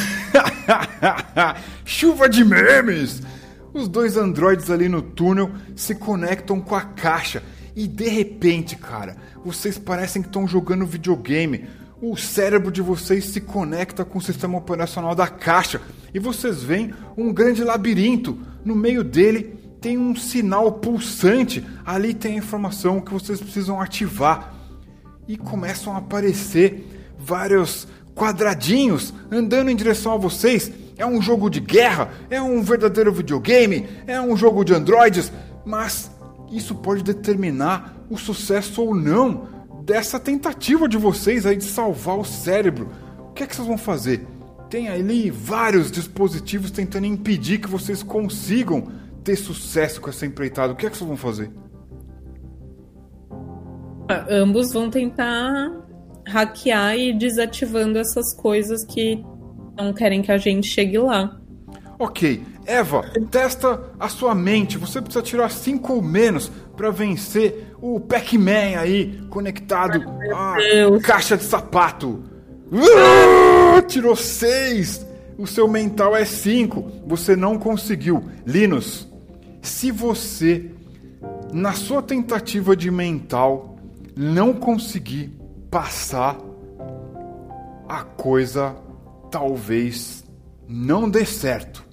Chuva 1.85 2.27
de 2.27 2.43
memes! 2.43 3.21
Os 3.73 3.87
dois 3.87 4.17
androides 4.17 4.69
ali 4.69 4.89
no 4.89 5.01
túnel 5.01 5.51
se 5.75 5.95
conectam 5.95 6.59
com 6.59 6.75
a 6.75 6.81
caixa 6.81 7.41
e 7.75 7.87
de 7.87 8.09
repente, 8.09 8.75
cara, 8.75 9.15
vocês 9.45 9.77
parecem 9.77 10.21
que 10.21 10.27
estão 10.27 10.47
jogando 10.47 10.85
videogame. 10.85 11.65
O 12.01 12.17
cérebro 12.17 12.71
de 12.71 12.81
vocês 12.81 13.25
se 13.25 13.39
conecta 13.39 14.03
com 14.03 14.17
o 14.17 14.21
sistema 14.21 14.57
operacional 14.57 15.15
da 15.15 15.27
caixa 15.27 15.81
e 16.13 16.19
vocês 16.19 16.61
veem 16.61 16.93
um 17.15 17.31
grande 17.31 17.63
labirinto. 17.63 18.37
No 18.65 18.75
meio 18.75 19.03
dele 19.03 19.57
tem 19.79 19.97
um 19.97 20.15
sinal 20.15 20.73
pulsante. 20.73 21.65
Ali 21.85 22.13
tem 22.13 22.33
a 22.33 22.37
informação 22.39 22.99
que 22.99 23.13
vocês 23.13 23.39
precisam 23.39 23.79
ativar. 23.79 24.53
E 25.27 25.37
começam 25.37 25.93
a 25.93 25.99
aparecer 25.99 27.13
vários 27.17 27.87
quadradinhos 28.13 29.13
andando 29.31 29.69
em 29.69 29.75
direção 29.75 30.11
a 30.13 30.17
vocês 30.17 30.71
é 30.97 31.05
um 31.05 31.21
jogo 31.21 31.49
de 31.49 31.59
guerra? 31.59 32.09
É 32.29 32.41
um 32.41 32.61
verdadeiro 32.61 33.11
videogame? 33.11 33.87
É 34.05 34.21
um 34.21 34.35
jogo 34.35 34.63
de 34.63 34.73
androides? 34.73 35.31
Mas 35.65 36.11
isso 36.51 36.75
pode 36.75 37.03
determinar 37.03 37.95
o 38.09 38.17
sucesso 38.17 38.81
ou 38.81 38.95
não 38.95 39.47
dessa 39.83 40.19
tentativa 40.19 40.87
de 40.87 40.97
vocês 40.97 41.45
aí 41.45 41.55
de 41.55 41.63
salvar 41.63 42.17
o 42.17 42.25
cérebro. 42.25 42.89
O 43.29 43.33
que 43.33 43.43
é 43.43 43.47
que 43.47 43.55
vocês 43.55 43.67
vão 43.67 43.77
fazer? 43.77 44.27
Tem 44.69 44.89
ali 44.89 45.29
vários 45.29 45.91
dispositivos 45.91 46.71
tentando 46.71 47.05
impedir 47.05 47.59
que 47.59 47.69
vocês 47.69 48.03
consigam 48.03 48.87
ter 49.23 49.35
sucesso 49.35 49.99
com 50.01 50.09
essa 50.09 50.25
empreitada. 50.25 50.73
O 50.73 50.75
que 50.75 50.85
é 50.85 50.89
que 50.89 50.97
vocês 50.97 51.07
vão 51.07 51.17
fazer? 51.17 51.51
Ah, 54.09 54.25
ambos 54.29 54.73
vão 54.73 54.89
tentar 54.89 55.71
hackear 56.27 56.97
e 56.97 57.13
desativando 57.13 57.97
essas 57.97 58.35
coisas 58.35 58.83
que 58.85 59.23
não 59.83 59.93
querem 59.93 60.21
que 60.21 60.31
a 60.31 60.37
gente 60.37 60.67
chegue 60.67 60.97
lá. 60.97 61.37
Ok, 61.97 62.43
Eva, 62.65 63.03
testa 63.29 63.79
a 63.99 64.09
sua 64.09 64.33
mente. 64.33 64.77
Você 64.77 65.01
precisa 65.01 65.23
tirar 65.23 65.51
5 65.51 65.93
ou 65.93 66.01
menos 66.01 66.51
para 66.75 66.89
vencer 66.89 67.75
o 67.79 67.99
Pac-Man 67.99 68.79
aí 68.79 69.21
conectado 69.29 70.03
à 70.33 70.55
caixa 71.03 71.37
de 71.37 71.43
sapato. 71.43 72.23
Uh, 72.71 73.81
tirou 73.87 74.15
6. 74.15 75.05
O 75.37 75.45
seu 75.45 75.67
mental 75.67 76.15
é 76.15 76.25
5. 76.25 77.03
Você 77.05 77.35
não 77.35 77.59
conseguiu. 77.59 78.23
Linus, 78.45 79.07
se 79.61 79.91
você 79.91 80.71
na 81.53 81.73
sua 81.73 82.01
tentativa 82.01 82.75
de 82.75 82.89
mental 82.89 83.77
não 84.15 84.53
conseguir 84.53 85.37
passar 85.69 86.37
a 87.87 88.03
coisa 88.03 88.75
talvez 89.31 90.23
não 90.67 91.09
dê 91.09 91.25
certo. 91.25 91.83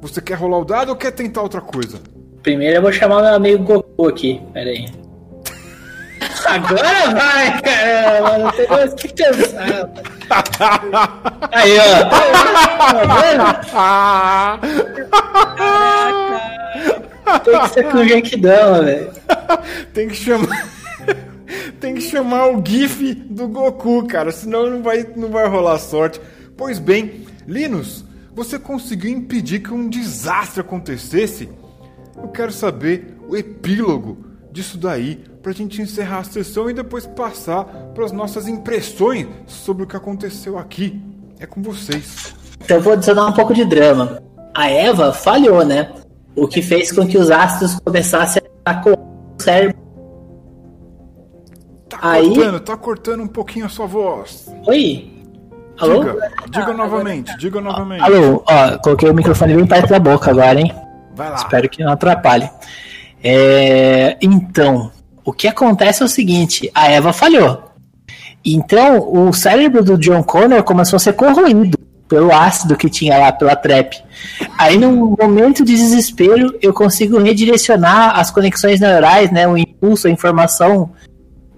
Você 0.00 0.20
quer 0.20 0.34
rolar 0.34 0.58
o 0.58 0.64
dado 0.64 0.88
ou 0.88 0.96
quer 0.96 1.12
tentar 1.12 1.42
outra 1.42 1.60
coisa? 1.60 2.00
Primeiro 2.42 2.78
eu 2.78 2.82
vou 2.82 2.90
chamar 2.90 3.22
meu 3.22 3.34
amigo 3.34 3.62
Goku 3.62 4.08
aqui. 4.08 4.40
Pera 4.54 4.70
aí. 4.70 4.88
Agora 6.46 7.10
vai, 7.12 7.60
caramba! 7.60 8.38
Não 8.38 8.50
tem 8.52 8.66
mais 8.68 8.94
que 8.94 9.08
pensar. 9.08 9.90
Aí, 11.52 11.76
ó. 11.78 11.82
Tem 17.44 17.60
que 17.60 17.68
ser 17.68 17.84
com 17.84 17.98
o 17.98 18.04
Genkidama, 18.04 18.82
velho. 18.82 19.12
Tem 19.92 20.08
que 20.08 20.14
chamar. 20.14 20.79
Tem 21.78 21.94
que 21.94 22.00
chamar 22.00 22.48
o 22.48 22.64
GIF 22.64 23.14
do 23.14 23.48
Goku, 23.48 24.06
cara, 24.06 24.32
senão 24.32 24.68
não 24.68 24.82
vai, 24.82 25.06
não 25.16 25.28
vai 25.28 25.48
rolar 25.48 25.78
sorte. 25.78 26.20
Pois 26.56 26.78
bem, 26.78 27.26
Linus, 27.46 28.04
você 28.34 28.58
conseguiu 28.58 29.10
impedir 29.10 29.60
que 29.60 29.72
um 29.72 29.88
desastre 29.88 30.60
acontecesse? 30.60 31.48
Eu 32.16 32.28
quero 32.28 32.52
saber 32.52 33.16
o 33.28 33.36
epílogo 33.36 34.18
disso 34.52 34.76
daí, 34.76 35.16
pra 35.42 35.52
gente 35.52 35.80
encerrar 35.80 36.18
a 36.18 36.24
sessão 36.24 36.68
e 36.68 36.74
depois 36.74 37.06
passar 37.06 37.64
para 37.94 38.04
as 38.04 38.12
nossas 38.12 38.48
impressões 38.48 39.26
sobre 39.46 39.84
o 39.84 39.86
que 39.86 39.96
aconteceu 39.96 40.58
aqui. 40.58 41.00
É 41.38 41.46
com 41.46 41.62
vocês. 41.62 42.34
Então 42.62 42.76
eu 42.76 42.82
vou 42.82 42.92
adicionar 42.92 43.26
um 43.26 43.32
pouco 43.32 43.54
de 43.54 43.64
drama. 43.64 44.22
A 44.54 44.68
Eva 44.68 45.12
falhou, 45.12 45.64
né? 45.64 45.92
O 46.36 46.46
que 46.46 46.60
fez 46.60 46.92
com 46.92 47.06
que 47.06 47.16
os 47.16 47.30
astros 47.30 47.78
começassem 47.80 48.42
a 48.64 48.74
com 48.74 48.92
o 48.92 49.42
cérebro 49.42 49.76
Aí... 52.00 52.28
cortando, 52.28 52.60
tá 52.60 52.76
cortando 52.76 53.22
um 53.22 53.28
pouquinho 53.28 53.66
a 53.66 53.68
sua 53.68 53.86
voz. 53.86 54.50
Oi? 54.66 55.10
Alô? 55.78 56.04
Diga, 56.04 56.30
diga 56.50 56.72
novamente, 56.74 57.36
diga 57.38 57.60
novamente. 57.60 58.02
Alô, 58.02 58.44
ó, 58.46 58.78
coloquei 58.78 59.08
o 59.08 59.14
microfone 59.14 59.54
bem 59.54 59.66
perto 59.66 59.88
da 59.88 59.98
boca 59.98 60.30
agora, 60.30 60.60
hein? 60.60 60.74
Vai 61.14 61.30
lá. 61.30 61.36
Espero 61.36 61.68
que 61.68 61.82
não 61.82 61.92
atrapalhe. 61.92 62.50
É, 63.22 64.16
então, 64.20 64.90
O 65.24 65.32
que 65.32 65.46
acontece 65.46 66.02
é 66.02 66.04
o 66.04 66.08
seguinte: 66.08 66.70
a 66.74 66.90
Eva 66.90 67.12
falhou. 67.12 67.70
Então, 68.44 69.12
o 69.12 69.32
cérebro 69.32 69.84
do 69.84 69.98
John 69.98 70.22
Connor 70.22 70.62
começou 70.64 70.96
a 70.96 71.00
ser 71.00 71.12
corroído 71.12 71.78
pelo 72.08 72.32
ácido 72.32 72.76
que 72.76 72.90
tinha 72.90 73.16
lá, 73.16 73.30
pela 73.30 73.54
trap. 73.54 73.96
Aí, 74.58 74.76
num 74.76 75.14
momento 75.20 75.64
de 75.64 75.76
desespero, 75.76 76.58
eu 76.60 76.72
consigo 76.72 77.18
redirecionar 77.18 78.18
as 78.18 78.30
conexões 78.30 78.80
neurais, 78.80 79.30
né, 79.30 79.46
o 79.46 79.56
impulso, 79.56 80.08
a 80.08 80.10
informação 80.10 80.90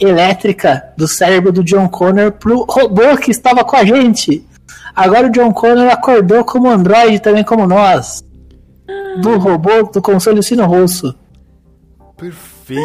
elétrica 0.04 0.92
do 0.96 1.06
cérebro 1.06 1.52
do 1.52 1.64
John 1.64 1.88
Connor 1.88 2.32
pro 2.32 2.64
robô 2.68 3.16
que 3.16 3.30
estava 3.30 3.64
com 3.64 3.76
a 3.76 3.84
gente. 3.84 4.46
Agora 4.94 5.26
o 5.26 5.30
John 5.30 5.52
Connor 5.52 5.90
acordou 5.90 6.44
como 6.44 6.68
androide 6.68 7.20
também 7.20 7.44
como 7.44 7.66
nós. 7.66 8.22
Do 9.20 9.38
robô 9.38 9.84
do 9.84 10.02
console 10.02 10.42
Sino 10.42 10.66
Rosso. 10.66 11.14
Perfeito. 12.16 12.82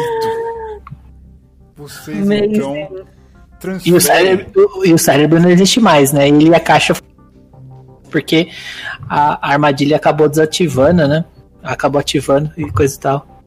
Vocês 1.76 2.18
Amazing. 2.18 2.56
então 2.56 3.08
e 3.84 3.92
o, 3.92 4.00
cérebro, 4.00 4.68
e 4.84 4.94
o 4.94 4.98
cérebro 4.98 5.40
não 5.40 5.50
existe 5.50 5.80
mais, 5.80 6.12
né? 6.12 6.28
Ele 6.28 6.48
e 6.48 6.54
a 6.54 6.60
caixa. 6.60 6.94
Porque 8.10 8.48
a, 9.08 9.48
a 9.48 9.52
armadilha 9.52 9.96
acabou 9.96 10.28
desativando, 10.28 11.08
né? 11.08 11.24
Acabou 11.62 12.00
ativando 12.00 12.52
e 12.56 12.70
coisa 12.70 12.94
e 12.94 12.98
tal. 12.98 13.37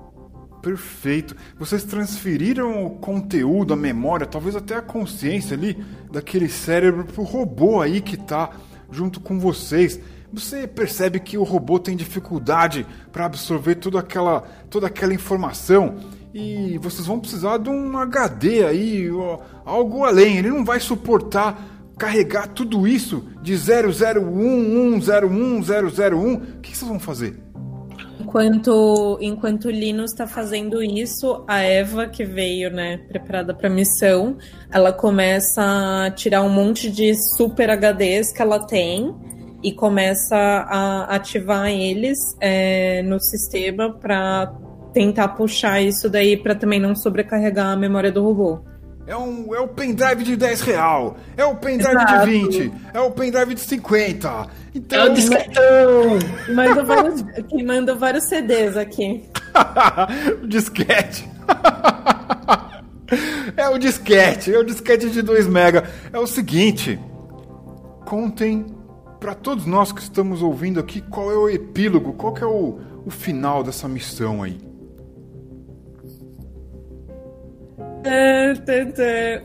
Perfeito. 0.61 1.35
Vocês 1.57 1.83
transferiram 1.83 2.85
o 2.85 2.91
conteúdo, 2.91 3.73
a 3.73 3.77
memória, 3.77 4.25
talvez 4.25 4.55
até 4.55 4.75
a 4.75 4.81
consciência 4.81 5.55
ali 5.55 5.83
daquele 6.11 6.47
cérebro 6.47 7.05
pro 7.05 7.23
robô 7.23 7.81
aí 7.81 8.01
que 8.01 8.15
tá 8.15 8.51
junto 8.91 9.19
com 9.19 9.39
vocês. 9.39 9.99
Você 10.31 10.67
percebe 10.67 11.19
que 11.19 11.37
o 11.37 11.43
robô 11.43 11.79
tem 11.79 11.95
dificuldade 11.95 12.85
para 13.11 13.25
absorver 13.25 13.75
toda 13.75 13.99
aquela, 13.99 14.41
toda 14.69 14.87
aquela 14.87 15.13
informação 15.13 15.97
e 16.33 16.77
vocês 16.77 17.05
vão 17.05 17.19
precisar 17.19 17.57
de 17.57 17.69
um 17.69 17.97
HD 17.97 18.63
aí, 18.63 19.09
algo 19.65 20.05
além. 20.05 20.37
Ele 20.37 20.49
não 20.49 20.63
vai 20.63 20.79
suportar 20.79 21.61
carregar 21.97 22.47
tudo 22.47 22.87
isso 22.87 23.27
de 23.41 23.53
00110101. 23.53 26.35
O 26.35 26.39
que 26.61 26.77
vocês 26.77 26.89
vão 26.89 26.99
fazer? 26.99 27.37
Enquanto, 28.31 29.17
enquanto 29.19 29.65
o 29.65 29.69
Linus 29.69 30.11
está 30.11 30.25
fazendo 30.25 30.81
isso, 30.81 31.43
a 31.45 31.59
Eva, 31.59 32.07
que 32.07 32.23
veio, 32.23 32.71
né, 32.71 32.97
preparada 33.09 33.53
para 33.53 33.67
a 33.67 33.69
missão, 33.69 34.37
ela 34.71 34.93
começa 34.93 35.61
a 35.61 36.09
tirar 36.11 36.41
um 36.41 36.49
monte 36.49 36.89
de 36.89 37.13
super 37.35 37.69
HDs 37.69 38.31
que 38.31 38.41
ela 38.41 38.65
tem 38.65 39.13
e 39.61 39.73
começa 39.73 40.37
a 40.37 41.13
ativar 41.13 41.67
eles 41.71 42.17
é, 42.39 43.03
no 43.03 43.19
sistema 43.19 43.91
para 43.91 44.49
tentar 44.93 45.27
puxar 45.29 45.81
isso 45.81 46.09
daí 46.09 46.37
para 46.37 46.55
também 46.55 46.79
não 46.79 46.95
sobrecarregar 46.95 47.67
a 47.67 47.75
memória 47.75 48.13
do 48.13 48.23
robô. 48.23 48.70
É, 49.11 49.17
um, 49.17 49.53
é 49.53 49.59
o 49.59 49.67
pendrive 49.67 50.23
de 50.23 50.37
10 50.37 50.61
real, 50.61 51.17
é 51.35 51.43
o 51.43 51.53
pendrive 51.53 52.01
Exato. 52.01 52.25
de 52.25 52.31
20, 52.31 52.73
é 52.93 52.99
o 53.01 53.11
pendrive 53.11 53.55
de 53.55 53.59
50. 53.59 54.47
Então... 54.73 54.99
É 54.99 55.09
o 55.09 55.13
disquetão! 55.13 56.19
Manda 56.55 56.81
vários, 56.81 57.21
que 57.21 57.61
manda 57.61 57.93
vários 57.93 58.23
CDs 58.23 58.77
aqui. 58.77 59.25
disquete. 60.47 61.29
é 63.57 63.67
o 63.67 63.77
disquete, 63.77 64.53
é 64.53 64.57
o 64.57 64.63
disquete 64.63 65.09
de 65.09 65.21
2 65.21 65.45
mega. 65.45 65.91
É 66.13 66.17
o 66.17 66.25
seguinte, 66.25 66.97
contem 68.05 68.65
para 69.19 69.35
todos 69.35 69.65
nós 69.65 69.91
que 69.91 69.99
estamos 69.99 70.41
ouvindo 70.41 70.79
aqui 70.79 71.01
qual 71.01 71.29
é 71.29 71.35
o 71.35 71.49
epílogo, 71.49 72.13
qual 72.13 72.33
que 72.33 72.45
é 72.45 72.47
o, 72.47 72.79
o 73.05 73.11
final 73.11 73.61
dessa 73.61 73.89
missão 73.89 74.41
aí. 74.41 74.70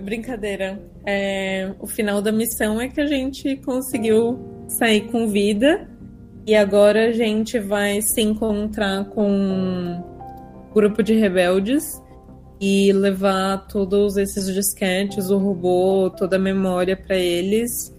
Brincadeira. 0.02 0.80
É, 1.04 1.72
o 1.78 1.86
final 1.86 2.20
da 2.20 2.32
missão 2.32 2.80
é 2.80 2.88
que 2.88 3.00
a 3.00 3.07
gente 3.07 3.57
conseguiu 3.59 4.38
sair 4.68 5.02
com 5.11 5.28
vida 5.28 5.88
e 6.46 6.54
agora 6.54 7.09
a 7.09 7.12
gente 7.12 7.59
vai 7.59 8.00
se 8.02 8.20
encontrar 8.20 9.04
com 9.07 9.30
um 9.30 10.02
grupo 10.72 11.02
de 11.02 11.14
rebeldes 11.14 12.02
e 12.61 12.92
levar 12.92 13.66
todos 13.66 14.16
esses 14.16 14.52
disquetes, 14.52 15.30
o 15.30 15.38
robô, 15.38 16.11
toda 16.11 16.36
a 16.36 16.38
memória 16.38 16.96
para 16.96 17.16
eles 17.16 17.94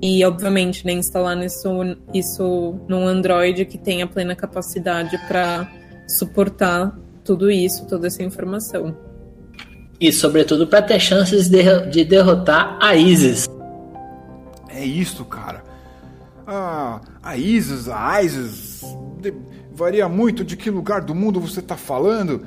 e 0.00 0.24
obviamente 0.24 0.86
né, 0.86 0.92
instalar 0.92 1.36
isso, 1.44 1.68
isso 2.14 2.78
num 2.88 3.06
Android 3.06 3.64
que 3.64 3.76
tenha 3.76 4.06
plena 4.06 4.36
capacidade 4.36 5.18
para 5.26 5.70
suportar 6.06 6.96
tudo 7.24 7.50
isso, 7.50 7.86
toda 7.86 8.06
essa 8.06 8.22
informação. 8.22 9.07
E, 10.00 10.12
sobretudo, 10.12 10.66
para 10.66 10.82
ter 10.82 11.00
chances 11.00 11.48
de, 11.48 11.62
de 11.90 12.04
derrotar 12.04 12.78
a 12.80 12.94
Isis. 12.94 13.48
É 14.68 14.84
isso, 14.84 15.24
cara. 15.24 15.64
A, 16.46 17.00
a 17.20 17.36
Isis, 17.36 17.88
a 17.88 18.22
Isis, 18.22 18.82
de, 19.20 19.34
varia 19.72 20.08
muito 20.08 20.44
de 20.44 20.56
que 20.56 20.70
lugar 20.70 21.00
do 21.00 21.14
mundo 21.14 21.40
você 21.40 21.58
está 21.58 21.76
falando. 21.76 22.44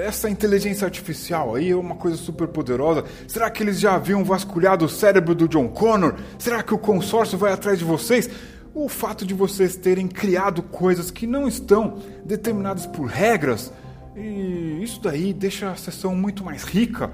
Essa 0.00 0.30
inteligência 0.30 0.84
artificial 0.84 1.56
aí 1.56 1.70
é 1.70 1.76
uma 1.76 1.96
coisa 1.96 2.16
super 2.16 2.46
poderosa. 2.46 3.04
Será 3.26 3.50
que 3.50 3.64
eles 3.64 3.80
já 3.80 3.94
haviam 3.94 4.22
vasculhado 4.22 4.84
o 4.84 4.88
cérebro 4.88 5.34
do 5.34 5.48
John 5.48 5.68
Connor? 5.68 6.14
Será 6.38 6.62
que 6.62 6.72
o 6.72 6.78
consórcio 6.78 7.36
vai 7.36 7.52
atrás 7.52 7.80
de 7.80 7.84
vocês? 7.84 8.30
O 8.72 8.88
fato 8.88 9.26
de 9.26 9.34
vocês 9.34 9.74
terem 9.74 10.06
criado 10.06 10.62
coisas 10.62 11.10
que 11.10 11.26
não 11.26 11.48
estão 11.48 11.98
determinadas 12.24 12.86
por 12.86 13.06
regras 13.06 13.72
e 14.16 14.82
isso 14.82 15.00
daí 15.00 15.32
deixa 15.32 15.70
a 15.70 15.76
sessão 15.76 16.14
muito 16.16 16.44
mais 16.44 16.64
rica. 16.64 17.12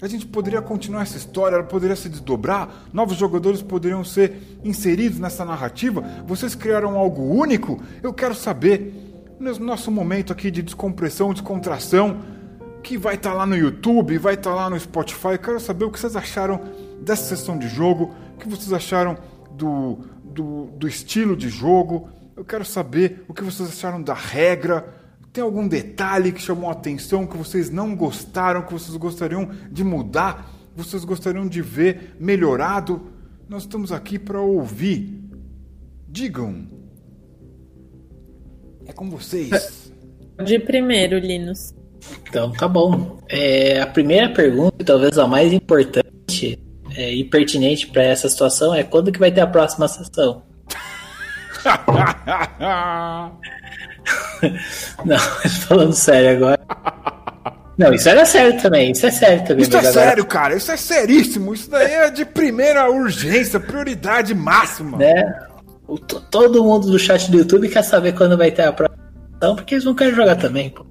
A 0.00 0.06
gente 0.06 0.26
poderia 0.26 0.60
continuar 0.60 1.02
essa 1.02 1.16
história, 1.16 1.56
ela 1.56 1.64
poderia 1.64 1.96
se 1.96 2.08
desdobrar, 2.08 2.68
novos 2.92 3.16
jogadores 3.16 3.62
poderiam 3.62 4.04
ser 4.04 4.58
inseridos 4.62 5.18
nessa 5.18 5.44
narrativa. 5.44 6.02
Vocês 6.26 6.54
criaram 6.54 6.96
algo 6.98 7.22
único? 7.22 7.82
Eu 8.02 8.12
quero 8.12 8.34
saber. 8.34 9.02
No 9.40 9.58
nosso 9.58 9.90
momento 9.90 10.32
aqui 10.32 10.50
de 10.50 10.62
descompressão, 10.62 11.32
descontração, 11.32 12.20
que 12.82 12.96
vai 12.96 13.16
estar 13.16 13.30
tá 13.30 13.36
lá 13.36 13.46
no 13.46 13.56
YouTube, 13.56 14.16
vai 14.18 14.34
estar 14.34 14.50
tá 14.50 14.56
lá 14.56 14.70
no 14.70 14.78
Spotify. 14.78 15.32
Eu 15.32 15.38
quero 15.38 15.60
saber 15.60 15.86
o 15.86 15.90
que 15.90 15.98
vocês 15.98 16.14
acharam 16.14 16.60
dessa 17.00 17.24
sessão 17.24 17.58
de 17.58 17.68
jogo, 17.68 18.14
o 18.36 18.38
que 18.38 18.48
vocês 18.48 18.72
acharam 18.72 19.16
do, 19.52 19.98
do, 20.22 20.66
do 20.76 20.86
estilo 20.86 21.36
de 21.36 21.48
jogo. 21.48 22.08
Eu 22.36 22.44
quero 22.44 22.64
saber 22.64 23.24
o 23.26 23.34
que 23.34 23.42
vocês 23.42 23.68
acharam 23.68 24.00
da 24.00 24.14
regra 24.14 25.03
tem 25.34 25.42
algum 25.42 25.66
detalhe 25.66 26.30
que 26.30 26.40
chamou 26.40 26.70
a 26.70 26.72
atenção, 26.72 27.26
que 27.26 27.36
vocês 27.36 27.68
não 27.68 27.96
gostaram, 27.96 28.62
que 28.62 28.72
vocês 28.72 28.96
gostariam 28.96 29.50
de 29.68 29.82
mudar, 29.82 30.48
vocês 30.76 31.04
gostariam 31.04 31.48
de 31.48 31.60
ver 31.60 32.14
melhorado? 32.20 33.10
Nós 33.48 33.64
estamos 33.64 33.90
aqui 33.90 34.16
para 34.16 34.40
ouvir. 34.40 35.20
Digam. 36.06 36.68
É 38.86 38.92
com 38.92 39.10
vocês. 39.10 39.92
De 40.44 40.60
primeiro, 40.60 41.18
Linus. 41.18 41.74
Então, 42.28 42.52
tá 42.52 42.68
bom. 42.68 43.18
É, 43.28 43.80
a 43.80 43.88
primeira 43.88 44.32
pergunta, 44.32 44.84
talvez 44.84 45.18
a 45.18 45.26
mais 45.26 45.52
importante 45.52 46.60
é, 46.94 47.12
e 47.12 47.24
pertinente 47.24 47.88
para 47.88 48.04
essa 48.04 48.28
situação 48.28 48.72
é 48.72 48.84
quando 48.84 49.10
que 49.10 49.18
vai 49.18 49.32
ter 49.32 49.40
a 49.40 49.48
próxima 49.48 49.88
sessão? 49.88 50.44
Não, 55.04 55.18
falando 55.66 55.92
sério 55.92 56.36
agora. 56.36 56.60
Não, 57.76 57.92
isso 57.92 58.08
era 58.08 58.24
sério 58.24 58.60
também, 58.62 58.92
isso 58.92 59.04
é 59.04 59.10
sério 59.10 59.44
também. 59.44 59.62
Isso 59.62 59.74
é 59.74 59.80
agora... 59.80 59.92
sério, 59.92 60.24
cara, 60.24 60.56
isso 60.56 60.70
é 60.70 60.76
seríssimo. 60.76 61.52
Isso 61.52 61.68
daí 61.70 61.92
é 61.92 62.10
de 62.10 62.24
primeira 62.24 62.88
urgência, 62.88 63.58
prioridade 63.58 64.34
máxima. 64.34 64.98
Né? 64.98 65.46
O, 65.86 65.98
todo 65.98 66.62
mundo 66.62 66.90
do 66.90 66.98
chat 66.98 67.30
do 67.30 67.38
YouTube 67.38 67.68
quer 67.68 67.82
saber 67.82 68.14
quando 68.14 68.36
vai 68.36 68.50
ter 68.50 68.62
a 68.62 68.72
próxima, 68.72 69.02
porque 69.40 69.74
eles 69.74 69.84
não 69.84 69.94
querem 69.94 70.14
jogar 70.14 70.36
também, 70.36 70.70
pô. 70.70 70.86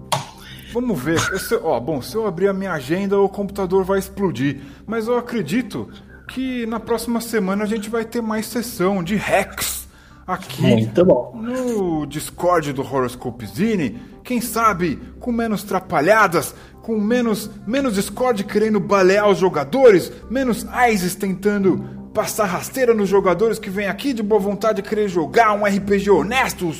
Vamos 0.73 1.01
ver. 1.01 1.19
Se, 1.19 1.55
ó, 1.55 1.79
bom, 1.79 2.01
se 2.01 2.15
eu 2.15 2.25
abrir 2.25 2.47
a 2.47 2.53
minha 2.53 2.73
agenda, 2.73 3.17
o 3.17 3.29
computador 3.29 3.83
vai 3.83 3.99
explodir. 3.99 4.59
Mas 4.87 5.07
eu 5.07 5.17
acredito 5.17 5.89
que 6.27 6.65
na 6.65 6.79
próxima 6.79 7.21
semana 7.21 7.63
a 7.63 7.67
gente 7.67 7.89
vai 7.89 8.03
ter 8.03 8.21
mais 8.21 8.47
sessão 8.47 9.03
de 9.03 9.15
hacks 9.15 9.82
aqui 10.25 10.61
Muito 10.61 11.05
bom. 11.05 11.33
no 11.35 12.05
Discord 12.05 12.73
do 12.73 12.81
Horoscope 12.81 13.45
Zine. 13.45 13.99
Quem 14.23 14.39
sabe 14.39 14.99
com 15.19 15.31
menos 15.31 15.63
trapalhadas, 15.63 16.55
com 16.81 16.99
menos, 16.99 17.49
menos 17.67 17.95
Discord 17.95 18.43
querendo 18.43 18.79
balear 18.79 19.29
os 19.29 19.37
jogadores, 19.37 20.11
menos 20.29 20.65
ISIS 20.89 21.15
tentando 21.15 22.09
passar 22.13 22.45
rasteira 22.45 22.93
nos 22.93 23.09
jogadores 23.09 23.57
que 23.57 23.69
vêm 23.69 23.87
aqui 23.87 24.13
de 24.13 24.21
boa 24.21 24.39
vontade 24.39 24.81
querer 24.81 25.07
jogar 25.09 25.53
um 25.53 25.65
RPG 25.65 26.09
honesto, 26.09 26.71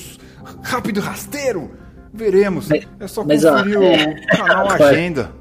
rápido 0.61 1.01
rasteiro. 1.01 1.71
Veremos. 2.13 2.69
É 2.71 3.07
só 3.07 3.23
conferir 3.23 3.79
ó, 3.79 3.83
é... 3.83 4.05
o 4.05 4.37
canal 4.37 4.69
Agenda. 4.71 5.31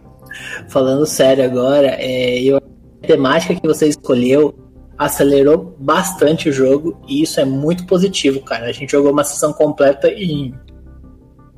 Falando 0.68 1.04
sério 1.04 1.44
agora, 1.44 1.88
é, 1.98 2.40
eu, 2.42 2.56
a 2.56 3.06
temática 3.06 3.54
que 3.54 3.66
você 3.66 3.88
escolheu 3.88 4.61
acelerou 5.04 5.76
bastante 5.78 6.48
o 6.48 6.52
jogo 6.52 7.00
e 7.08 7.22
isso 7.22 7.40
é 7.40 7.44
muito 7.44 7.86
positivo, 7.86 8.40
cara. 8.40 8.66
A 8.66 8.72
gente 8.72 8.92
jogou 8.92 9.12
uma 9.12 9.24
sessão 9.24 9.52
completa 9.52 10.08
em 10.08 10.54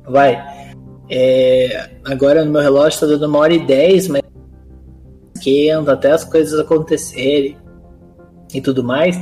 vai 0.07 0.37
É, 1.09 1.91
agora 2.03 2.43
no 2.43 2.51
meu 2.51 2.61
relógio 2.61 2.99
tá 2.99 3.05
dando 3.05 3.27
uma 3.27 3.39
hora 3.39 3.53
e 3.53 3.65
dez, 3.65 4.07
mas 4.07 4.21
esquenta 5.35 5.93
até 5.93 6.11
as 6.11 6.23
coisas 6.23 6.59
acontecerem 6.59 7.57
e 8.53 8.61
tudo 8.61 8.83
mais. 8.83 9.19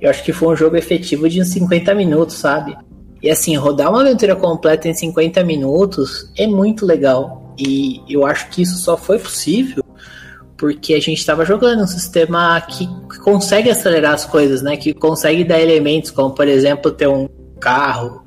Eu 0.00 0.10
acho 0.10 0.22
que 0.24 0.32
foi 0.32 0.48
um 0.48 0.56
jogo 0.56 0.76
efetivo 0.76 1.28
de 1.28 1.40
uns 1.40 1.48
50 1.48 1.94
minutos, 1.94 2.36
sabe? 2.36 2.76
E 3.22 3.30
assim, 3.30 3.56
rodar 3.56 3.90
uma 3.90 4.02
aventura 4.02 4.36
completa 4.36 4.88
em 4.88 4.94
50 4.94 5.42
minutos 5.44 6.30
é 6.36 6.46
muito 6.46 6.84
legal. 6.84 7.54
E 7.58 8.02
eu 8.08 8.26
acho 8.26 8.48
que 8.50 8.62
isso 8.62 8.76
só 8.76 8.96
foi 8.96 9.18
possível 9.18 9.83
porque 10.56 10.94
a 10.94 11.00
gente 11.00 11.18
estava 11.18 11.44
jogando 11.44 11.82
um 11.82 11.86
sistema 11.86 12.60
que 12.60 12.88
consegue 13.22 13.70
acelerar 13.70 14.14
as 14.14 14.24
coisas, 14.24 14.62
né? 14.62 14.76
Que 14.76 14.94
consegue 14.94 15.44
dar 15.44 15.60
elementos 15.60 16.10
como, 16.10 16.34
por 16.34 16.46
exemplo, 16.46 16.90
ter 16.90 17.08
um 17.08 17.28
carro, 17.60 18.22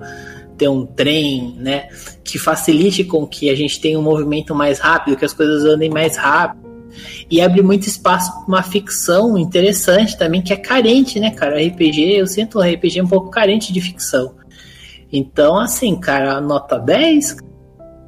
ter 0.58 0.68
um 0.68 0.86
trem, 0.86 1.56
né? 1.58 1.88
Que 2.24 2.38
facilite 2.38 3.04
com 3.04 3.26
que 3.26 3.49
a 3.49 3.56
gente 3.56 3.80
tenha 3.80 3.98
um 3.98 4.02
movimento 4.02 4.54
mais 4.54 4.80
rápido, 4.80 5.16
que 5.16 5.26
as 5.26 5.34
coisas 5.34 5.64
andem 5.64 5.90
mais 5.90 6.18
rápido. 6.18 6.68
E 7.30 7.40
abre 7.40 7.62
muito 7.62 7.88
espaço 7.88 8.32
para 8.32 8.45
uma 8.48 8.64
ficção 8.64 9.38
interessante 9.38 10.18
também, 10.18 10.41
que 10.41 10.52
é 10.52 10.58
carente, 10.58 11.20
né, 11.20 11.32
cara? 11.32 11.62
RPG, 11.62 12.18
eu 12.18 12.28
sinto 12.28 12.60
o 12.60 12.62
RPG 12.62 13.02
um 13.02 13.08
pouco 13.08 13.30
carente 13.30 13.72
de 13.72 13.80
ficção. 13.80 14.36
Então, 15.12 15.60
assim, 15.60 15.95
cara, 15.95 16.41
nota 16.41 16.78
10. 16.78 17.38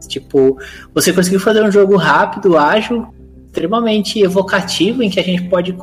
Tipo, 0.07 0.57
você 0.93 1.13
conseguiu 1.13 1.39
fazer 1.39 1.63
um 1.63 1.71
jogo 1.71 1.95
rápido, 1.95 2.57
ágil, 2.57 3.07
extremamente 3.49 4.21
evocativo 4.21 5.01
em 5.01 5.09
que 5.09 5.19
a 5.19 5.23
gente 5.23 5.49
pode, 5.49 5.75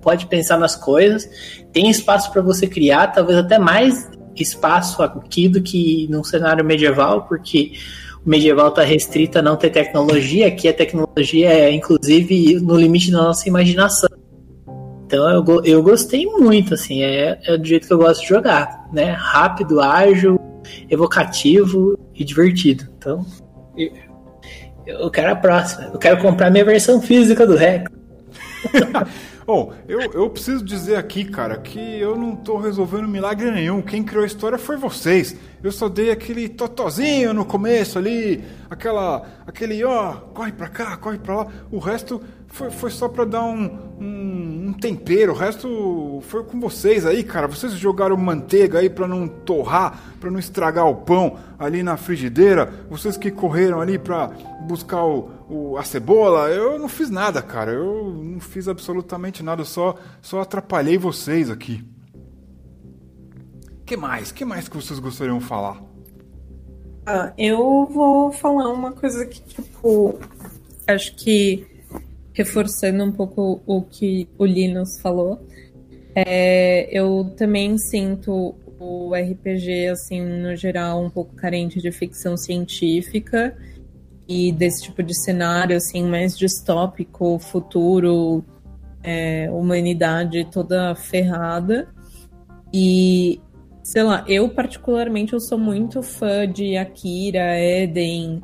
pode 0.00 0.26
pensar 0.26 0.56
nas 0.56 0.76
coisas, 0.76 1.28
tem 1.72 1.90
espaço 1.90 2.32
para 2.32 2.40
você 2.40 2.66
criar, 2.66 3.08
talvez 3.08 3.38
até 3.38 3.58
mais 3.58 4.08
espaço 4.36 5.02
aqui 5.02 5.48
do 5.48 5.60
que 5.60 6.06
num 6.08 6.22
cenário 6.22 6.64
medieval, 6.64 7.26
porque 7.26 7.72
o 8.24 8.30
medieval 8.30 8.68
está 8.68 8.82
restrito 8.82 9.38
a 9.38 9.42
não 9.42 9.56
ter 9.56 9.70
tecnologia, 9.70 10.46
aqui 10.46 10.68
a 10.68 10.72
tecnologia 10.72 11.48
é 11.48 11.72
inclusive 11.72 12.60
no 12.60 12.76
limite 12.76 13.10
da 13.10 13.18
nossa 13.18 13.48
imaginação. 13.48 14.08
Então 15.06 15.28
eu, 15.28 15.64
eu 15.64 15.82
gostei 15.82 16.24
muito, 16.26 16.74
assim, 16.74 17.02
é, 17.02 17.40
é 17.44 17.56
do 17.56 17.66
jeito 17.66 17.88
que 17.88 17.92
eu 17.92 17.98
gosto 17.98 18.20
de 18.20 18.28
jogar, 18.28 18.88
né? 18.92 19.10
Rápido, 19.10 19.80
ágil, 19.80 20.38
evocativo 20.88 21.98
e 22.14 22.22
divertido. 22.24 22.86
Então, 22.96 23.24
eu 24.88 25.10
quero 25.10 25.32
a 25.32 25.36
próxima. 25.36 25.90
Eu 25.92 25.98
quero 25.98 26.18
comprar 26.18 26.50
minha 26.50 26.64
versão 26.64 27.00
física 27.00 27.46
do 27.46 27.56
Rex. 27.56 27.90
Bom, 29.46 29.72
eu, 29.86 30.00
eu 30.00 30.30
preciso 30.30 30.64
dizer 30.64 30.96
aqui, 30.96 31.26
cara, 31.26 31.58
que 31.58 31.78
eu 31.78 32.16
não 32.16 32.34
tô 32.34 32.56
resolvendo 32.56 33.06
milagre 33.06 33.50
nenhum. 33.50 33.82
Quem 33.82 34.02
criou 34.02 34.24
a 34.24 34.26
história 34.26 34.56
foi 34.56 34.78
vocês. 34.78 35.36
Eu 35.62 35.70
só 35.70 35.88
dei 35.88 36.10
aquele 36.10 36.48
totozinho 36.48 37.34
no 37.34 37.44
começo 37.44 37.98
ali, 37.98 38.42
aquela, 38.70 39.26
aquele 39.46 39.84
ó, 39.84 40.14
corre 40.32 40.52
pra 40.52 40.68
cá, 40.68 40.96
corre 40.96 41.18
pra 41.18 41.36
lá. 41.36 41.46
O 41.70 41.78
resto 41.78 42.22
foi, 42.58 42.70
foi 42.72 42.90
só 42.90 43.08
pra 43.08 43.24
dar 43.24 43.44
um, 43.44 43.78
um, 44.00 44.66
um 44.68 44.72
tempero. 44.72 45.32
O 45.32 45.36
resto 45.36 46.20
foi 46.22 46.42
com 46.42 46.58
vocês 46.58 47.06
aí, 47.06 47.22
cara. 47.22 47.46
Vocês 47.46 47.72
jogaram 47.74 48.16
manteiga 48.16 48.80
aí 48.80 48.90
pra 48.90 49.06
não 49.06 49.28
torrar, 49.28 50.16
pra 50.18 50.28
não 50.28 50.40
estragar 50.40 50.88
o 50.88 50.96
pão 50.96 51.38
ali 51.56 51.84
na 51.84 51.96
frigideira. 51.96 52.86
Vocês 52.90 53.16
que 53.16 53.30
correram 53.30 53.80
ali 53.80 53.96
pra 53.96 54.26
buscar 54.66 55.04
o, 55.04 55.30
o, 55.48 55.76
a 55.78 55.84
cebola. 55.84 56.48
Eu 56.50 56.80
não 56.80 56.88
fiz 56.88 57.08
nada, 57.08 57.40
cara. 57.40 57.70
Eu 57.70 58.12
não 58.12 58.40
fiz 58.40 58.66
absolutamente 58.66 59.40
nada. 59.40 59.64
Só, 59.64 59.94
só 60.20 60.40
atrapalhei 60.40 60.98
vocês 60.98 61.48
aqui. 61.48 61.84
que 63.86 63.96
mais? 63.96 64.32
que 64.32 64.44
mais 64.44 64.68
que 64.68 64.76
vocês 64.76 64.98
gostariam 64.98 65.38
de 65.38 65.44
falar? 65.44 65.80
Ah, 67.06 67.32
eu 67.38 67.86
vou 67.86 68.32
falar 68.32 68.68
uma 68.70 68.92
coisa 68.92 69.24
que, 69.24 69.40
tipo, 69.40 70.18
acho 70.86 71.14
que 71.14 71.77
reforçando 72.38 73.02
um 73.02 73.10
pouco 73.10 73.60
o 73.66 73.82
que 73.82 74.28
o 74.38 74.46
Linus 74.46 75.00
falou, 75.00 75.44
é, 76.14 76.88
eu 76.96 77.34
também 77.36 77.76
sinto 77.76 78.54
o 78.78 79.12
RPG, 79.12 79.88
assim, 79.88 80.20
no 80.20 80.54
geral, 80.54 81.02
um 81.02 81.10
pouco 81.10 81.34
carente 81.34 81.80
de 81.80 81.90
ficção 81.90 82.36
científica 82.36 83.56
e 84.28 84.52
desse 84.52 84.84
tipo 84.84 85.02
de 85.02 85.20
cenário 85.20 85.76
assim 85.76 86.04
mais 86.04 86.38
distópico, 86.38 87.40
futuro, 87.40 88.44
é, 89.02 89.50
humanidade 89.50 90.44
toda 90.48 90.94
ferrada. 90.94 91.88
E 92.72 93.40
sei 93.82 94.04
lá, 94.04 94.24
eu 94.28 94.48
particularmente 94.48 95.32
eu 95.32 95.40
sou 95.40 95.58
muito 95.58 96.02
fã 96.02 96.46
de 96.46 96.76
Akira, 96.76 97.58
Eden, 97.58 98.42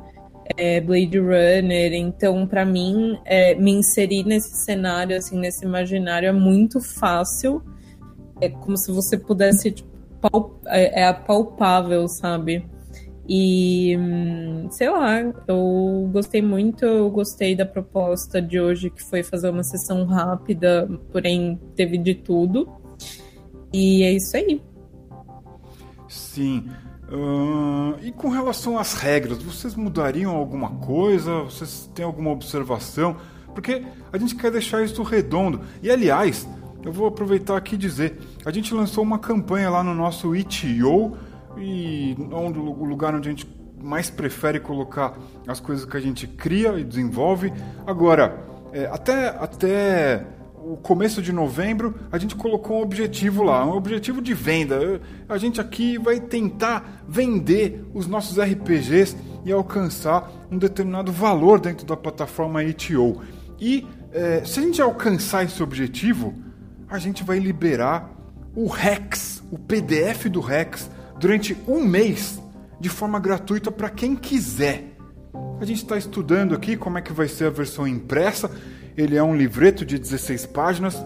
é, 0.57 0.79
Blade 0.79 1.17
Runner, 1.17 1.93
então 1.93 2.45
para 2.47 2.65
mim 2.65 3.19
é, 3.25 3.55
me 3.55 3.71
inserir 3.71 4.23
nesse 4.25 4.55
cenário 4.63 5.17
assim, 5.17 5.37
nesse 5.39 5.65
imaginário 5.65 6.27
é 6.27 6.33
muito 6.33 6.79
fácil. 6.79 7.61
É 8.41 8.49
como 8.49 8.77
se 8.77 8.91
você 8.91 9.17
pudesse 9.17 9.71
tipo, 9.71 10.59
é, 10.67 11.01
é 11.01 11.07
apalpável, 11.07 12.07
sabe? 12.07 12.67
E 13.27 13.97
sei 14.69 14.89
lá, 14.89 15.19
eu 15.47 16.09
gostei 16.11 16.41
muito, 16.41 16.85
eu 16.85 17.09
gostei 17.09 17.55
da 17.55 17.65
proposta 17.65 18.39
de 18.39 18.59
hoje, 18.59 18.91
que 18.91 19.01
foi 19.01 19.23
fazer 19.23 19.49
uma 19.49 19.63
sessão 19.63 20.05
rápida, 20.05 20.87
porém 21.11 21.59
teve 21.75 21.97
de 21.97 22.13
tudo. 22.13 22.69
E 23.73 24.03
é 24.03 24.13
isso 24.13 24.37
aí. 24.37 24.61
Sim. 26.07 26.69
Uh, 27.11 27.99
e 28.01 28.11
com 28.11 28.29
relação 28.29 28.79
às 28.79 28.93
regras, 28.93 29.41
vocês 29.41 29.75
mudariam 29.75 30.35
alguma 30.35 30.69
coisa? 30.71 31.41
Vocês 31.41 31.89
têm 31.93 32.03
alguma 32.03 32.31
observação? 32.31 33.17
Porque 33.53 33.83
a 34.11 34.17
gente 34.17 34.35
quer 34.35 34.51
deixar 34.51 34.83
isso 34.83 35.01
redondo. 35.03 35.61
E 35.81 35.89
aliás, 35.89 36.47
eu 36.83 36.91
vou 36.91 37.07
aproveitar 37.07 37.57
aqui 37.57 37.75
e 37.75 37.77
dizer: 37.77 38.19
a 38.45 38.51
gente 38.51 38.73
lançou 38.73 39.03
uma 39.03 39.19
campanha 39.19 39.69
lá 39.69 39.83
no 39.83 39.93
nosso 39.93 40.35
itio 40.35 41.15
e 41.57 42.15
onde, 42.31 42.59
o 42.59 42.83
lugar 42.83 43.13
onde 43.15 43.29
a 43.29 43.31
gente 43.31 43.47
mais 43.81 44.09
prefere 44.09 44.59
colocar 44.59 45.17
as 45.47 45.59
coisas 45.59 45.85
que 45.85 45.95
a 45.95 45.99
gente 45.99 46.27
cria 46.27 46.77
e 46.79 46.83
desenvolve. 46.83 47.53
Agora, 47.85 48.43
é, 48.73 48.87
até, 48.87 49.29
até 49.29 50.25
o 50.65 50.75
começo 50.77 51.21
de 51.21 51.31
novembro, 51.31 51.93
a 52.11 52.17
gente 52.17 52.35
colocou 52.35 52.79
um 52.79 52.81
objetivo 52.81 53.43
lá, 53.43 53.63
um 53.63 53.73
objetivo 53.73 54.19
de 54.19 54.33
venda. 54.33 54.99
A 55.29 55.37
gente 55.37 55.61
aqui 55.61 55.99
vai 55.99 56.19
tentar 56.19 57.03
vender 57.07 57.85
os 57.93 58.07
nossos 58.07 58.39
RPGs 58.39 59.15
e 59.45 59.51
alcançar 59.51 60.31
um 60.51 60.57
determinado 60.57 61.11
valor 61.11 61.59
dentro 61.59 61.85
da 61.85 61.95
plataforma 61.95 62.63
itio. 62.63 63.21
E 63.59 63.87
é, 64.11 64.43
se 64.43 64.59
a 64.59 64.63
gente 64.63 64.81
alcançar 64.81 65.45
esse 65.45 65.61
objetivo, 65.61 66.33
a 66.89 66.97
gente 66.97 67.23
vai 67.23 67.37
liberar 67.37 68.09
o 68.55 68.67
Rex, 68.67 69.43
o 69.51 69.59
PDF 69.59 70.25
do 70.31 70.39
Rex, 70.39 70.89
durante 71.19 71.55
um 71.67 71.83
mês 71.83 72.41
de 72.79 72.89
forma 72.89 73.19
gratuita 73.19 73.71
para 73.71 73.89
quem 73.91 74.15
quiser. 74.15 74.95
A 75.61 75.65
gente 75.65 75.83
está 75.83 75.95
estudando 75.95 76.55
aqui 76.55 76.75
como 76.75 76.97
é 76.97 77.01
que 77.01 77.13
vai 77.13 77.27
ser 77.27 77.45
a 77.45 77.49
versão 77.51 77.87
impressa. 77.87 78.49
Ele 78.97 79.17
é 79.17 79.23
um 79.23 79.35
livreto 79.35 79.85
de 79.85 79.99
16 79.99 80.45
páginas. 80.47 81.03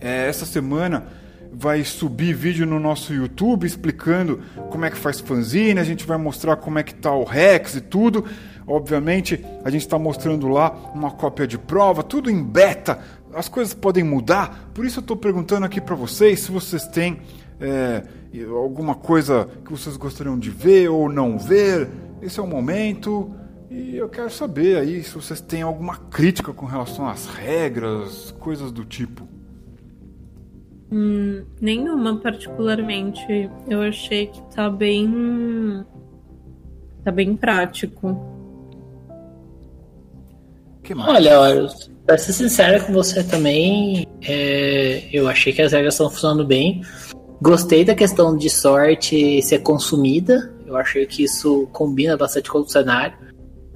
É, 0.00 0.28
essa 0.28 0.44
semana 0.44 1.06
vai 1.52 1.82
subir 1.82 2.34
vídeo 2.34 2.66
no 2.66 2.78
nosso 2.78 3.12
YouTube 3.12 3.66
explicando 3.66 4.40
como 4.70 4.84
é 4.84 4.90
que 4.90 4.96
faz 4.96 5.20
fanzine, 5.20 5.80
a 5.80 5.84
gente 5.84 6.06
vai 6.06 6.16
mostrar 6.16 6.56
como 6.56 6.78
é 6.78 6.82
que 6.82 6.94
tá 6.94 7.12
o 7.12 7.24
Rex 7.24 7.76
e 7.76 7.80
tudo. 7.80 8.24
Obviamente, 8.66 9.44
a 9.64 9.70
gente 9.70 9.82
está 9.82 9.98
mostrando 9.98 10.46
lá 10.48 10.70
uma 10.94 11.10
cópia 11.10 11.46
de 11.46 11.58
prova, 11.58 12.02
tudo 12.02 12.30
em 12.30 12.42
beta. 12.42 13.00
As 13.34 13.48
coisas 13.48 13.74
podem 13.74 14.04
mudar, 14.04 14.70
por 14.74 14.84
isso 14.84 14.98
eu 14.98 15.02
estou 15.02 15.16
perguntando 15.16 15.66
aqui 15.66 15.80
para 15.80 15.94
vocês 15.94 16.40
se 16.40 16.52
vocês 16.52 16.86
têm 16.86 17.18
é, 17.60 18.02
alguma 18.48 18.94
coisa 18.94 19.48
que 19.64 19.72
vocês 19.72 19.96
gostariam 19.96 20.38
de 20.38 20.50
ver 20.50 20.88
ou 20.88 21.08
não 21.08 21.38
ver. 21.38 21.88
Esse 22.22 22.38
é 22.38 22.42
o 22.42 22.46
momento. 22.46 23.34
E 23.70 23.96
eu 23.96 24.08
quero 24.08 24.28
saber 24.28 24.78
aí 24.78 25.00
se 25.04 25.14
vocês 25.14 25.40
têm 25.40 25.62
alguma 25.62 25.96
crítica 25.96 26.52
com 26.52 26.66
relação 26.66 27.06
às 27.06 27.26
regras, 27.26 28.34
coisas 28.40 28.72
do 28.72 28.84
tipo. 28.84 29.28
Hum, 30.90 31.44
nenhuma 31.60 32.16
particularmente. 32.16 33.48
Eu 33.68 33.82
achei 33.82 34.26
que 34.26 34.42
tá 34.52 34.68
bem. 34.68 35.84
tá 37.04 37.12
bem 37.12 37.36
prático. 37.36 38.18
Que 40.82 40.92
mais? 40.92 41.08
Olha, 41.08 41.38
Horus, 41.38 41.88
pra 42.04 42.18
ser 42.18 42.32
sincero 42.32 42.84
com 42.84 42.92
você 42.92 43.22
também, 43.22 44.04
é, 44.22 45.08
eu 45.12 45.28
achei 45.28 45.52
que 45.52 45.62
as 45.62 45.70
regras 45.70 45.94
estão 45.94 46.10
funcionando 46.10 46.44
bem. 46.44 46.82
Gostei 47.40 47.84
da 47.84 47.94
questão 47.94 48.36
de 48.36 48.50
sorte 48.50 49.40
ser 49.42 49.60
consumida. 49.60 50.52
Eu 50.66 50.76
achei 50.76 51.06
que 51.06 51.22
isso 51.22 51.68
combina 51.72 52.16
bastante 52.16 52.50
com 52.50 52.58
o 52.58 52.68
cenário. 52.68 53.29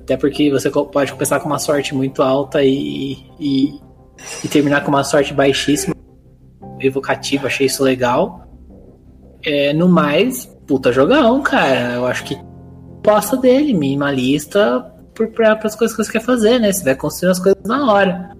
Até 0.05 0.17
porque 0.17 0.51
você 0.51 0.71
pode 0.71 1.13
começar 1.13 1.41
com 1.41 1.47
uma 1.47 1.59
sorte 1.59 1.95
muito 1.95 2.23
alta 2.23 2.63
e, 2.63 3.19
e, 3.41 3.81
e 4.45 4.49
terminar 4.49 4.85
com 4.85 4.91
uma 4.91 5.03
sorte 5.03 5.35
baixíssima. 5.35 5.95
Evocativa, 6.79 7.49
achei 7.49 7.67
isso 7.67 7.83
legal. 7.83 8.47
É, 9.43 9.73
no 9.73 9.89
mais, 9.89 10.47
puta 10.67 10.93
jogão, 10.93 11.43
cara. 11.43 11.95
Eu 11.95 12.07
acho 12.07 12.25
que 12.25 12.39
proposta 13.05 13.37
dele, 13.37 13.75
minimalista 13.75 14.91
para 15.37 15.61
as 15.63 15.77
coisas 15.77 15.95
que 15.95 16.03
você 16.03 16.13
quer 16.13 16.23
fazer, 16.25 16.59
né? 16.59 16.73
Você 16.73 16.83
vai 16.83 16.97
construir 16.97 17.31
as 17.31 17.39
coisas 17.39 17.63
na 17.65 17.93
hora. 17.93 18.31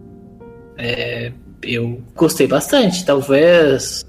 É, 0.79 1.31
eu 1.63 2.01
gostei 2.17 2.47
bastante, 2.47 3.05
talvez. 3.05 4.05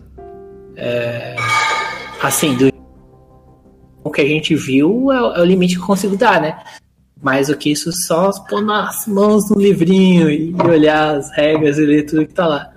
É, 0.78 1.36
assim, 2.24 2.56
do 2.56 2.74
o 4.04 4.12
que 4.12 4.22
a 4.22 4.28
gente 4.28 4.56
viu 4.56 5.12
é, 5.12 5.16
é, 5.18 5.42
o 5.42 5.46
limite 5.46 5.76
que 5.76 5.82
eu 5.82 5.86
consigo 5.86 6.16
dar, 6.16 6.42
né? 6.42 6.58
Mais 7.22 7.48
do 7.48 7.58
que 7.58 7.72
isso, 7.72 7.92
só 7.92 8.32
pôr 8.48 8.62
nas 8.62 9.08
mãos 9.08 9.50
no 9.50 9.60
livrinho 9.60 10.30
e 10.30 10.54
olhar 10.62 11.16
as 11.16 11.32
regras 11.32 11.78
e 11.78 11.86
ler 11.86 12.04
tudo 12.04 12.28
que 12.28 12.34
tá 12.34 12.46
lá. 12.46 12.72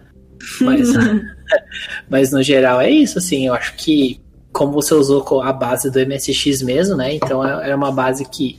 Mas, 0.60 0.88
mas 2.08 2.32
no 2.32 2.42
geral 2.42 2.80
é 2.80 2.90
isso, 2.90 3.18
assim, 3.18 3.46
eu 3.46 3.54
acho 3.54 3.74
que 3.76 4.20
como 4.52 4.72
você 4.72 4.94
usou 4.94 5.42
a 5.42 5.52
base 5.52 5.90
do 5.90 6.00
MSX 6.00 6.62
mesmo, 6.62 6.96
né? 6.96 7.14
Então 7.14 7.46
é, 7.46 7.70
é 7.70 7.74
uma 7.74 7.92
base 7.92 8.24
que 8.24 8.58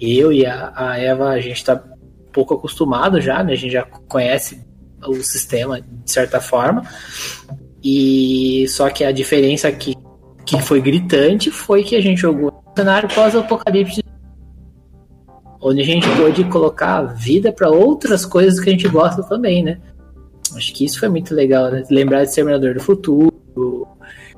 eu 0.00 0.32
e 0.32 0.44
a, 0.44 0.72
a 0.74 0.98
Eva, 0.98 1.28
a 1.28 1.40
gente 1.40 1.64
tá 1.64 1.82
pouco 2.32 2.54
acostumado 2.54 3.20
já, 3.20 3.42
né? 3.42 3.52
A 3.52 3.56
gente 3.56 3.72
já 3.72 3.82
conhece 3.82 4.60
o 5.06 5.14
sistema 5.22 5.80
de 5.80 6.10
certa 6.10 6.40
forma. 6.40 6.82
E 7.82 8.66
só 8.68 8.90
que 8.90 9.04
a 9.04 9.12
diferença 9.12 9.70
que, 9.70 9.94
que 10.44 10.60
foi 10.60 10.80
gritante 10.80 11.50
foi 11.50 11.84
que 11.84 11.94
a 11.94 12.00
gente 12.00 12.20
jogou 12.20 12.48
um 12.48 12.76
cenário 12.76 13.08
pós-apocalipse 13.08 14.02
onde 15.66 15.80
a 15.80 15.84
gente 15.84 16.08
pôde 16.16 16.44
colocar 16.44 17.02
vida 17.02 17.52
para 17.52 17.68
outras 17.68 18.24
coisas 18.24 18.60
que 18.60 18.70
a 18.70 18.72
gente 18.72 18.88
gosta 18.88 19.22
também, 19.24 19.64
né? 19.64 19.78
Acho 20.54 20.72
que 20.72 20.84
isso 20.84 21.00
foi 21.00 21.08
muito 21.08 21.34
legal, 21.34 21.70
né? 21.72 21.82
Lembrar 21.90 22.24
de 22.24 22.32
Terminador 22.32 22.74
do 22.74 22.80
Futuro, 22.80 23.88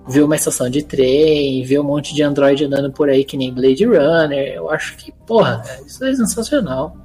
ver 0.09 0.23
uma 0.23 0.37
estação 0.37 0.71
de 0.71 0.83
trem, 0.83 1.63
ver 1.65 1.81
um 1.81 1.85
monte 1.85 2.15
de 2.15 2.23
Android 2.23 2.65
andando 2.65 2.91
por 2.91 3.11
aí 3.11 3.25
que 3.25 3.37
nem 3.37 3.53
Blade 3.53 3.85
Runner. 3.85 4.55
Eu 4.55 4.71
acho 4.71 4.97
que, 4.97 5.13
porra, 5.27 5.63
isso 5.87 6.03
é 6.03 6.15
sensacional. 6.15 6.97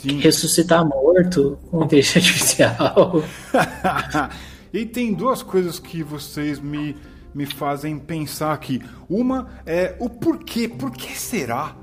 Sim. 0.00 0.20
Ressuscitar 0.20 0.86
morto 0.86 1.58
com 1.68 1.84
inteligência 1.84 2.20
artificial. 2.20 3.24
e 4.72 4.86
tem 4.86 5.12
duas 5.12 5.42
coisas 5.42 5.80
que 5.80 6.04
vocês 6.04 6.60
me, 6.60 6.94
me 7.34 7.46
fazem 7.46 7.98
pensar 7.98 8.52
aqui. 8.52 8.80
Uma 9.10 9.48
é 9.66 9.96
o 9.98 10.08
porquê. 10.08 10.68
Por 10.68 10.92
que 10.92 11.18
será? 11.18 11.74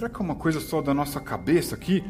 Será 0.00 0.08
que 0.08 0.16
é 0.16 0.24
uma 0.24 0.34
coisa 0.34 0.60
só 0.60 0.80
da 0.80 0.94
nossa 0.94 1.20
cabeça 1.20 1.74
aqui? 1.74 2.02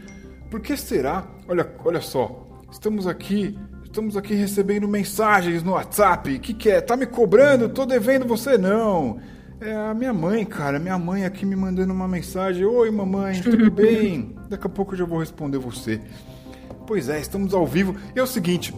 Por 0.49 0.61
que 0.61 0.77
será? 0.77 1.27
Olha, 1.49 1.69
olha 1.85 2.01
só. 2.01 2.47
Estamos 2.71 3.05
aqui 3.05 3.59
Estamos 3.83 4.17
aqui 4.17 4.33
recebendo 4.33 4.87
mensagens 4.87 5.65
no 5.65 5.73
WhatsApp. 5.73 6.37
O 6.37 6.39
que, 6.39 6.55
que 6.55 6.71
é? 6.71 6.81
Tá 6.81 6.97
me 6.97 7.05
cobrando? 7.05 7.69
Tô 7.69 7.85
devendo 7.85 8.25
você 8.25 8.57
não. 8.57 9.19
É 9.61 9.75
a 9.75 9.93
minha 9.93 10.13
mãe, 10.13 10.47
cara. 10.47 10.79
Minha 10.79 10.97
mãe 10.97 11.25
aqui 11.25 11.45
me 11.45 11.57
mandando 11.57 11.93
uma 11.93 12.07
mensagem. 12.07 12.65
Oi, 12.65 12.93
mamãe, 12.93 13.41
tudo 13.43 13.69
bem? 13.75 14.37
Daqui 14.49 14.69
a 14.69 14.71
pouco 14.71 14.95
eu 14.95 14.99
já 14.99 15.05
vou 15.05 15.19
responder 15.19 15.59
você. 15.59 16.01
Pois 16.87 17.09
é, 17.09 17.19
estamos 17.19 17.53
ao 17.53 17.67
vivo. 17.67 17.97
E 18.15 18.21
é 18.21 18.23
o 18.23 18.27
seguinte: 18.29 18.73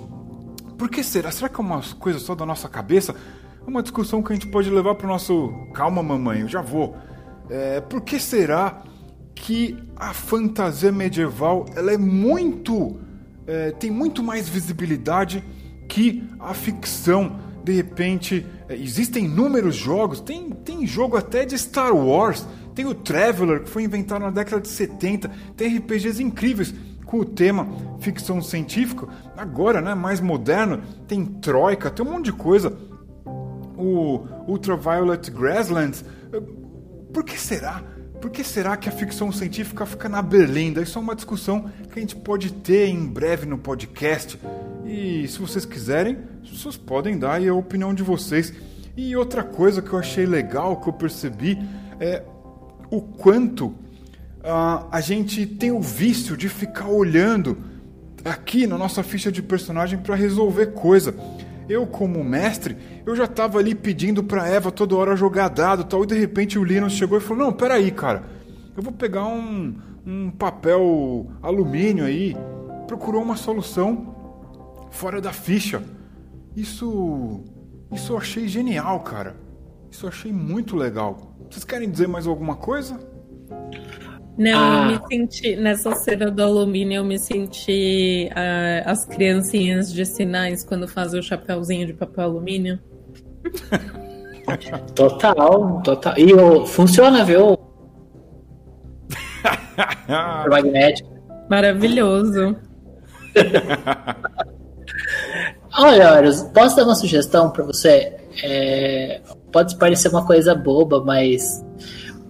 por 0.78 0.88
que 0.88 1.04
será? 1.04 1.30
Será 1.30 1.50
que 1.50 1.60
é 1.60 1.60
uma 1.60 1.82
coisa 1.98 2.18
só 2.18 2.34
da 2.34 2.46
nossa 2.46 2.66
cabeça? 2.66 3.14
É 3.60 3.68
uma 3.68 3.82
discussão 3.82 4.22
que 4.22 4.32
a 4.32 4.34
gente 4.34 4.48
pode 4.48 4.70
levar 4.70 4.94
para 4.94 5.04
o 5.04 5.10
nosso. 5.10 5.52
Calma, 5.74 6.02
mamãe, 6.02 6.40
eu 6.40 6.48
já 6.48 6.62
vou. 6.62 6.96
É, 7.50 7.78
por 7.82 8.00
que 8.00 8.18
será 8.18 8.82
que 9.34 9.76
a 9.96 10.12
fantasia 10.12 10.92
medieval 10.92 11.66
ela 11.74 11.92
é 11.92 11.98
muito 11.98 12.98
é, 13.46 13.70
tem 13.72 13.90
muito 13.90 14.22
mais 14.22 14.48
visibilidade 14.48 15.42
que 15.88 16.22
a 16.38 16.54
ficção. 16.54 17.38
De 17.64 17.72
repente, 17.72 18.46
é, 18.68 18.74
existem 18.74 19.26
inúmeros 19.26 19.76
jogos, 19.76 20.20
tem, 20.20 20.50
tem 20.50 20.86
jogo 20.86 21.16
até 21.16 21.44
de 21.44 21.56
Star 21.56 21.94
Wars, 21.94 22.46
tem 22.74 22.86
o 22.86 22.94
Traveler, 22.94 23.62
que 23.62 23.68
foi 23.68 23.84
inventado 23.84 24.22
na 24.22 24.30
década 24.30 24.60
de 24.60 24.68
70, 24.68 25.30
tem 25.56 25.76
RPGs 25.76 26.22
incríveis 26.22 26.74
com 27.04 27.18
o 27.18 27.24
tema 27.24 27.68
ficção 28.00 28.40
científica. 28.40 29.06
Agora, 29.36 29.80
né, 29.80 29.94
mais 29.94 30.20
moderno, 30.20 30.82
tem 31.06 31.24
Troika, 31.24 31.90
tem 31.90 32.04
um 32.04 32.10
monte 32.10 32.26
de 32.26 32.32
coisa. 32.32 32.76
O 33.76 34.26
Ultraviolet 34.46 35.30
Grasslands. 35.30 36.04
Por 37.12 37.24
que 37.24 37.38
será? 37.38 37.82
Por 38.22 38.30
que 38.30 38.44
será 38.44 38.76
que 38.76 38.88
a 38.88 38.92
ficção 38.92 39.32
científica 39.32 39.84
fica 39.84 40.08
na 40.08 40.22
berlinda? 40.22 40.80
Isso 40.80 40.96
é 40.96 41.02
uma 41.02 41.16
discussão 41.16 41.68
que 41.92 41.98
a 41.98 42.00
gente 42.00 42.14
pode 42.14 42.52
ter 42.52 42.86
em 42.86 43.04
breve 43.04 43.46
no 43.46 43.58
podcast. 43.58 44.38
E 44.86 45.26
se 45.26 45.40
vocês 45.40 45.64
quiserem, 45.64 46.18
vocês 46.44 46.76
podem 46.76 47.18
dar 47.18 47.32
aí 47.34 47.48
a 47.48 47.54
opinião 47.54 47.92
de 47.92 48.04
vocês. 48.04 48.54
E 48.96 49.16
outra 49.16 49.42
coisa 49.42 49.82
que 49.82 49.92
eu 49.92 49.98
achei 49.98 50.24
legal, 50.24 50.80
que 50.80 50.88
eu 50.88 50.92
percebi, 50.92 51.58
é 51.98 52.22
o 52.92 53.02
quanto 53.02 53.66
uh, 53.66 54.86
a 54.92 55.00
gente 55.00 55.44
tem 55.44 55.72
o 55.72 55.80
vício 55.80 56.36
de 56.36 56.48
ficar 56.48 56.86
olhando 56.86 57.58
aqui 58.24 58.68
na 58.68 58.78
nossa 58.78 59.02
ficha 59.02 59.32
de 59.32 59.42
personagem 59.42 59.98
para 59.98 60.14
resolver 60.14 60.66
coisa. 60.66 61.12
Eu, 61.68 61.86
como 61.86 62.22
mestre, 62.24 62.76
eu 63.06 63.14
já 63.14 63.26
tava 63.26 63.58
ali 63.58 63.74
pedindo 63.74 64.22
pra 64.22 64.48
Eva 64.48 64.70
toda 64.70 64.96
hora 64.96 65.16
jogar 65.16 65.48
dado 65.48 65.84
tal, 65.84 66.04
e 66.04 66.06
de 66.06 66.18
repente 66.18 66.58
o 66.58 66.64
Linus 66.64 66.94
chegou 66.94 67.18
e 67.18 67.20
falou: 67.20 67.44
Não, 67.44 67.52
peraí, 67.52 67.90
cara, 67.90 68.24
eu 68.76 68.82
vou 68.82 68.92
pegar 68.92 69.26
um, 69.26 69.76
um 70.06 70.30
papel 70.30 71.26
alumínio 71.42 72.04
aí. 72.04 72.36
Procurou 72.86 73.22
uma 73.22 73.36
solução 73.36 74.14
fora 74.90 75.20
da 75.20 75.32
ficha. 75.32 75.82
Isso. 76.56 77.40
Isso 77.92 78.12
eu 78.12 78.16
achei 78.16 78.48
genial, 78.48 79.00
cara. 79.00 79.36
Isso 79.90 80.06
eu 80.06 80.08
achei 80.08 80.32
muito 80.32 80.76
legal. 80.76 81.36
Vocês 81.50 81.64
querem 81.64 81.90
dizer 81.90 82.08
mais 82.08 82.26
alguma 82.26 82.56
coisa? 82.56 82.98
Não, 84.36 84.58
ah. 84.58 84.92
eu 84.92 85.00
me 85.00 85.08
senti, 85.08 85.56
nessa 85.56 85.94
cena 85.94 86.30
do 86.30 86.42
alumínio, 86.42 86.96
eu 86.96 87.04
me 87.04 87.18
senti 87.18 88.30
uh, 88.32 88.88
as 88.88 89.04
criancinhas 89.04 89.92
de 89.92 90.06
sinais 90.06 90.64
quando 90.64 90.88
fazem 90.88 91.20
o 91.20 91.22
chapéuzinho 91.22 91.86
de 91.86 91.92
papel 91.92 92.24
alumínio. 92.24 92.78
total, 94.94 95.82
total. 95.82 96.14
E 96.16 96.32
oh, 96.32 96.64
funciona, 96.66 97.24
viu? 97.24 97.58
magnético. 100.48 101.10
Maravilhoso. 101.50 102.56
Olha, 105.78 106.14
Horus, 106.14 106.42
posso 106.54 106.76
dar 106.76 106.84
uma 106.84 106.94
sugestão 106.94 107.50
para 107.50 107.64
você? 107.64 108.14
É, 108.42 109.20
pode 109.50 109.76
parecer 109.76 110.08
uma 110.08 110.26
coisa 110.26 110.54
boba, 110.54 111.02
mas 111.04 111.62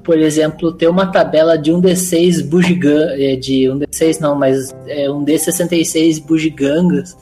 por 0.02 0.18
exemplo, 0.18 0.72
ter 0.72 0.88
uma 0.88 1.06
tabela 1.06 1.56
de 1.56 1.72
um 1.72 1.80
D6 1.80 2.44
bugigangas, 2.44 3.20
é, 3.20 3.36
de 3.36 3.70
um 3.70 3.78
D6 3.78 4.20
não, 4.20 4.34
mas 4.34 4.74
é 4.86 5.10
um 5.10 5.24
D66 5.24 6.22
bugigangas 6.24 7.16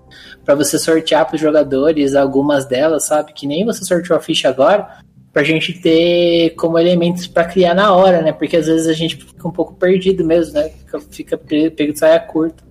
para 0.44 0.54
você 0.54 0.78
sortear 0.78 1.26
para 1.26 1.34
os 1.34 1.40
jogadores 1.40 2.14
algumas 2.14 2.64
delas, 2.66 3.06
sabe? 3.06 3.32
Que 3.32 3.46
nem 3.46 3.64
você 3.64 3.84
sorteou 3.84 4.18
a 4.18 4.20
ficha 4.20 4.48
agora, 4.48 4.98
para 5.32 5.42
a 5.42 5.44
gente 5.44 5.74
ter 5.74 6.50
como 6.56 6.78
elementos 6.78 7.26
para 7.26 7.44
criar 7.44 7.74
na 7.74 7.94
hora, 7.94 8.22
né? 8.22 8.32
Porque 8.32 8.56
às 8.56 8.66
vezes 8.66 8.88
a 8.88 8.92
gente 8.92 9.16
fica 9.16 9.46
um 9.46 9.52
pouco 9.52 9.74
perdido 9.74 10.24
mesmo, 10.24 10.54
né? 10.54 10.70
Fica, 10.70 11.00
fica 11.00 11.38
pego 11.38 11.92
de 11.92 11.98
saia 11.98 12.18
curta. 12.18 12.64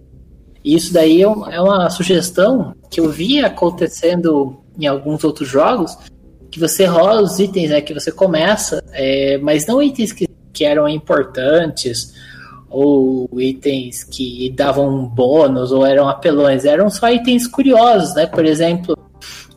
E 0.64 0.76
isso 0.76 0.91
daí 0.94 1.22
é, 1.22 1.26
é 1.26 1.61
uma 1.61 1.90
sugestão 1.90 2.76
que 2.90 2.99
eu 2.99 3.10
vi 3.10 3.40
acontecendo 3.40 4.57
em 4.77 4.88
alguns 4.88 5.23
outros 5.23 5.48
jogos, 5.48 5.98
que 6.49 6.59
você 6.59 6.85
rola 6.85 7.21
os 7.21 7.39
itens, 7.39 7.69
né, 7.69 7.81
que 7.81 7.93
você 7.93 8.11
começa, 8.11 8.84
é, 8.91 9.38
mas 9.38 9.65
não 9.65 9.81
itens 9.81 10.11
que, 10.11 10.27
que 10.51 10.65
eram 10.65 10.88
importantes 10.88 12.13
ou 12.69 13.30
itens 13.39 14.03
que 14.03 14.51
davam 14.51 15.05
bônus 15.07 15.71
ou 15.71 15.85
eram 15.85 16.07
apelões, 16.07 16.65
eram 16.65 16.89
só 16.89 17.09
itens 17.09 17.47
curiosos, 17.47 18.13
né? 18.13 18.27
Por 18.27 18.45
exemplo, 18.45 18.95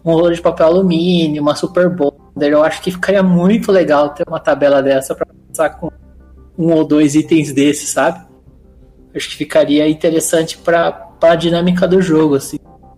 um 0.03 0.13
rolo 0.13 0.35
de 0.35 0.41
papel 0.41 0.67
alumínio, 0.67 1.43
uma 1.43 1.55
super 1.55 1.91
bonder. 1.91 2.53
Eu 2.53 2.65
acho 2.65 2.81
que 2.81 2.91
ficaria 2.91 3.23
muito 3.23 3.71
legal 3.71 4.11
ter 4.11 4.25
uma 4.27 4.41
tabela 4.41 4.83
dessa 4.83 5.15
para 5.15 5.27
começar 5.27 5.71
com 5.79 5.91
um 6.59 6.73
ou 6.73 6.85
dois 6.85 7.15
itens 7.15 7.53
desses, 7.53 7.91
sabe? 7.91 8.25
Acho 9.15 9.29
que 9.29 9.37
ficaria 9.37 9.87
interessante 9.87 10.57
para 10.57 11.11
a 11.21 11.35
dinâmica 11.35 11.87
do 11.87 12.01
jogo, 12.01 12.37
assim 12.37 12.57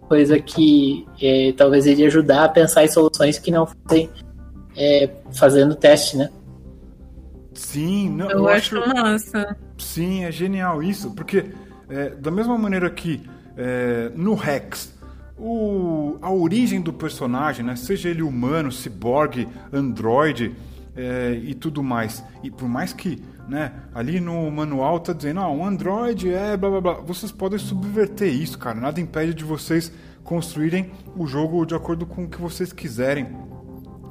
coisa 0.09 0.39
que 0.39 1.07
é, 1.21 1.53
talvez 1.53 1.87
iria 1.87 2.07
ajudar 2.07 2.45
a 2.45 2.49
pensar 2.49 2.85
em 2.85 2.89
soluções 2.89 3.39
que 3.39 3.51
não 3.51 3.67
fossem 3.67 4.11
é, 4.77 5.11
fazendo 5.33 5.75
teste, 5.75 6.17
né? 6.17 6.31
Sim, 7.55 8.11
não, 8.11 8.31
eu, 8.31 8.39
eu 8.39 8.49
acho, 8.49 8.79
acho 8.79 8.95
massa. 8.95 9.57
Sim, 9.79 10.25
é 10.25 10.33
genial 10.33 10.83
isso, 10.83 11.13
porque 11.13 11.47
é, 11.89 12.11
da 12.11 12.31
mesma 12.31 12.59
maneira 12.59 12.91
que 12.91 13.23
é, 13.57 14.11
no 14.15 14.35
Rex 14.35 14.93
o, 15.39 16.17
a 16.23 16.31
origem 16.31 16.81
do 16.81 16.93
personagem, 16.93 17.65
né, 17.65 17.77
seja 17.77 18.09
ele 18.09 18.23
humano, 18.23 18.71
ciborgue, 18.71 19.49
androide 19.73 20.55
é, 20.97 21.39
e 21.43 21.55
tudo 21.55 21.83
mais, 21.83 22.25
e 22.43 22.51
por 22.51 22.69
mais 22.69 22.93
que 22.93 23.23
né, 23.49 23.73
ali 23.95 24.21
no 24.21 24.51
manual 24.51 25.01
tá 25.01 25.13
dizendo, 25.13 25.41
ah, 25.41 25.49
um 25.51 25.65
Android 25.65 26.33
é 26.33 26.57
blá 26.57 26.71
blá 26.71 26.81
blá. 26.81 26.95
Vocês 26.95 27.31
podem 27.31 27.59
subverter 27.59 28.29
isso, 28.29 28.59
cara. 28.59 28.81
Nada 28.81 29.01
impede 29.01 29.35
de 29.35 29.45
vocês 29.45 29.93
construírem 30.23 30.91
o 31.17 31.27
jogo 31.27 31.67
de 31.67 31.75
acordo 31.75 32.07
com 32.07 32.25
o 32.25 32.29
que 32.29 32.41
vocês 32.41 32.73
quiserem. 32.73 33.27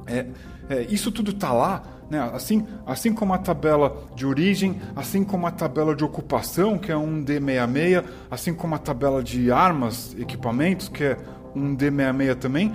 É, 0.06 0.26
é, 0.68 0.82
isso 0.82 1.10
tudo 1.10 1.32
tá 1.32 1.52
lá 1.52 1.82
Né? 2.10 2.20
Assim, 2.32 2.66
assim 2.86 3.12
como 3.14 3.32
a 3.32 3.38
tabela 3.38 4.06
de 4.14 4.26
origem, 4.26 4.80
assim 4.94 5.24
como 5.24 5.46
a 5.46 5.50
tabela 5.50 5.96
de 5.96 6.04
ocupação, 6.04 6.78
que 6.78 6.92
é 6.92 6.96
um 6.96 7.24
D66, 7.24 8.04
assim 8.30 8.54
como 8.54 8.74
a 8.74 8.78
tabela 8.78 9.22
de 9.22 9.50
armas, 9.50 10.14
equipamentos, 10.18 10.88
que 10.88 11.04
é 11.04 11.16
um 11.54 11.74
D66 11.74 12.34
também, 12.36 12.72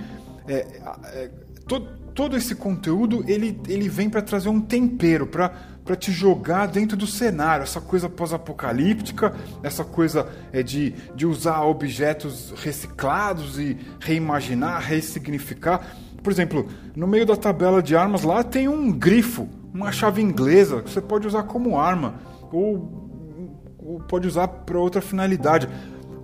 é, 0.48 0.66
é, 1.04 1.30
todo, 1.66 1.86
todo 2.14 2.36
esse 2.36 2.54
conteúdo 2.54 3.24
ele, 3.28 3.60
ele 3.68 3.88
vem 3.88 4.10
para 4.10 4.20
trazer 4.20 4.48
um 4.48 4.60
tempero, 4.60 5.26
para 5.26 5.52
para 5.90 5.96
te 5.96 6.12
jogar 6.12 6.68
dentro 6.68 6.96
do 6.96 7.04
cenário, 7.04 7.64
essa 7.64 7.80
coisa 7.80 8.08
pós-apocalíptica, 8.08 9.34
essa 9.60 9.82
coisa 9.82 10.28
é 10.52 10.62
de, 10.62 10.94
de 11.16 11.26
usar 11.26 11.64
objetos 11.64 12.54
reciclados 12.62 13.58
e 13.58 13.76
reimaginar, 13.98 14.80
ressignificar. 14.80 15.84
Por 16.22 16.32
exemplo, 16.32 16.68
no 16.94 17.08
meio 17.08 17.26
da 17.26 17.34
tabela 17.34 17.82
de 17.82 17.96
armas 17.96 18.22
lá 18.22 18.44
tem 18.44 18.68
um 18.68 18.92
grifo, 18.92 19.48
uma 19.74 19.90
chave 19.90 20.22
inglesa 20.22 20.80
que 20.80 20.90
você 20.90 21.00
pode 21.00 21.26
usar 21.26 21.42
como 21.42 21.76
arma 21.76 22.20
ou, 22.52 23.74
ou 23.76 23.98
pode 23.98 24.28
usar 24.28 24.46
para 24.46 24.78
outra 24.78 25.02
finalidade. 25.02 25.68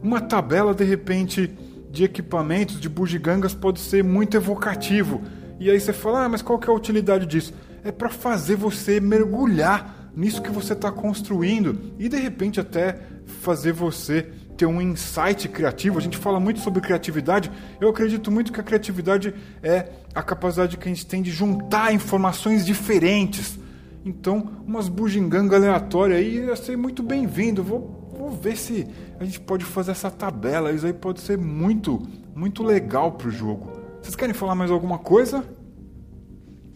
Uma 0.00 0.20
tabela 0.20 0.72
de 0.74 0.84
repente 0.84 1.52
de 1.90 2.04
equipamentos, 2.04 2.78
de 2.80 2.88
bugigangas 2.88 3.52
pode 3.52 3.80
ser 3.80 4.04
muito 4.04 4.36
evocativo. 4.36 5.22
E 5.58 5.68
aí 5.68 5.80
você 5.80 5.92
fala, 5.92 6.24
ah, 6.24 6.28
mas 6.28 6.40
qual 6.40 6.56
que 6.56 6.70
é 6.70 6.72
a 6.72 6.76
utilidade 6.76 7.26
disso? 7.26 7.52
É 7.86 7.92
para 7.92 8.08
fazer 8.08 8.56
você 8.56 8.98
mergulhar 8.98 10.10
nisso 10.12 10.42
que 10.42 10.50
você 10.50 10.72
está 10.72 10.90
construindo 10.90 11.92
e 12.00 12.08
de 12.08 12.16
repente 12.16 12.58
até 12.58 12.98
fazer 13.24 13.72
você 13.72 14.22
ter 14.56 14.66
um 14.66 14.82
insight 14.82 15.48
criativo. 15.48 15.96
A 15.96 16.02
gente 16.02 16.16
fala 16.16 16.40
muito 16.40 16.58
sobre 16.58 16.80
criatividade. 16.80 17.48
Eu 17.80 17.88
acredito 17.88 18.28
muito 18.28 18.52
que 18.52 18.58
a 18.58 18.62
criatividade 18.64 19.32
é 19.62 19.86
a 20.12 20.20
capacidade 20.20 20.76
que 20.76 20.88
a 20.88 20.92
gente 20.92 21.06
tem 21.06 21.22
de 21.22 21.30
juntar 21.30 21.94
informações 21.94 22.66
diferentes. 22.66 23.56
Então, 24.04 24.50
umas 24.66 24.88
bugigangas 24.88 25.62
aleatórias 25.62 26.18
aí 26.18 26.44
ia 26.44 26.56
ser 26.56 26.76
muito 26.76 27.04
bem-vindo. 27.04 27.62
Vou, 27.62 28.10
vou 28.18 28.32
ver 28.32 28.56
se 28.56 28.84
a 29.20 29.24
gente 29.24 29.38
pode 29.38 29.64
fazer 29.64 29.92
essa 29.92 30.10
tabela. 30.10 30.72
Isso 30.72 30.86
aí 30.86 30.92
pode 30.92 31.20
ser 31.20 31.38
muito, 31.38 32.02
muito 32.34 32.64
legal 32.64 33.12
pro 33.12 33.30
jogo. 33.30 33.70
Vocês 34.02 34.16
querem 34.16 34.34
falar 34.34 34.56
mais 34.56 34.72
alguma 34.72 34.98
coisa? 34.98 35.44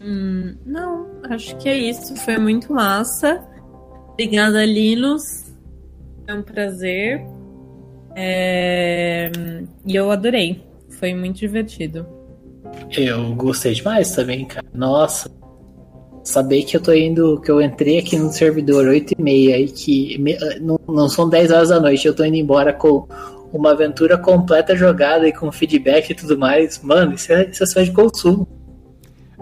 Hum, 0.03 0.55
não, 0.65 1.07
acho 1.29 1.55
que 1.57 1.69
é 1.69 1.77
isso. 1.77 2.15
Foi 2.17 2.37
muito 2.37 2.73
massa. 2.73 3.43
Obrigada, 4.13 4.65
Linus. 4.65 5.51
É 6.27 6.33
um 6.33 6.41
prazer. 6.41 7.21
É... 8.15 9.31
E 9.85 9.95
eu 9.95 10.11
adorei. 10.11 10.63
Foi 10.99 11.13
muito 11.13 11.37
divertido. 11.37 12.05
Eu 12.95 13.33
gostei 13.35 13.73
demais 13.73 14.13
também, 14.15 14.45
cara. 14.45 14.65
Nossa. 14.73 15.31
Saber 16.23 16.63
que 16.63 16.77
eu 16.77 16.81
tô 16.81 16.93
indo, 16.93 17.41
que 17.41 17.49
eu 17.49 17.61
entrei 17.61 17.99
aqui 17.99 18.15
no 18.15 18.31
servidor 18.31 18.87
8 18.87 19.15
e 19.17 19.21
meia 19.21 19.59
e 19.59 19.67
que 19.67 20.17
me, 20.19 20.37
não, 20.59 20.79
não 20.87 21.09
são 21.09 21.27
10 21.27 21.51
horas 21.51 21.69
da 21.69 21.79
noite, 21.79 22.07
eu 22.07 22.15
tô 22.15 22.23
indo 22.23 22.35
embora 22.35 22.71
com 22.71 23.07
uma 23.51 23.71
aventura 23.71 24.19
completa 24.19 24.75
jogada 24.75 25.27
e 25.27 25.33
com 25.33 25.51
feedback 25.51 26.11
e 26.11 26.15
tudo 26.15 26.37
mais. 26.37 26.79
Mano, 26.83 27.15
isso 27.15 27.33
é, 27.33 27.49
isso 27.49 27.63
é 27.63 27.65
só 27.65 27.81
de 27.81 27.91
consumo. 27.91 28.47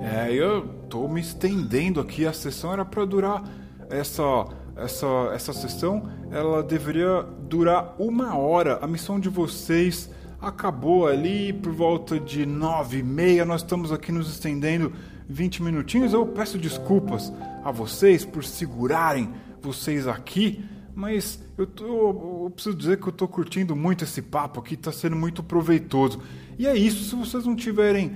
É, 0.02 0.34
eu 0.34 0.68
tô 0.90 1.08
me 1.08 1.22
estendendo 1.22 2.00
aqui. 2.00 2.26
A 2.26 2.34
sessão 2.34 2.74
era 2.74 2.86
para 2.86 3.06
durar 3.06 3.44
essa 3.90 4.48
essa, 4.80 5.32
essa 5.34 5.54
sessão 5.54 6.10
ela 6.32 6.64
deveria 6.64 7.24
durar 7.48 7.96
uma 8.00 8.38
hora. 8.38 8.80
A 8.82 8.88
missão 8.88 9.20
de 9.20 9.30
vocês 9.30 10.10
acabou 10.42 11.08
ali 11.08 11.52
por 11.52 11.74
volta 11.74 12.20
de 12.20 12.46
nove 12.46 13.00
e 13.00 13.04
meia. 13.04 13.46
Nós 13.46 13.62
estamos 13.62 13.92
aqui 13.92 14.12
nos 14.12 14.30
estendendo 14.30 14.94
20 15.28 15.62
minutinhos. 15.64 16.14
Eu 16.14 16.26
peço 16.26 16.58
desculpas 16.58 17.32
a 17.64 17.72
vocês 17.72 18.24
por 18.24 18.44
segurarem 18.44 19.30
vocês 19.62 20.08
aqui, 20.08 20.64
mas 20.96 21.44
eu, 21.58 21.68
tô, 21.68 22.46
eu 22.46 22.52
preciso 22.54 22.78
dizer 22.78 22.98
que 22.98 23.08
eu 23.08 23.12
estou 23.12 23.28
curtindo 23.28 23.76
muito 23.76 24.06
esse 24.06 24.22
papo 24.22 24.62
aqui, 24.62 24.76
está 24.76 24.92
sendo 24.92 25.16
muito 25.16 25.44
proveitoso. 25.44 26.22
E 26.58 26.66
é 26.66 26.76
isso. 26.76 27.04
Se 27.04 27.16
vocês 27.16 27.46
não 27.46 27.56
tiverem 27.56 28.16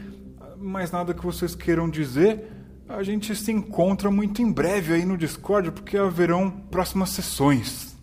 mais 0.64 0.92
nada 0.92 1.14
que 1.14 1.24
vocês 1.24 1.54
queiram 1.54 1.90
dizer, 1.90 2.50
a 2.88 3.04
gente 3.04 3.36
se 3.36 3.52
encontra 3.52 4.10
muito 4.10 4.42
em 4.42 4.52
breve 4.52 4.94
aí 4.94 5.06
no 5.06 5.18
Discord, 5.18 5.72
porque 5.72 5.98
haverão 5.98 6.50
próximas 6.50 7.10
sessões. 7.10 7.98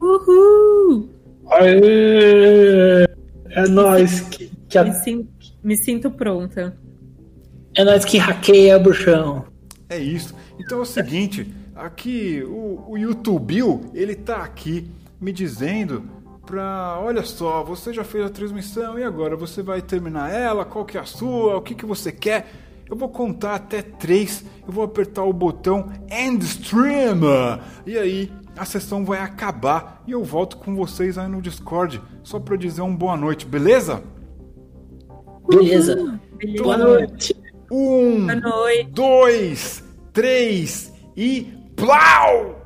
Uhul! 0.00 1.10
Aê! 1.50 3.04
É 3.50 3.68
nóis 3.68 4.20
que, 4.20 4.50
que 4.68 4.78
a... 4.78 4.84
me, 4.84 4.92
sinto, 4.92 5.28
me 5.62 5.76
sinto 5.76 6.10
pronta. 6.10 6.76
É 7.76 7.84
nós 7.84 8.04
que 8.04 8.18
hackeia, 8.18 8.78
bruxão. 8.78 9.44
É 9.88 9.98
isso. 9.98 10.34
Então 10.58 10.78
é 10.78 10.82
o 10.82 10.86
seguinte, 10.86 11.52
aqui 11.74 12.42
o, 12.46 12.84
o 12.90 12.98
YouTube, 12.98 13.80
ele 13.92 14.14
tá 14.14 14.42
aqui 14.44 14.88
me 15.20 15.32
dizendo 15.32 16.04
pra, 16.46 16.98
olha 17.00 17.22
só, 17.22 17.62
você 17.62 17.92
já 17.92 18.04
fez 18.04 18.24
a 18.24 18.30
transmissão 18.30 18.98
e 18.98 19.04
agora 19.04 19.36
você 19.36 19.62
vai 19.62 19.80
terminar 19.82 20.32
ela, 20.32 20.64
qual 20.64 20.84
que 20.84 20.96
é 20.96 21.00
a 21.00 21.04
sua, 21.04 21.56
o 21.56 21.62
que 21.62 21.74
que 21.74 21.86
você 21.86 22.12
quer? 22.12 22.50
Eu 22.88 22.96
vou 22.96 23.08
contar 23.08 23.54
até 23.54 23.82
três, 23.82 24.44
eu 24.66 24.72
vou 24.72 24.84
apertar 24.84 25.24
o 25.24 25.32
botão 25.32 25.90
End 26.10 26.44
Stream 26.44 27.20
e 27.86 27.96
aí 27.96 28.32
a 28.56 28.64
sessão 28.64 29.04
vai 29.04 29.20
acabar 29.20 30.02
e 30.06 30.12
eu 30.12 30.22
volto 30.22 30.58
com 30.58 30.74
vocês 30.76 31.18
aí 31.18 31.28
no 31.28 31.40
Discord 31.40 32.00
só 32.22 32.38
para 32.38 32.56
dizer 32.56 32.82
um 32.82 32.94
boa 32.94 33.16
noite, 33.16 33.46
beleza? 33.46 34.02
Beleza. 35.48 36.20
beleza. 36.36 36.62
Boa 36.62 36.76
noite. 36.76 37.36
Um, 37.70 38.26
Boa 38.26 38.36
noite. 38.36 38.90
dois, 38.90 39.84
três 40.12 40.92
e 41.16 41.52
plau! 41.74 42.63